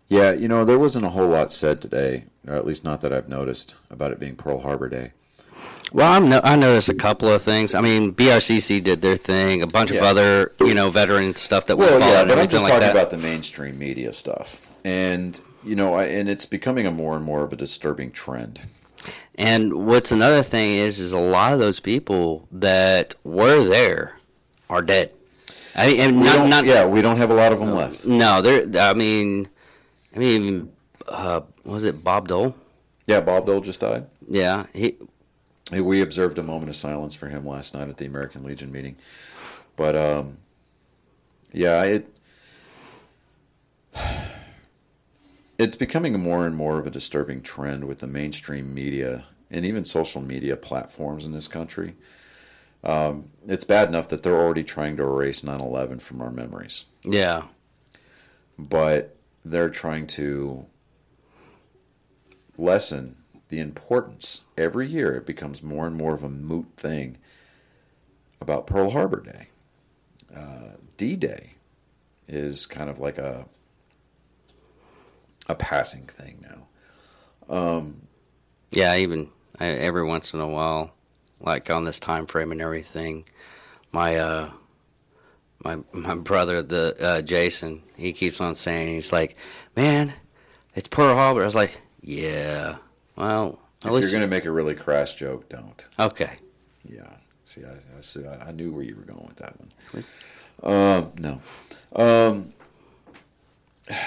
yeah, 0.08 0.34
you 0.34 0.48
know, 0.48 0.66
there 0.66 0.78
wasn't 0.80 1.06
a 1.06 1.10
whole 1.10 1.28
lot 1.28 1.52
said 1.52 1.82
today, 1.82 2.26
or 2.48 2.56
at 2.56 2.66
least 2.66 2.84
not 2.84 3.02
that 3.02 3.14
I've 3.14 3.30
noticed, 3.30 3.76
about 3.90 4.12
it 4.12 4.20
being 4.20 4.36
Pearl 4.36 4.60
Harbor 4.62 4.90
Day. 4.90 5.12
Well, 5.94 6.12
I'm 6.12 6.30
no- 6.30 6.42
I 6.44 6.56
noticed 6.56 6.90
a 6.90 6.94
couple 6.94 7.28
of 7.30 7.42
things. 7.42 7.76
I 7.76 7.82
mean, 7.82 8.14
BRCC 8.14 8.82
did 8.82 9.02
their 9.02 9.18
thing. 9.18 9.62
A 9.62 9.68
bunch 9.68 9.92
of 9.92 9.98
other, 10.04 10.54
you 10.62 10.74
know, 10.74 10.90
veteran 10.90 11.36
stuff 11.36 11.66
that 11.68 11.78
we 11.78 11.86
Well, 11.86 12.00
yeah, 12.00 12.24
but 12.24 12.40
I'm 12.40 12.48
just 12.48 12.64
like 12.64 12.72
talking 12.74 12.88
that. 12.88 12.92
about 12.96 13.10
the 13.10 13.18
mainstream 13.18 13.78
media 13.78 14.14
stuff, 14.14 14.62
and 14.86 15.40
you 15.64 15.76
know, 15.76 15.96
I, 15.96 16.06
and 16.06 16.30
it's 16.30 16.46
becoming 16.46 16.88
a 16.88 16.92
more 16.92 17.16
and 17.16 17.26
more 17.26 17.44
of 17.44 17.52
a 17.54 17.56
disturbing 17.58 18.12
trend. 18.12 18.62
And 19.36 19.86
what's 19.88 20.12
another 20.12 20.44
thing 20.44 20.78
is, 20.78 21.00
is 21.00 21.14
a 21.14 21.20
lot 21.20 21.54
of 21.54 21.60
those 21.60 21.80
people 21.80 22.48
that 22.52 23.16
were 23.24 23.64
there 23.64 24.18
are 24.70 24.82
dead. 24.82 25.12
I, 25.76 25.88
and 25.88 26.20
We 26.20 26.26
not, 26.26 26.50
don't, 26.50 26.66
yeah, 26.66 26.86
we 26.86 27.02
don't 27.02 27.18
have 27.18 27.32
a 27.32 27.34
lot 27.34 27.54
of 27.54 27.60
them 27.60 27.74
left. 27.74 28.06
No, 28.06 28.42
there. 28.42 28.68
I 28.80 28.94
mean, 28.94 29.48
I 30.16 30.20
mean, 30.20 30.72
uh, 31.08 31.42
was 31.64 31.86
it 31.86 32.04
Bob 32.04 32.28
Dole? 32.28 32.56
Yeah, 33.08 33.22
Bob 33.22 33.46
Dole 33.46 33.62
just 33.62 33.80
died. 33.80 34.08
Yeah, 34.28 34.66
he. 34.74 34.98
We 35.72 36.02
observed 36.02 36.38
a 36.38 36.44
moment 36.44 36.70
of 36.70 36.76
silence 36.76 37.16
for 37.16 37.28
him 37.28 37.46
last 37.46 37.74
night 37.74 37.88
at 37.88 37.96
the 37.96 38.06
American 38.06 38.44
Legion 38.44 38.72
meeting, 38.72 38.98
but 39.78 39.96
um, 39.96 40.38
yeah, 41.54 41.84
it 41.84 42.20
it's 45.58 45.76
becoming 45.76 46.20
more 46.20 46.46
and 46.46 46.56
more 46.56 46.80
of 46.80 46.88
a 46.88 46.92
disturbing 46.92 47.42
trend 47.42 47.86
with 47.86 48.00
the 48.00 48.08
mainstream 48.08 48.74
media 48.74 49.26
and 49.50 49.66
even 49.66 49.86
social 49.86 50.22
media 50.22 50.58
platforms 50.58 51.26
in 51.26 51.32
this 51.32 51.48
country. 51.48 51.96
Um, 52.84 53.30
it's 53.48 53.64
bad 53.64 53.88
enough 53.90 54.08
that 54.10 54.24
they're 54.24 54.40
already 54.40 54.64
trying 54.64 54.98
to 54.98 55.04
erase 55.04 55.44
9/11 55.44 56.00
from 56.02 56.22
our 56.22 56.32
memories, 56.32 56.86
Yeah, 57.04 57.44
but 58.58 59.16
they're 59.46 59.70
trying 59.70 60.08
to 60.08 60.66
lessen 62.58 63.18
the 63.50 63.60
importance. 63.60 64.42
Every 64.58 64.88
year, 64.88 65.16
it 65.16 65.26
becomes 65.26 65.62
more 65.62 65.86
and 65.88 65.96
more 65.96 66.14
of 66.14 66.24
a 66.24 66.30
moot 66.30 66.68
thing 66.78 67.18
about 68.40 68.66
Pearl 68.68 68.92
Harbor 68.92 69.22
Day. 69.22 69.48
Uh, 70.36 70.76
D 70.98 71.16
Day 71.16 71.54
is 72.28 72.66
kind 72.66 72.90
of 72.90 73.00
like 73.00 73.18
a 73.18 73.46
a 75.48 75.56
passing 75.56 76.06
thing 76.08 76.40
now. 76.42 76.68
yeah. 78.72 78.96
Even 78.96 79.30
I, 79.60 79.66
every 79.68 80.04
once 80.06 80.34
in 80.34 80.40
a 80.40 80.48
while, 80.48 80.94
like 81.42 81.70
on 81.70 81.86
this 81.86 82.00
time 82.00 82.26
frame 82.26 82.52
and 82.52 82.62
everything, 82.62 83.26
my 83.92 84.16
uh, 84.18 84.52
my 85.64 85.80
my 85.94 86.16
brother, 86.16 86.62
the 86.62 86.96
uh, 87.00 87.22
Jason, 87.22 87.84
he 87.98 88.14
keeps 88.14 88.40
on 88.42 88.56
saying 88.56 88.94
he's 88.96 89.12
like, 89.14 89.36
man, 89.76 90.14
it's 90.76 90.88
Pearl 90.88 91.16
Harbor. 91.16 91.42
I 91.42 91.46
was 91.46 91.56
like, 91.56 91.82
yeah. 92.02 92.78
Well, 93.16 93.60
at 93.84 93.88
If 93.88 93.94
least 93.94 94.02
you're 94.04 94.12
going 94.12 94.22
to 94.22 94.28
make 94.36 94.46
a 94.46 94.52
really 94.52 94.76
crass 94.76 95.14
joke, 95.14 95.50
don't. 95.50 95.88
okay. 96.00 96.34
Yeah. 96.88 97.14
See, 97.46 97.64
I, 97.66 97.74
I, 97.98 98.02
see, 98.02 98.26
I 98.26 98.48
I 98.50 98.52
knew 98.52 98.72
where 98.72 98.84
you 98.84 98.96
were 98.96 99.04
going 99.04 99.26
with 99.28 99.38
that 99.38 99.56
one. 99.60 99.70
Um, 100.64 101.12
no. 101.18 101.42
Um, 101.96 102.54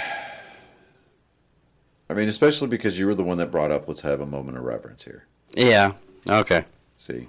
I 2.10 2.14
mean, 2.14 2.28
especially 2.28 2.68
because 2.68 2.98
you 2.98 3.06
were 3.06 3.14
the 3.14 3.24
one 3.24 3.38
that 3.38 3.50
brought 3.50 3.70
up, 3.70 3.88
let's 3.88 4.02
have 4.02 4.20
a 4.20 4.26
moment 4.26 4.58
of 4.58 4.64
reverence 4.64 5.04
here. 5.04 5.24
Yeah. 5.56 5.92
Okay. 6.28 6.64
See? 6.96 7.28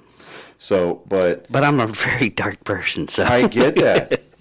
So, 0.57 1.01
but 1.07 1.51
But 1.51 1.63
I'm 1.63 1.79
a 1.79 1.87
very 1.87 2.29
dark 2.29 2.63
person, 2.63 3.07
so 3.07 3.23
I 3.25 3.47
get 3.47 3.75
that. 3.75 4.21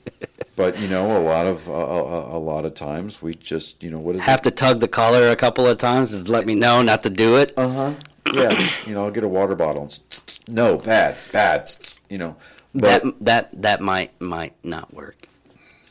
But 0.56 0.78
you 0.78 0.86
know, 0.86 1.16
a 1.16 1.18
lot 1.18 1.46
of 1.46 1.68
uh, 1.68 1.72
a, 1.72 2.36
a 2.36 2.38
lot 2.38 2.64
of 2.64 2.74
times 2.74 3.20
we 3.20 3.34
just 3.34 3.82
you 3.82 3.90
know 3.90 3.98
what 3.98 4.14
is 4.14 4.22
have 4.22 4.42
to 4.42 4.50
tug 4.52 4.78
the 4.78 4.86
collar 4.86 5.30
a 5.30 5.36
couple 5.36 5.66
of 5.66 5.78
times 5.78 6.10
to 6.12 6.18
let 6.18 6.46
me 6.46 6.54
know 6.54 6.80
not 6.82 7.02
to 7.02 7.10
do 7.10 7.36
it. 7.36 7.52
Uh 7.56 7.68
huh. 7.68 7.92
yeah, 8.32 8.68
you 8.86 8.94
know, 8.94 9.04
I'll 9.04 9.10
get 9.10 9.24
a 9.24 9.28
water 9.28 9.56
bottle. 9.56 9.82
And 9.82 10.38
no, 10.46 10.76
bad, 10.78 11.16
bad. 11.32 11.70
You 12.08 12.18
know, 12.18 12.36
but 12.72 13.02
that 13.02 13.14
that 13.20 13.62
that 13.62 13.80
might 13.80 14.20
might 14.20 14.54
not 14.62 14.94
work. 14.94 15.26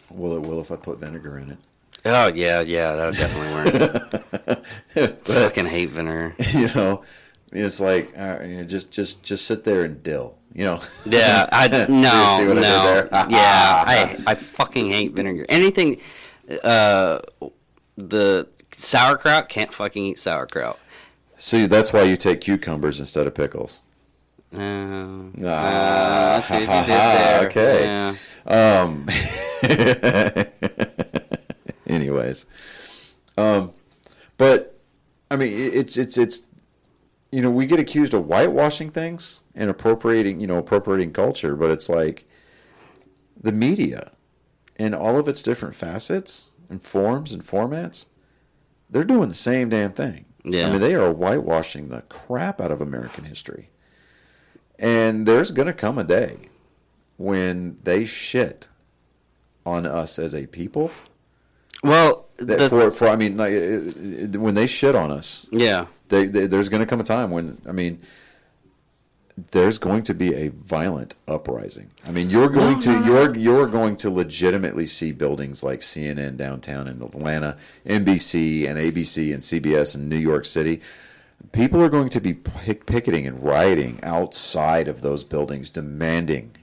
will 0.10 0.38
it 0.38 0.48
will 0.48 0.62
if 0.62 0.72
I 0.72 0.78
put 0.78 1.00
vinegar 1.00 1.40
in 1.40 1.52
it? 1.52 1.58
Oh 2.06 2.28
yeah, 2.28 2.62
yeah, 2.62 2.96
that 2.96 3.06
would 3.06 3.18
definitely 3.18 4.52
work. 4.52 4.64
i 4.96 5.08
Fucking 5.26 5.66
hate 5.66 5.90
vinegar. 5.90 6.36
you 6.54 6.68
know, 6.74 7.04
it's 7.54 7.80
like 7.80 8.12
uh, 8.18 8.40
you 8.44 8.58
know, 8.58 8.64
just 8.64 8.92
just 8.92 9.24
just 9.24 9.46
sit 9.46 9.64
there 9.64 9.84
and 9.84 10.02
dill. 10.04 10.36
You 10.54 10.66
know. 10.66 10.82
Yeah, 11.06 11.48
I 11.52 11.68
no 11.90 12.10
I 12.12 12.44
no. 12.54 13.08
yeah, 13.30 13.84
I 13.88 14.18
I 14.28 14.36
fucking 14.36 14.90
hate 14.92 15.14
vinegar. 15.14 15.46
Anything, 15.50 16.00
uh, 16.64 17.20
the 17.96 18.48
sauerkraut 18.78 19.50
can't 19.50 19.74
fucking 19.74 20.04
eat 20.06 20.20
sauerkraut. 20.20 20.78
See, 21.38 21.66
that's 21.66 21.92
why 21.94 22.04
you 22.04 22.16
take 22.16 22.42
cucumbers 22.42 23.00
instead 23.00 23.26
of 23.28 23.34
pickles. 23.34 23.82
Uh, 24.56 24.62
Ah, 25.44 26.34
uh, 26.34 26.38
I 26.38 26.40
see 26.42 26.54
what 26.54 26.62
you 26.62 26.68
did 26.68 26.88
there. 26.88 27.46
okay. 27.48 27.86
Yeah. 27.86 28.16
Um, 28.46 29.08
anyways, 31.88 32.46
um, 33.38 33.72
but 34.38 34.78
I 35.32 35.36
mean, 35.38 35.52
it's 35.54 35.98
it's 35.98 36.18
it's 36.18 36.44
you 37.34 37.42
know 37.42 37.50
we 37.52 37.66
get 37.66 37.80
accused 37.80 38.14
of 38.14 38.26
whitewashing 38.26 38.90
things 38.92 39.42
and 39.56 39.70
appropriating 39.70 40.40
you 40.40 40.48
know 40.48 40.58
appropriating 40.58 41.12
culture, 41.12 41.56
but 41.56 41.72
it's 41.72 41.90
like 41.90 42.26
the 43.42 43.52
media 43.52 44.12
and 44.78 44.94
all 44.96 45.18
of 45.18 45.28
its 45.28 45.44
different 45.44 45.76
facets 45.76 46.50
and 46.70 46.82
forms 46.82 47.32
and 47.32 47.44
formats, 47.46 48.06
they're 48.90 49.04
doing 49.04 49.30
the 49.30 49.36
same 49.36 49.70
damn 49.70 49.92
thing. 49.92 50.26
Yeah. 50.46 50.68
I 50.68 50.72
mean, 50.72 50.82
they 50.82 50.96
are 50.96 51.12
whitewashing 51.14 51.90
the 51.90 52.02
crap 52.04 52.60
out 52.62 52.72
of 52.72 52.82
American 52.82 53.24
history. 53.26 53.70
And 54.80 55.26
there's 55.26 55.52
going 55.52 55.68
to 55.68 55.74
come 55.74 55.98
a 55.98 56.04
day 56.04 56.38
when 57.18 57.78
they 57.84 58.06
shit 58.06 58.70
on 59.66 59.86
us 59.86 60.18
as 60.20 60.34
a 60.34 60.48
people. 60.48 60.92
Well, 61.84 62.28
the, 62.38 62.70
for, 62.70 62.92
for 62.92 63.08
I 63.08 63.16
mean, 63.16 63.38
like, 63.38 63.52
it- 63.54 63.96
it- 63.98 64.38
when 64.40 64.56
they 64.56 64.68
shit 64.68 64.96
on 64.96 65.12
us, 65.12 65.46
yeah, 65.52 65.86
they, 66.14 66.26
they, 66.28 66.48
there's 66.48 66.70
going 66.70 66.82
to 66.82 66.86
come 66.86 67.00
a 67.00 67.04
time 67.04 67.32
when 67.32 67.58
I 67.68 67.72
mean, 67.72 68.00
there's 69.52 69.80
going 69.80 70.04
to 70.04 70.14
be 70.14 70.34
a 70.36 70.50
violent 70.50 71.16
uprising. 71.28 71.90
I 72.06 72.12
mean, 72.12 72.30
you're 72.30 72.50
going 72.50 72.80
to 72.82 72.92
you're 73.04 73.36
you're 73.36 73.68
going 73.68 73.96
to 73.98 74.12
legitimately 74.12 74.86
see 74.86 75.12
buildings 75.12 75.64
like 75.64 75.80
CNN 75.80 76.38
downtown 76.38 76.88
in 76.88 77.02
Atlanta, 77.02 77.58
NBC 77.86 78.68
and 78.70 78.78
ABC 78.78 79.34
and 79.34 79.42
CBS 79.42 79.96
in 79.96 80.08
New 80.08 80.18
York 80.18 80.46
City. 80.46 80.82
People 81.52 81.82
are 81.82 81.90
going 81.90 82.10
to 82.10 82.22
be 82.22 82.34
pick, 82.36 82.86
picketing 82.86 83.28
and 83.28 83.44
rioting 83.44 84.00
outside 84.04 84.88
of 84.88 85.02
those 85.02 85.24
buildings, 85.24 85.70
demanding 85.70 86.56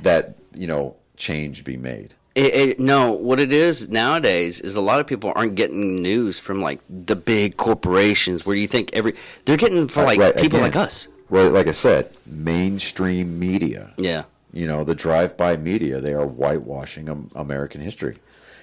that 0.00 0.38
you 0.54 0.66
know 0.66 0.96
change 1.16 1.64
be 1.64 1.76
made. 1.76 2.14
It, 2.36 2.54
it, 2.54 2.78
no, 2.80 3.12
what 3.12 3.40
it 3.40 3.50
is 3.50 3.88
nowadays 3.88 4.60
is 4.60 4.76
a 4.76 4.80
lot 4.82 5.00
of 5.00 5.06
people 5.06 5.32
aren't 5.34 5.54
getting 5.54 6.02
news 6.02 6.38
from 6.38 6.60
like 6.60 6.80
the 6.88 7.16
big 7.16 7.56
corporations 7.56 8.44
where 8.44 8.54
do 8.54 8.60
you 8.60 8.68
think 8.68 8.90
every 8.92 9.14
they're 9.46 9.56
getting 9.56 9.88
from 9.88 10.04
like 10.04 10.20
Right, 10.20 10.36
people 10.36 10.58
again. 10.58 10.68
like 10.72 10.76
us. 10.76 11.08
Well, 11.30 11.50
like 11.50 11.66
I 11.66 11.72
said, 11.72 12.14
mainstream 12.26 13.38
media. 13.38 13.94
Yeah, 13.96 14.24
you 14.52 14.66
know 14.66 14.84
the 14.84 14.94
drive-by 14.94 15.56
media 15.56 16.00
they 16.00 16.14
are 16.14 16.26
whitewashing 16.26 17.08
american 17.34 17.80
history 17.80 18.16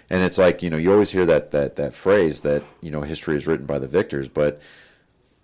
and 0.10 0.24
it's 0.24 0.38
like 0.40 0.64
you 0.64 0.70
know 0.72 0.78
you 0.78 0.92
always 0.92 1.12
hear 1.12 1.26
that 1.26 1.52
that 1.52 1.76
that 1.76 1.94
phrase 1.94 2.42
that 2.42 2.64
you 2.82 2.90
know 2.90 3.02
history 3.02 3.36
is 3.36 3.46
written 3.46 3.66
by 3.68 3.78
the 3.78 3.88
victors 3.88 4.28
but 4.28 4.60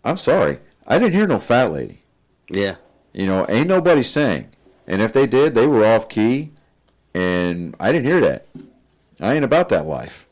i'm 0.03 0.17
sorry 0.17 0.57
i 0.87 0.97
didn't 0.97 1.13
hear 1.13 1.27
no 1.27 1.37
fat 1.39 1.71
lady 1.71 2.01
yeah, 2.49 2.75
you 3.13 3.27
know 3.27 3.45
ain't 3.47 3.67
nobody 3.67 4.01
saying 4.01 4.49
and 4.87 5.01
if 5.03 5.13
they 5.13 5.27
did 5.27 5.53
they 5.53 5.67
were 5.67 5.85
off 5.85 6.09
key 6.09 6.51
and 7.13 7.75
i 7.79 7.91
didn't 7.91 8.05
hear 8.05 8.21
that. 8.21 8.45
I 9.19 9.35
ain't 9.35 9.43
about 9.43 9.69
that 9.69 9.85
life. 9.85 10.27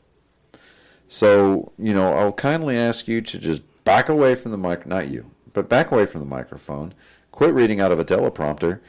So 1.06 1.72
you 1.78 1.94
know 1.94 2.14
i'll 2.14 2.32
kindly 2.32 2.76
ask 2.76 3.08
you 3.08 3.20
to 3.20 3.38
just 3.38 3.62
back 3.84 4.08
away 4.08 4.34
from 4.34 4.50
the 4.50 4.58
mic 4.58 4.86
not 4.86 5.08
you 5.08 5.30
but 5.52 5.68
back 5.68 5.90
away 5.90 6.06
from 6.06 6.20
the 6.20 6.26
microphone. 6.26 6.92
Quit 7.32 7.54
reading 7.54 7.80
out 7.80 7.92
of 7.92 7.98
a 7.98 8.04
teleprompter 8.04 8.80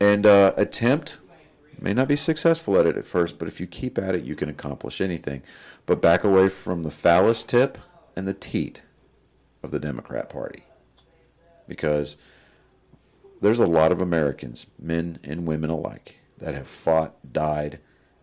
and 0.00 0.26
uh, 0.26 0.52
attempt 0.56 1.18
may 1.78 1.92
not 1.92 2.08
be 2.08 2.16
successful 2.16 2.78
at 2.78 2.86
it 2.86 2.96
at 2.96 3.04
first 3.04 3.38
but 3.38 3.48
if 3.48 3.60
you 3.60 3.66
keep 3.66 3.98
at 3.98 4.14
it 4.14 4.24
you 4.24 4.34
can 4.34 4.48
accomplish 4.48 5.00
anything. 5.00 5.42
But 5.84 6.02
back 6.02 6.24
away 6.24 6.48
from 6.48 6.82
the 6.82 6.90
phallus 6.90 7.42
tip 7.42 7.78
and 8.16 8.26
the 8.26 8.34
teat 8.34 8.82
of 9.62 9.70
the 9.70 9.78
democrat 9.78 10.28
party. 10.28 10.62
Because 11.68 12.16
there's 13.40 13.60
a 13.60 13.66
lot 13.66 13.92
of 13.92 14.00
americans 14.00 14.66
men 14.78 15.18
and 15.24 15.46
women 15.46 15.70
alike 15.70 16.16
that 16.38 16.54
have 16.54 16.68
fought 16.68 17.32
died 17.32 17.78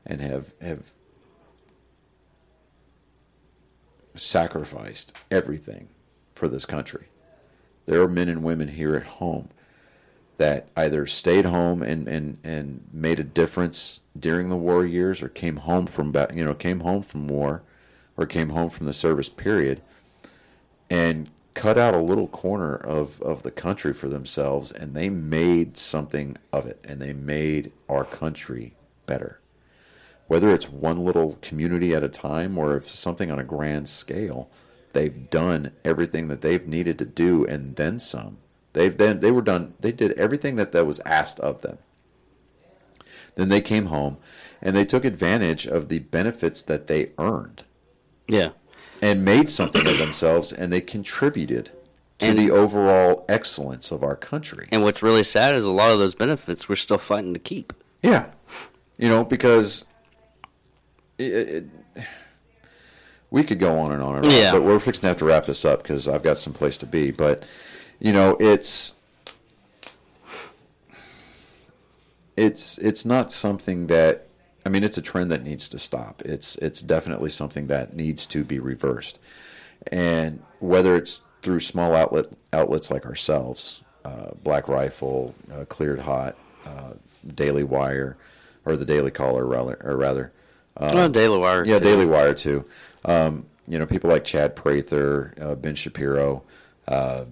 and 0.06 0.22
have 0.22 0.54
have 0.62 0.94
sacrificed 4.16 5.18
everything 5.32 5.90
for 6.34 6.48
this 6.48 6.66
country. 6.66 7.08
There 7.86 8.02
are 8.02 8.08
men 8.08 8.30
and 8.30 8.44
women 8.44 8.70
here 8.70 8.96
at 8.96 9.06
home 9.06 9.50
that 10.38 10.68
either 10.76 11.06
stayed 11.06 11.46
home 11.46 11.84
and, 11.84 12.08
and, 12.08 12.38
and 12.44 12.84
made 12.92 13.20
a 13.20 13.24
difference 13.24 14.00
during 14.18 14.50
the 14.50 14.56
war 14.56 14.86
years 14.86 15.22
or 15.22 15.30
came 15.30 15.58
home 15.58 15.86
from 15.86 16.14
you 16.34 16.44
know 16.44 16.54
came 16.54 16.80
home 16.80 17.04
from 17.04 17.28
war 17.28 17.64
or 18.18 18.26
came 18.26 18.50
home 18.50 18.70
from 18.70 18.86
the 18.86 18.94
service 18.94 19.30
period 19.30 19.82
and 20.90 21.30
cut 21.54 21.78
out 21.78 21.94
a 21.94 22.00
little 22.00 22.28
corner 22.28 22.76
of, 22.76 23.22
of 23.22 23.44
the 23.44 23.52
country 23.52 23.94
for 23.94 24.08
themselves 24.10 24.72
and 24.72 24.94
they 24.94 25.10
made 25.10 25.78
something 25.78 26.38
of 26.52 26.66
it 26.66 26.80
and 26.84 27.02
they 27.02 27.14
made 27.14 27.72
our 27.88 28.06
country 28.06 28.76
better. 29.06 29.40
Whether 30.28 30.54
it's 30.54 30.70
one 30.70 30.98
little 30.98 31.38
community 31.42 31.94
at 31.94 32.04
a 32.04 32.10
time 32.10 32.58
or 32.58 32.76
if 32.76 32.88
something 32.88 33.32
on 33.32 33.40
a 33.40 33.44
grand 33.44 33.88
scale 33.88 34.50
they've 34.94 35.30
done 35.30 35.72
everything 35.84 36.28
that 36.30 36.42
they've 36.42 36.68
needed 36.68 36.98
to 37.00 37.06
do 37.06 37.46
and 37.46 37.76
then 37.76 38.00
some. 38.00 38.38
They've 38.74 38.96
then 38.96 39.20
they 39.20 39.32
were 39.32 39.42
done 39.42 39.74
they 39.80 39.92
did 39.92 40.14
everything 40.14 40.56
that 40.56 40.72
that 40.72 40.88
was 40.88 41.00
asked 41.02 41.40
of 41.40 41.62
them. 41.62 41.78
Then 43.36 43.50
they 43.50 43.62
came 43.62 43.88
home 43.88 44.18
and 44.62 44.76
they 44.76 44.86
took 44.86 45.06
advantage 45.06 45.68
of 45.68 45.90
the 45.90 46.00
benefits 46.00 46.62
that 46.64 46.88
they 46.88 47.12
earned. 47.18 47.64
Yeah. 48.28 48.52
And 49.04 49.26
made 49.26 49.50
something 49.50 49.86
of 49.86 49.98
themselves 49.98 50.52
and 50.54 50.72
they 50.72 50.80
contributed 50.82 51.70
to 52.20 52.28
And- 52.28 52.38
the 52.38 52.50
overall 52.52 53.26
excellence 53.28 53.92
of 53.92 54.02
our 54.04 54.16
country 54.16 54.68
And 54.72 54.82
what's 54.82 55.04
really 55.04 55.24
sad 55.26 55.56
is 55.56 55.66
a 55.66 55.72
lot 55.72 55.92
of 55.92 56.00
those 56.00 56.16
benefits 56.16 56.70
we're 56.70 56.76
still 56.78 56.98
fighting 56.98 57.34
to 57.34 57.40
keep. 57.40 57.74
Yeah, 58.02 58.30
you 58.98 59.10
know 59.10 59.24
because 59.26 59.86
it, 61.18 61.34
it, 61.34 61.66
we 63.30 63.44
could 63.44 63.60
go 63.60 63.78
on 63.80 63.92
and 63.92 64.02
on 64.02 64.16
and 64.18 64.26
on, 64.26 64.32
Yeah. 64.32 64.52
but 64.54 64.64
we're 64.64 64.80
fixing 64.80 65.02
to 65.02 65.08
have 65.08 65.18
to 65.18 65.26
wrap 65.26 65.46
this 65.46 65.66
up 65.66 65.84
because 65.84 66.08
I've 66.08 66.24
got 66.24 66.38
some 66.38 66.54
place 66.54 66.78
to 66.78 66.86
be. 66.86 67.12
But 67.12 67.44
you 68.00 68.14
know, 68.14 68.38
it's 68.40 68.94
it's 72.38 72.78
it's 72.80 73.06
not 73.06 73.32
something 73.32 73.88
that 73.88 74.28
I 74.66 74.70
mean, 74.70 74.84
it's 74.84 74.98
a 74.98 75.02
trend 75.02 75.32
that 75.32 75.44
needs 75.44 75.68
to 75.70 75.80
stop. 75.80 76.22
It's 76.24 76.56
it's 76.58 76.82
definitely 76.82 77.30
something 77.30 77.68
that 77.68 77.94
needs 77.94 78.26
to 78.28 78.44
be 78.44 78.60
reversed, 78.60 79.20
and 79.92 80.42
whether 80.60 80.96
it's 80.96 81.24
through 81.42 81.60
small 81.60 81.96
outlet 81.96 82.28
outlets 82.54 82.90
like 82.90 83.06
ourselves, 83.06 83.82
uh, 84.06 84.32
Black 84.44 84.68
Rifle, 84.68 85.36
uh, 85.54 85.66
Cleared 85.66 86.00
Hot, 86.00 86.38
uh, 86.66 86.94
Daily 87.36 87.64
Wire, 87.64 88.18
or 88.66 88.78
the 88.78 88.86
Daily 88.86 89.12
Caller, 89.12 89.46
rather, 89.46 89.78
or 89.84 89.98
rather, 89.98 90.32
oh, 90.78 91.08
Daily 91.10 91.38
Wire. 91.38 91.66
Yeah, 91.66 91.80
too. 91.80 91.86
Daily 91.86 92.06
Wire 92.06 92.34
too. 92.34 92.66
Um, 93.06 93.46
you 93.68 93.80
know, 93.80 93.86
people 93.86 94.10
like 94.10 94.24
Chad 94.24 94.56
Prather, 94.56 95.34
uh, 95.42 95.56
Ben 95.56 95.76
Shapiro, 95.76 96.44
uh, 96.88 97.26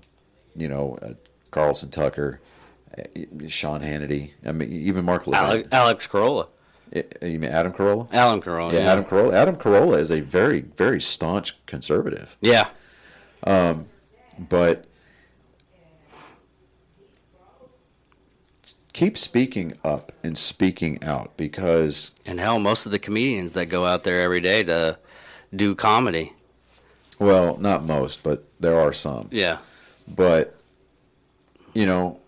you 0.56 0.68
know, 0.68 0.98
uh, 1.02 1.14
Carlson 1.52 1.90
Tucker, 1.90 2.40
uh, 2.98 3.04
Sean 3.48 3.82
Hannity. 3.82 4.32
I 4.46 4.52
mean, 4.52 4.72
even 4.72 5.06
Mark 5.06 5.28
Levin. 5.28 5.46
Alex, 5.46 5.70
Alex 5.72 6.08
Carolla. 6.08 6.48
Uh, 6.96 7.02
You 7.26 7.40
mean 7.40 7.50
Adam 7.52 7.72
Carolla? 7.74 8.08
Alan 8.12 8.42
Carolla. 8.42 8.74
Yeah, 8.74 8.80
Yeah. 8.80 8.92
Adam 8.92 9.06
Carolla. 9.06 9.34
Adam 9.34 9.56
Carolla 9.56 9.98
is 10.00 10.12
a 10.12 10.20
very, 10.22 10.62
very 10.62 11.00
staunch 11.02 11.64
conservative, 11.66 12.38
Yeah. 12.42 12.70
but 14.50 14.86
keep 18.94 19.18
speaking 19.18 19.74
up 19.84 20.12
and 20.24 20.38
speaking 20.38 21.02
out 21.04 21.32
because 21.38 22.12
And 22.26 22.40
hell, 22.40 22.60
most 22.60 22.86
of 22.86 22.92
the 22.92 23.00
comedians 23.00 23.54
that 23.54 23.68
go 23.68 23.86
out 23.86 24.04
there 24.04 24.22
every 24.22 24.42
day 24.42 24.64
to 24.64 24.98
do 25.56 25.76
comedy. 25.76 26.34
well, 27.20 27.58
not 27.58 27.84
most, 27.86 28.24
but 28.24 28.44
there 28.60 28.80
are 28.80 28.94
some. 28.94 29.28
Yeah. 29.32 29.60
but 30.08 30.56
you 31.74 31.86
know, 31.86 32.20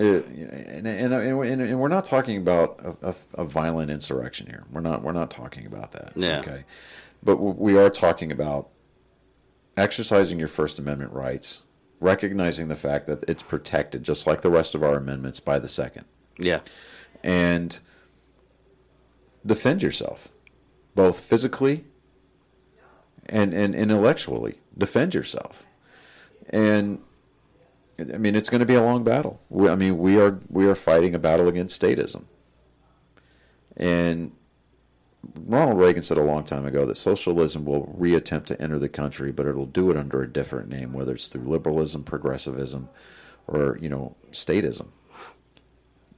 Uh, 0.00 0.04
it, 0.04 0.26
and, 0.26 0.86
and, 0.88 1.12
and, 1.12 1.60
and 1.60 1.80
we're 1.80 1.88
not 1.88 2.06
talking 2.06 2.38
about 2.38 2.80
a, 2.80 3.08
a, 3.10 3.14
a 3.42 3.44
violent 3.44 3.90
insurrection 3.90 4.46
here. 4.46 4.64
We're 4.72 4.80
not. 4.80 5.02
We're 5.02 5.12
not 5.12 5.30
talking 5.30 5.66
about 5.66 5.92
that. 5.92 6.14
Yeah. 6.16 6.40
Okay. 6.40 6.64
But 7.22 7.36
we 7.36 7.76
are 7.76 7.90
talking 7.90 8.32
about 8.32 8.70
exercising 9.76 10.38
your 10.38 10.48
First 10.48 10.78
Amendment 10.78 11.12
rights, 11.12 11.62
recognizing 12.00 12.68
the 12.68 12.76
fact 12.76 13.06
that 13.08 13.28
it's 13.28 13.42
protected, 13.42 14.02
just 14.02 14.26
like 14.26 14.40
the 14.40 14.50
rest 14.50 14.74
of 14.74 14.82
our 14.82 14.96
amendments, 14.96 15.38
by 15.38 15.58
the 15.58 15.68
Second, 15.68 16.06
Yeah. 16.38 16.60
and 17.22 17.78
defend 19.44 19.82
yourself, 19.82 20.28
both 20.94 21.20
physically 21.20 21.84
and, 23.26 23.52
and 23.52 23.74
intellectually. 23.74 24.58
Defend 24.78 25.14
yourself, 25.14 25.66
and 26.48 27.02
I 28.00 28.18
mean 28.18 28.34
it's 28.34 28.48
going 28.48 28.60
to 28.60 28.66
be 28.66 28.74
a 28.74 28.82
long 28.82 29.04
battle. 29.04 29.40
We, 29.48 29.68
I 29.68 29.74
mean 29.74 29.98
we 29.98 30.18
are 30.20 30.38
we 30.48 30.66
are 30.66 30.74
fighting 30.74 31.14
a 31.14 31.18
battle 31.18 31.48
against 31.48 31.80
statism, 31.80 32.24
and 33.76 34.32
Ronald 35.46 35.78
Reagan 35.78 36.02
said 36.02 36.18
a 36.18 36.22
long 36.22 36.44
time 36.44 36.64
ago 36.64 36.84
that 36.86 36.96
socialism 36.96 37.64
will 37.64 37.94
reattempt 37.98 38.46
to 38.46 38.62
enter 38.62 38.78
the 38.78 38.88
country, 38.88 39.32
but 39.32 39.46
it'll 39.46 39.66
do 39.66 39.90
it 39.90 39.96
under 39.96 40.22
a 40.22 40.32
different 40.32 40.68
name, 40.68 40.92
whether 40.92 41.14
it's 41.14 41.28
through 41.28 41.42
liberalism, 41.42 42.04
progressivism, 42.04 42.88
or 43.46 43.78
you 43.80 43.88
know, 43.88 44.16
statism. 44.32 44.88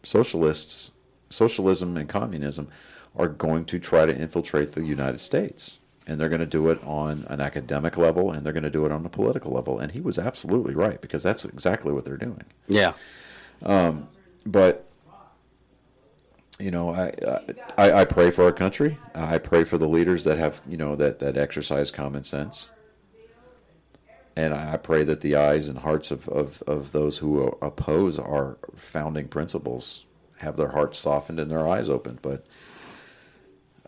Socialists, 0.03 0.93
socialism, 1.31 1.97
and 1.97 2.09
communism 2.09 2.69
are 3.17 3.29
going 3.29 3.65
to 3.67 3.79
try 3.79 4.07
to 4.07 4.15
infiltrate 4.15 4.73
the 4.73 4.85
United 4.85 5.21
States, 5.21 5.79
and 6.07 6.21
they're 6.21 6.29
going 6.29 6.41
to 6.41 6.47
do 6.47 6.69
it 6.69 6.83
on 6.85 7.25
an 7.29 7.41
academic 7.41 7.97
level, 7.97 8.33
and 8.33 8.45
they're 8.45 8.53
going 8.53 8.63
to 8.65 8.71
do 8.71 8.87
it 8.87 8.93
on 8.93 9.05
a 9.07 9.09
political 9.09 9.53
level. 9.53 9.79
And 9.79 9.93
he 9.93 10.01
was 10.01 10.19
absolutely 10.19 10.75
right 10.75 11.01
because 11.01 11.23
that's 11.23 11.45
exactly 11.45 11.93
what 11.93 12.05
they're 12.05 12.17
doing. 12.17 12.45
Yeah. 12.69 12.95
Um, 13.63 14.09
but 14.45 14.89
you 16.59 16.71
know, 16.71 16.95
I, 16.95 17.13
I 17.79 17.93
I 17.93 18.05
pray 18.05 18.31
for 18.31 18.45
our 18.45 18.53
country. 18.53 18.99
I 19.15 19.39
pray 19.39 19.65
for 19.65 19.79
the 19.79 19.89
leaders 19.89 20.25
that 20.25 20.39
have 20.39 20.61
you 20.69 20.77
know 20.77 20.97
that 20.97 21.19
that 21.21 21.37
exercise 21.37 21.91
common 21.91 22.25
sense. 22.25 22.69
And 24.37 24.55
I 24.55 24.79
pray 24.79 25.05
that 25.05 25.21
the 25.21 25.37
eyes 25.37 25.69
and 25.69 25.77
hearts 25.77 26.11
of, 26.11 26.27
of, 26.29 26.63
of 26.67 26.93
those 26.93 27.19
who 27.19 27.43
oppose 27.61 28.19
our 28.19 28.57
founding 28.75 29.29
principles 29.29 30.07
have 30.39 30.57
their 30.57 30.71
hearts 30.71 30.99
softened 30.99 31.39
and 31.39 31.51
their 31.51 31.69
eyes 31.69 31.91
opened. 31.91 32.21
But 32.23 32.47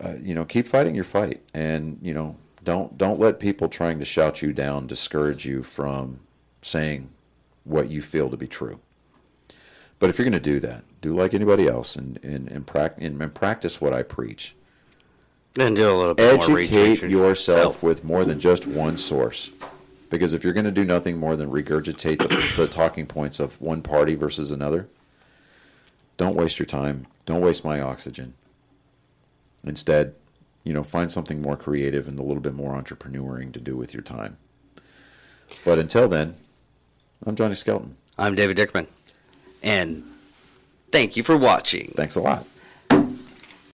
uh, 0.03 0.15
you 0.21 0.35
know, 0.35 0.45
keep 0.45 0.67
fighting 0.67 0.95
your 0.95 1.03
fight, 1.03 1.41
and 1.53 1.97
you 2.01 2.13
know, 2.13 2.35
don't 2.63 2.97
don't 2.97 3.19
let 3.19 3.39
people 3.39 3.69
trying 3.69 3.99
to 3.99 4.05
shout 4.05 4.41
you 4.41 4.51
down 4.51 4.87
discourage 4.87 5.45
you 5.45 5.63
from 5.63 6.19
saying 6.61 7.09
what 7.63 7.89
you 7.89 8.01
feel 8.01 8.29
to 8.29 8.37
be 8.37 8.47
true. 8.47 8.79
But 9.99 10.09
if 10.09 10.17
you're 10.17 10.25
going 10.25 10.33
to 10.33 10.39
do 10.39 10.59
that, 10.59 10.83
do 11.01 11.13
like 11.13 11.33
anybody 11.33 11.67
else 11.67 11.95
and 11.95 12.19
and 12.23 12.51
and, 12.51 12.67
prac- 12.67 13.01
and, 13.01 13.21
and 13.21 13.33
practice 13.33 13.79
what 13.79 13.93
I 13.93 14.03
preach. 14.03 14.55
And 15.57 15.75
do 15.75 15.89
a 15.89 15.95
little 15.95 16.13
bit 16.13 16.23
more 16.23 16.57
Educate 16.57 17.01
research 17.01 17.09
yourself 17.09 17.81
with 17.81 18.03
more 18.03 18.25
than 18.25 18.39
just 18.39 18.67
one 18.67 18.97
source. 18.97 19.49
Because 20.09 20.33
if 20.33 20.43
you're 20.43 20.53
going 20.53 20.65
to 20.65 20.71
do 20.71 20.83
nothing 20.83 21.17
more 21.17 21.35
than 21.35 21.49
regurgitate 21.49 22.19
the, 22.19 22.61
the 22.61 22.67
talking 22.67 23.05
points 23.05 23.39
of 23.39 23.59
one 23.61 23.81
party 23.81 24.15
versus 24.15 24.51
another, 24.51 24.87
don't 26.17 26.35
waste 26.35 26.59
your 26.59 26.65
time. 26.65 27.07
Don't 27.25 27.41
waste 27.41 27.63
my 27.63 27.81
oxygen. 27.81 28.33
Instead, 29.65 30.15
you 30.63 30.73
know, 30.73 30.83
find 30.83 31.11
something 31.11 31.41
more 31.41 31.57
creative 31.57 32.07
and 32.07 32.19
a 32.19 32.23
little 32.23 32.41
bit 32.41 32.53
more 32.53 32.73
entrepreneuring 32.73 33.51
to 33.53 33.59
do 33.59 33.75
with 33.75 33.93
your 33.93 34.03
time. 34.03 34.37
But 35.63 35.79
until 35.79 36.07
then, 36.07 36.35
I'm 37.25 37.35
Johnny 37.35 37.55
Skelton. 37.55 37.95
I'm 38.17 38.35
David 38.35 38.57
Dickman. 38.57 38.87
And 39.61 40.03
thank 40.91 41.15
you 41.15 41.23
for 41.23 41.37
watching. 41.37 41.93
Thanks 41.95 42.15
a 42.15 42.21
lot. 42.21 42.45